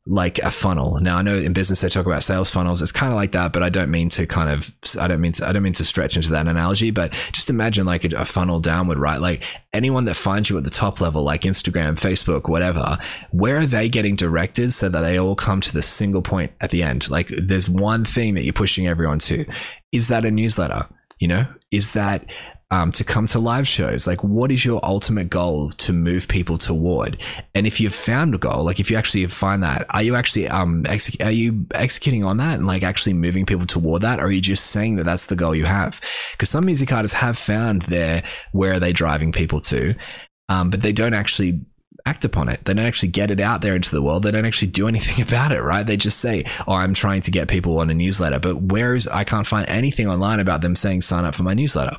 like 0.08 0.38
a 0.38 0.50
funnel. 0.50 0.98
Now 1.00 1.18
I 1.18 1.22
know 1.22 1.36
in 1.36 1.52
business 1.52 1.82
they 1.82 1.90
talk 1.90 2.06
about 2.06 2.24
sales 2.24 2.50
funnels. 2.50 2.80
It's 2.80 2.92
kind 2.92 3.12
of 3.12 3.16
like 3.16 3.32
that, 3.32 3.52
but 3.52 3.62
I 3.62 3.68
don't 3.68 3.90
mean 3.90 4.08
to 4.10 4.26
kind 4.26 4.48
of 4.48 4.70
I 4.98 5.06
don't 5.06 5.20
mean 5.20 5.32
to 5.32 5.46
I 5.46 5.52
don't 5.52 5.62
mean 5.62 5.74
to 5.74 5.84
stretch 5.84 6.16
into 6.16 6.30
that 6.30 6.48
analogy, 6.48 6.90
but 6.90 7.12
just 7.32 7.50
imagine 7.50 7.84
like 7.84 8.10
a, 8.10 8.16
a 8.16 8.24
funnel 8.24 8.58
downward, 8.58 8.98
right? 8.98 9.20
Like 9.20 9.42
anyone 9.74 10.06
that 10.06 10.14
finds 10.14 10.48
you 10.48 10.56
at 10.56 10.64
the 10.64 10.70
top 10.70 11.02
level, 11.02 11.22
like 11.22 11.42
Instagram, 11.42 12.00
Facebook, 12.00 12.48
whatever, 12.48 12.98
where 13.32 13.58
are 13.58 13.66
they 13.66 13.90
getting 13.90 14.16
directed 14.16 14.72
so 14.72 14.88
that 14.88 15.02
they 15.02 15.18
all 15.18 15.36
come 15.36 15.60
to 15.60 15.72
the 15.74 15.82
single 15.82 16.22
point 16.22 16.52
at 16.62 16.70
the 16.70 16.82
end? 16.82 17.10
Like 17.10 17.30
there's 17.36 17.68
one 17.68 18.06
thing 18.06 18.34
that 18.34 18.44
you're 18.44 18.54
pushing 18.54 18.86
everyone 18.86 19.18
to. 19.20 19.44
Is 19.92 20.08
that 20.08 20.24
a 20.24 20.30
newsletter? 20.30 20.86
You 21.18 21.28
know, 21.28 21.46
is 21.70 21.92
that 21.92 22.24
um, 22.70 22.92
to 22.92 23.04
come 23.04 23.26
to 23.28 23.38
live 23.38 23.66
shows? 23.66 24.06
Like, 24.06 24.22
what 24.22 24.52
is 24.52 24.64
your 24.64 24.84
ultimate 24.84 25.30
goal 25.30 25.70
to 25.70 25.92
move 25.92 26.28
people 26.28 26.58
toward? 26.58 27.22
And 27.54 27.66
if 27.66 27.80
you've 27.80 27.94
found 27.94 28.34
a 28.34 28.38
goal, 28.38 28.64
like 28.64 28.78
if 28.78 28.90
you 28.90 28.96
actually 28.96 29.26
find 29.26 29.62
that, 29.62 29.86
are 29.90 30.02
you 30.02 30.16
actually 30.16 30.48
um 30.48 30.84
exec- 30.86 31.24
are 31.24 31.30
you 31.30 31.66
executing 31.72 32.24
on 32.24 32.36
that 32.38 32.58
and 32.58 32.66
like 32.66 32.82
actually 32.82 33.14
moving 33.14 33.46
people 33.46 33.66
toward 33.66 34.02
that, 34.02 34.20
or 34.20 34.24
are 34.24 34.30
you 34.30 34.40
just 34.40 34.66
saying 34.66 34.96
that 34.96 35.04
that's 35.04 35.26
the 35.26 35.36
goal 35.36 35.54
you 35.54 35.64
have? 35.64 36.00
Because 36.32 36.50
some 36.50 36.66
music 36.66 36.92
artists 36.92 37.16
have 37.16 37.38
found 37.38 37.82
their 37.82 38.22
where 38.52 38.74
are 38.74 38.80
they 38.80 38.92
driving 38.92 39.32
people 39.32 39.60
to, 39.60 39.94
um, 40.48 40.70
but 40.70 40.82
they 40.82 40.92
don't 40.92 41.14
actually 41.14 41.60
act 42.06 42.24
upon 42.24 42.48
it. 42.48 42.64
They 42.64 42.74
don't 42.74 42.86
actually 42.86 43.10
get 43.10 43.30
it 43.30 43.40
out 43.40 43.60
there 43.60 43.76
into 43.76 43.90
the 43.90 44.00
world. 44.00 44.22
They 44.22 44.30
don't 44.30 44.46
actually 44.46 44.68
do 44.68 44.88
anything 44.88 45.22
about 45.26 45.52
it, 45.52 45.62
right? 45.62 45.86
They 45.86 45.96
just 45.96 46.18
say, 46.18 46.44
"Oh, 46.66 46.74
I'm 46.74 46.94
trying 46.94 47.22
to 47.22 47.30
get 47.30 47.48
people 47.48 47.78
on 47.78 47.88
a 47.88 47.94
newsletter," 47.94 48.38
but 48.38 48.60
where 48.60 48.94
is 48.94 49.06
I 49.06 49.24
can't 49.24 49.46
find 49.46 49.66
anything 49.68 50.06
online 50.06 50.40
about 50.40 50.60
them 50.60 50.76
saying 50.76 51.00
sign 51.00 51.24
up 51.24 51.34
for 51.34 51.44
my 51.44 51.54
newsletter. 51.54 51.96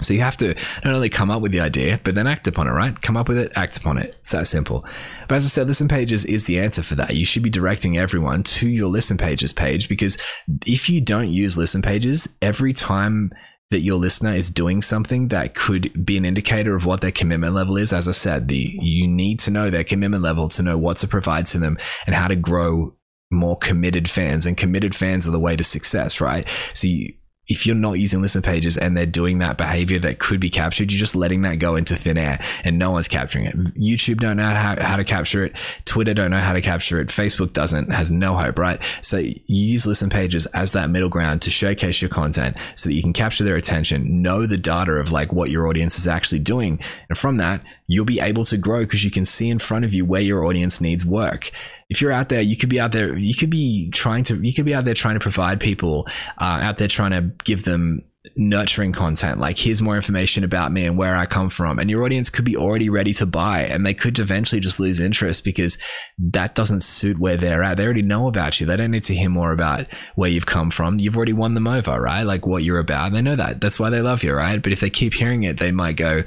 So 0.00 0.12
you 0.12 0.20
have 0.20 0.36
to 0.38 0.54
not 0.84 0.94
only 0.94 1.08
come 1.08 1.30
up 1.30 1.40
with 1.40 1.52
the 1.52 1.60
idea, 1.60 2.00
but 2.02 2.14
then 2.14 2.26
act 2.26 2.48
upon 2.48 2.66
it, 2.66 2.72
right? 2.72 3.00
Come 3.00 3.16
up 3.16 3.28
with 3.28 3.38
it, 3.38 3.52
act 3.54 3.76
upon 3.76 3.98
it. 3.98 4.16
It's 4.20 4.32
that 4.32 4.48
simple. 4.48 4.84
But 5.28 5.36
as 5.36 5.44
I 5.46 5.48
said, 5.48 5.68
listen 5.68 5.88
pages 5.88 6.24
is 6.24 6.44
the 6.44 6.58
answer 6.58 6.82
for 6.82 6.96
that. 6.96 7.14
You 7.14 7.24
should 7.24 7.44
be 7.44 7.50
directing 7.50 7.96
everyone 7.96 8.42
to 8.42 8.68
your 8.68 8.88
listen 8.88 9.16
pages 9.16 9.52
page 9.52 9.88
because 9.88 10.18
if 10.66 10.90
you 10.90 11.00
don't 11.00 11.30
use 11.30 11.56
listen 11.56 11.80
pages, 11.80 12.28
every 12.42 12.72
time 12.72 13.30
that 13.70 13.80
your 13.80 13.98
listener 13.98 14.34
is 14.34 14.50
doing 14.50 14.82
something 14.82 15.28
that 15.28 15.54
could 15.54 16.04
be 16.04 16.16
an 16.16 16.24
indicator 16.24 16.74
of 16.74 16.84
what 16.84 17.00
their 17.00 17.10
commitment 17.12 17.54
level 17.54 17.76
is, 17.76 17.92
as 17.92 18.08
I 18.08 18.12
said, 18.12 18.48
the 18.48 18.76
you 18.80 19.08
need 19.08 19.40
to 19.40 19.50
know 19.50 19.70
their 19.70 19.84
commitment 19.84 20.22
level 20.22 20.48
to 20.50 20.62
know 20.62 20.76
what 20.76 20.98
to 20.98 21.08
provide 21.08 21.46
to 21.46 21.58
them 21.58 21.78
and 22.06 22.14
how 22.14 22.28
to 22.28 22.36
grow 22.36 22.94
more 23.30 23.56
committed 23.56 24.08
fans. 24.08 24.46
And 24.46 24.56
committed 24.56 24.94
fans 24.94 25.26
are 25.26 25.32
the 25.32 25.40
way 25.40 25.56
to 25.56 25.64
success, 25.64 26.20
right? 26.20 26.48
So 26.72 26.86
you, 26.88 27.14
if 27.46 27.66
you're 27.66 27.76
not 27.76 27.94
using 27.94 28.22
listen 28.22 28.42
pages 28.42 28.78
and 28.78 28.96
they're 28.96 29.04
doing 29.04 29.38
that 29.38 29.58
behavior 29.58 29.98
that 29.98 30.18
could 30.18 30.40
be 30.40 30.48
captured, 30.48 30.90
you're 30.90 30.98
just 30.98 31.14
letting 31.14 31.42
that 31.42 31.56
go 31.56 31.76
into 31.76 31.94
thin 31.94 32.16
air 32.16 32.42
and 32.64 32.78
no 32.78 32.90
one's 32.90 33.08
capturing 33.08 33.44
it. 33.44 33.56
YouTube 33.74 34.18
don't 34.18 34.38
know 34.38 34.54
how, 34.54 34.76
how 34.80 34.96
to 34.96 35.04
capture 35.04 35.44
it. 35.44 35.52
Twitter 35.84 36.14
don't 36.14 36.30
know 36.30 36.40
how 36.40 36.54
to 36.54 36.62
capture 36.62 37.00
it. 37.00 37.08
Facebook 37.08 37.52
doesn't, 37.52 37.90
has 37.90 38.10
no 38.10 38.36
hope, 38.36 38.58
right? 38.58 38.80
So 39.02 39.18
you 39.18 39.34
use 39.46 39.86
listen 39.86 40.08
pages 40.08 40.46
as 40.46 40.72
that 40.72 40.88
middle 40.88 41.10
ground 41.10 41.42
to 41.42 41.50
showcase 41.50 42.00
your 42.00 42.08
content 42.08 42.56
so 42.76 42.88
that 42.88 42.94
you 42.94 43.02
can 43.02 43.12
capture 43.12 43.44
their 43.44 43.56
attention, 43.56 44.22
know 44.22 44.46
the 44.46 44.56
data 44.56 44.92
of 44.92 45.12
like 45.12 45.32
what 45.32 45.50
your 45.50 45.68
audience 45.68 45.98
is 45.98 46.08
actually 46.08 46.38
doing. 46.38 46.80
And 47.08 47.18
from 47.18 47.36
that, 47.38 47.62
you'll 47.86 48.06
be 48.06 48.20
able 48.20 48.44
to 48.44 48.56
grow 48.56 48.80
because 48.80 49.04
you 49.04 49.10
can 49.10 49.26
see 49.26 49.50
in 49.50 49.58
front 49.58 49.84
of 49.84 49.92
you 49.92 50.06
where 50.06 50.22
your 50.22 50.46
audience 50.46 50.80
needs 50.80 51.04
work 51.04 51.50
if 51.88 52.00
you're 52.00 52.12
out 52.12 52.28
there, 52.28 52.40
you 52.40 52.56
could 52.56 52.68
be 52.68 52.80
out 52.80 52.92
there, 52.92 53.16
you 53.16 53.34
could 53.34 53.50
be 53.50 53.90
trying 53.90 54.24
to, 54.24 54.36
you 54.36 54.54
could 54.54 54.64
be 54.64 54.74
out 54.74 54.84
there 54.84 54.94
trying 54.94 55.14
to 55.14 55.20
provide 55.20 55.60
people, 55.60 56.06
uh, 56.40 56.44
out 56.44 56.78
there 56.78 56.88
trying 56.88 57.10
to 57.10 57.32
give 57.44 57.64
them 57.64 58.02
nurturing 58.36 58.92
content. 58.92 59.38
Like 59.38 59.58
here's 59.58 59.82
more 59.82 59.96
information 59.96 60.44
about 60.44 60.72
me 60.72 60.86
and 60.86 60.96
where 60.96 61.16
I 61.16 61.26
come 61.26 61.50
from. 61.50 61.78
And 61.78 61.90
your 61.90 62.04
audience 62.04 62.30
could 62.30 62.44
be 62.44 62.56
already 62.56 62.88
ready 62.88 63.12
to 63.14 63.26
buy 63.26 63.62
and 63.62 63.84
they 63.84 63.94
could 63.94 64.18
eventually 64.18 64.60
just 64.60 64.80
lose 64.80 64.98
interest 64.98 65.44
because 65.44 65.78
that 66.18 66.54
doesn't 66.54 66.82
suit 66.82 67.18
where 67.18 67.36
they're 67.36 67.62
at. 67.62 67.76
They 67.76 67.84
already 67.84 68.02
know 68.02 68.26
about 68.26 68.60
you. 68.60 68.66
They 68.66 68.76
don't 68.76 68.90
need 68.90 69.04
to 69.04 69.14
hear 69.14 69.28
more 69.28 69.52
about 69.52 69.86
where 70.14 70.30
you've 70.30 70.46
come 70.46 70.70
from. 70.70 70.98
You've 70.98 71.16
already 71.16 71.32
won 71.32 71.54
them 71.54 71.68
over 71.68 72.00
right? 72.00 72.22
Like 72.22 72.46
what 72.46 72.64
you're 72.64 72.78
about. 72.78 73.12
They 73.12 73.22
know 73.22 73.36
that. 73.36 73.60
That's 73.60 73.78
why 73.78 73.90
they 73.90 74.00
love 74.00 74.24
you 74.24 74.32
right? 74.32 74.62
But 74.62 74.72
if 74.72 74.80
they 74.80 74.90
keep 74.90 75.14
hearing 75.14 75.42
it 75.42 75.58
they 75.58 75.72
might 75.72 75.96
go 75.96 76.22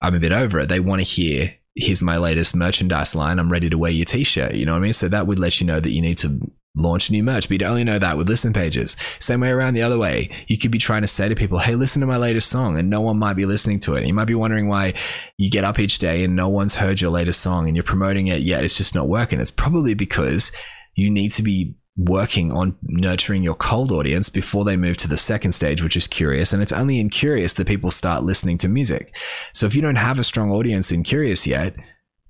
I'm 0.00 0.14
a 0.14 0.20
bit 0.20 0.32
over 0.32 0.60
it. 0.60 0.68
They 0.68 0.80
want 0.80 1.00
to 1.00 1.04
hear 1.04 1.54
here's 1.74 2.02
my 2.02 2.18
latest 2.18 2.54
merchandise 2.54 3.14
line. 3.14 3.38
I'm 3.38 3.50
ready 3.50 3.70
to 3.70 3.78
wear 3.78 3.90
your 3.90 4.04
t-shirt. 4.04 4.54
You 4.54 4.66
know 4.66 4.72
what 4.72 4.78
I 4.78 4.82
mean? 4.82 4.92
So 4.92 5.08
that 5.08 5.26
would 5.26 5.38
let 5.38 5.60
you 5.60 5.66
know 5.66 5.80
that 5.80 5.90
you 5.90 6.02
need 6.02 6.18
to 6.18 6.38
launch 6.74 7.10
new 7.10 7.22
merch, 7.22 7.48
but 7.48 7.52
you'd 7.52 7.62
only 7.62 7.84
know 7.84 7.98
that 7.98 8.16
with 8.16 8.28
listen 8.28 8.52
pages. 8.52 8.96
Same 9.18 9.40
way 9.40 9.50
around 9.50 9.74
the 9.74 9.82
other 9.82 9.98
way. 9.98 10.30
You 10.48 10.58
could 10.58 10.70
be 10.70 10.78
trying 10.78 11.02
to 11.02 11.08
say 11.08 11.28
to 11.28 11.34
people, 11.34 11.58
Hey, 11.58 11.74
listen 11.74 12.00
to 12.00 12.06
my 12.06 12.16
latest 12.16 12.48
song 12.48 12.78
and 12.78 12.88
no 12.88 13.00
one 13.00 13.18
might 13.18 13.34
be 13.34 13.46
listening 13.46 13.78
to 13.80 13.94
it. 13.94 14.06
You 14.06 14.14
might 14.14 14.26
be 14.26 14.34
wondering 14.34 14.68
why 14.68 14.94
you 15.36 15.50
get 15.50 15.64
up 15.64 15.78
each 15.78 15.98
day 15.98 16.24
and 16.24 16.34
no 16.34 16.48
one's 16.48 16.74
heard 16.74 17.00
your 17.00 17.10
latest 17.10 17.40
song 17.40 17.68
and 17.68 17.76
you're 17.76 17.84
promoting 17.84 18.28
it 18.28 18.40
yet 18.40 18.64
it's 18.64 18.76
just 18.76 18.94
not 18.94 19.08
working. 19.08 19.40
It's 19.40 19.50
probably 19.50 19.94
because 19.94 20.52
you 20.94 21.10
need 21.10 21.32
to 21.32 21.42
be 21.42 21.74
working 21.96 22.50
on 22.52 22.76
nurturing 22.82 23.42
your 23.42 23.54
cold 23.54 23.92
audience 23.92 24.28
before 24.28 24.64
they 24.64 24.76
move 24.76 24.96
to 24.96 25.08
the 25.08 25.16
second 25.16 25.52
stage, 25.52 25.82
which 25.82 25.96
is 25.96 26.06
curious. 26.06 26.52
And 26.52 26.62
it's 26.62 26.72
only 26.72 26.98
in 26.98 27.10
curious 27.10 27.52
that 27.54 27.66
people 27.66 27.90
start 27.90 28.24
listening 28.24 28.58
to 28.58 28.68
music. 28.68 29.14
So 29.52 29.66
if 29.66 29.74
you 29.74 29.82
don't 29.82 29.96
have 29.96 30.18
a 30.18 30.24
strong 30.24 30.50
audience 30.50 30.90
in 30.90 31.02
curious 31.02 31.46
yet, 31.46 31.74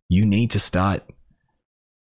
you 0.09 0.27
need 0.27 0.51
to 0.51 0.59
start 0.59 1.05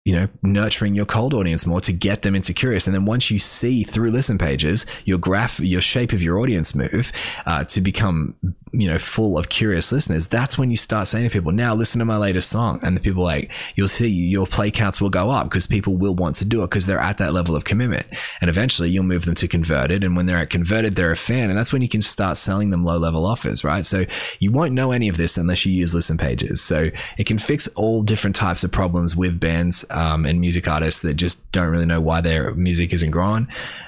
you 0.06 0.16
know, 0.16 0.28
nurturing 0.42 0.96
your 0.96 1.06
cold 1.06 1.34
audience 1.34 1.66
more 1.66 1.82
to 1.82 1.92
get 1.92 2.22
them 2.22 2.34
into 2.34 2.54
curious. 2.54 2.88
And 2.88 2.96
then 2.96 3.06
once 3.06 3.30
you 3.30 3.38
see 3.38 3.84
through 3.84 4.12
listen 4.12 4.38
pages 4.38 4.86
your 5.04 5.18
graph, 5.18 5.60
your 5.60 5.82
shape 5.82 6.14
of 6.14 6.24
your 6.24 6.40
audience 6.40 6.74
move 6.74 7.12
uh, 7.46 7.66
to 7.66 7.82
become, 7.82 8.34
you 8.72 8.88
know, 8.88 8.98
full 8.98 9.38
of 9.38 9.50
curious 9.50 9.92
listeners, 9.92 10.28
that's 10.28 10.58
when 10.58 10.70
you 10.70 10.78
start 10.78 11.08
saying 11.08 11.26
to 11.26 11.30
people, 11.30 11.52
now 11.52 11.76
listen 11.76 12.00
to 12.00 12.06
my 12.06 12.16
latest 12.16 12.50
song. 12.50 12.80
And 12.82 12.96
the 12.96 13.02
people 13.02 13.24
like, 13.24 13.52
you'll 13.76 13.90
see 13.90 14.08
your 14.08 14.48
play 14.48 14.72
counts 14.72 15.02
will 15.02 15.10
go 15.10 15.32
up 15.32 15.48
because 15.50 15.68
people 15.68 15.96
will 15.98 16.16
want 16.16 16.36
to 16.36 16.46
do 16.46 16.64
it 16.64 16.70
because 16.70 16.86
they're 16.86 17.00
at 17.00 17.18
that 17.18 17.34
level 17.34 17.56
of 17.56 17.66
commitment. 17.66 18.08
And 18.40 18.50
eventually 18.50 18.90
you'll 18.90 19.04
move 19.04 19.26
them 19.26 19.36
to 19.36 19.48
converted. 19.50 20.04
And 20.06 20.16
when 20.16 20.28
they're 20.28 20.40
at 20.40 20.50
converted, 20.50 20.94
they're 20.94 21.12
a 21.12 21.18
fan. 21.18 21.50
And 21.50 21.60
that's 21.60 21.74
when 21.74 21.82
you 21.82 21.90
can 21.90 22.02
start 22.02 22.38
selling 22.38 22.70
them 22.70 22.86
low 22.86 22.98
level 22.98 23.26
offers, 23.26 23.66
right? 23.66 23.86
So 23.86 24.06
you 24.40 24.52
won't 24.52 24.74
know 24.74 24.92
any 24.94 25.10
of 25.10 25.18
this 25.18 25.38
unless 25.38 25.66
you 25.66 25.74
use 25.74 25.94
listen 25.94 26.18
pages. 26.18 26.62
So 26.62 26.90
it 27.18 27.26
can 27.26 27.38
fix 27.38 27.68
all 27.70 28.02
different 28.02 28.36
types 28.36 28.64
of 28.64 28.72
problems 28.72 29.16
with 29.16 29.40
bands 29.40 29.84
um, 29.92 30.26
and 30.26 30.40
music 30.40 30.68
artists 30.68 31.02
that 31.02 31.16
just 31.16 31.52
don't 31.52 31.70
really 31.70 31.86
know 31.86 32.02
why 32.02 32.22
their 32.22 32.54
music 32.54 32.94
isn't 32.94 33.12
growing. 33.12 33.48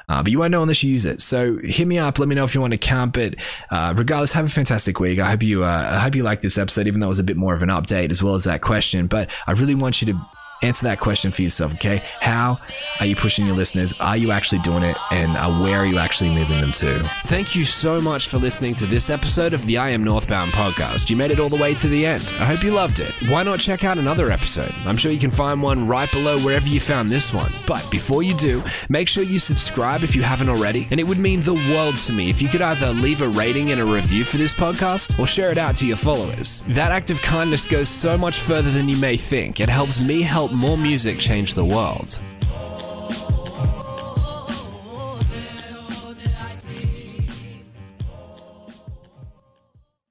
Uh, 0.09 0.21
but 0.21 0.31
you 0.31 0.39
won't 0.39 0.51
know 0.51 0.61
unless 0.61 0.83
you 0.83 0.91
use 0.91 1.05
it. 1.05 1.21
So 1.21 1.57
hit 1.63 1.87
me 1.87 1.97
up. 1.97 2.19
Let 2.19 2.27
me 2.27 2.35
know 2.35 2.43
if 2.43 2.53
you 2.53 2.59
want 2.59 2.71
to 2.71 2.77
camp 2.77 3.17
it. 3.17 3.37
Uh, 3.69 3.93
regardless, 3.95 4.33
have 4.33 4.45
a 4.45 4.49
fantastic 4.49 4.99
week. 4.99 5.19
I 5.19 5.29
hope 5.29 5.41
you. 5.41 5.63
Uh, 5.63 5.89
I 5.93 5.99
hope 5.99 6.15
you 6.15 6.23
like 6.23 6.41
this 6.41 6.57
episode, 6.57 6.87
even 6.87 6.99
though 6.99 7.07
it 7.07 7.09
was 7.09 7.19
a 7.19 7.23
bit 7.23 7.37
more 7.37 7.53
of 7.53 7.63
an 7.63 7.69
update 7.69 8.11
as 8.11 8.21
well 8.21 8.35
as 8.35 8.43
that 8.43 8.61
question. 8.61 9.07
But 9.07 9.29
I 9.47 9.53
really 9.53 9.75
want 9.75 10.01
you 10.01 10.13
to 10.13 10.19
answer 10.61 10.83
that 10.85 10.99
question 10.99 11.31
for 11.31 11.41
yourself, 11.41 11.73
okay? 11.73 12.03
How 12.19 12.59
are 12.99 13.05
you 13.05 13.15
pushing 13.15 13.45
your 13.45 13.55
listeners? 13.55 13.93
Are 13.99 14.17
you 14.17 14.31
actually 14.31 14.59
doing 14.59 14.83
it? 14.83 14.97
And 15.09 15.35
uh, 15.35 15.59
where 15.59 15.79
are 15.79 15.85
you 15.85 15.97
actually 15.97 16.29
moving 16.29 16.61
them 16.61 16.71
to? 16.73 17.09
Thank 17.25 17.55
you 17.55 17.65
so 17.65 17.99
much 17.99 18.27
for 18.27 18.37
listening 18.37 18.75
to 18.75 18.85
this 18.85 19.09
episode 19.09 19.53
of 19.53 19.65
the 19.65 19.77
I 19.77 19.89
Am 19.89 20.03
Northbound 20.03 20.51
podcast. 20.51 21.09
You 21.09 21.15
made 21.15 21.31
it 21.31 21.39
all 21.39 21.49
the 21.49 21.55
way 21.55 21.73
to 21.75 21.87
the 21.87 22.05
end. 22.05 22.23
I 22.39 22.45
hope 22.45 22.63
you 22.63 22.71
loved 22.71 22.99
it. 22.99 23.11
Why 23.29 23.43
not 23.43 23.59
check 23.59 23.83
out 23.83 23.97
another 23.97 24.31
episode? 24.31 24.73
I'm 24.85 24.97
sure 24.97 25.11
you 25.11 25.19
can 25.19 25.31
find 25.31 25.61
one 25.61 25.87
right 25.87 26.11
below 26.11 26.39
wherever 26.39 26.67
you 26.67 26.79
found 26.79 27.09
this 27.09 27.33
one. 27.33 27.51
But 27.65 27.89
before 27.89 28.23
you 28.23 28.35
do, 28.35 28.63
make 28.89 29.07
sure 29.07 29.23
you 29.23 29.39
subscribe 29.39 30.03
if 30.03 30.15
you 30.15 30.21
haven't 30.21 30.49
already. 30.49 30.87
And 30.91 30.99
it 30.99 31.03
would 31.03 31.17
mean 31.17 31.39
the 31.39 31.55
world 31.73 31.97
to 31.99 32.13
me 32.13 32.29
if 32.29 32.41
you 32.41 32.47
could 32.49 32.61
either 32.61 32.93
leave 32.93 33.21
a 33.21 33.29
rating 33.29 33.71
and 33.71 33.81
a 33.81 33.85
review 33.85 34.23
for 34.23 34.37
this 34.37 34.53
podcast 34.53 35.17
or 35.17 35.25
share 35.25 35.51
it 35.51 35.57
out 35.57 35.75
to 35.77 35.87
your 35.87 35.97
followers. 35.97 36.63
That 36.67 36.91
act 36.91 37.09
of 37.09 37.21
kindness 37.21 37.65
goes 37.65 37.89
so 37.89 38.17
much 38.17 38.39
further 38.39 38.71
than 38.71 38.89
you 38.89 38.97
may 38.97 39.17
think. 39.17 39.59
It 39.59 39.69
helps 39.69 39.99
me 39.99 40.21
more 40.53 40.77
music 40.77 41.19
change 41.19 41.53
the 41.53 41.65
world. 41.65 42.19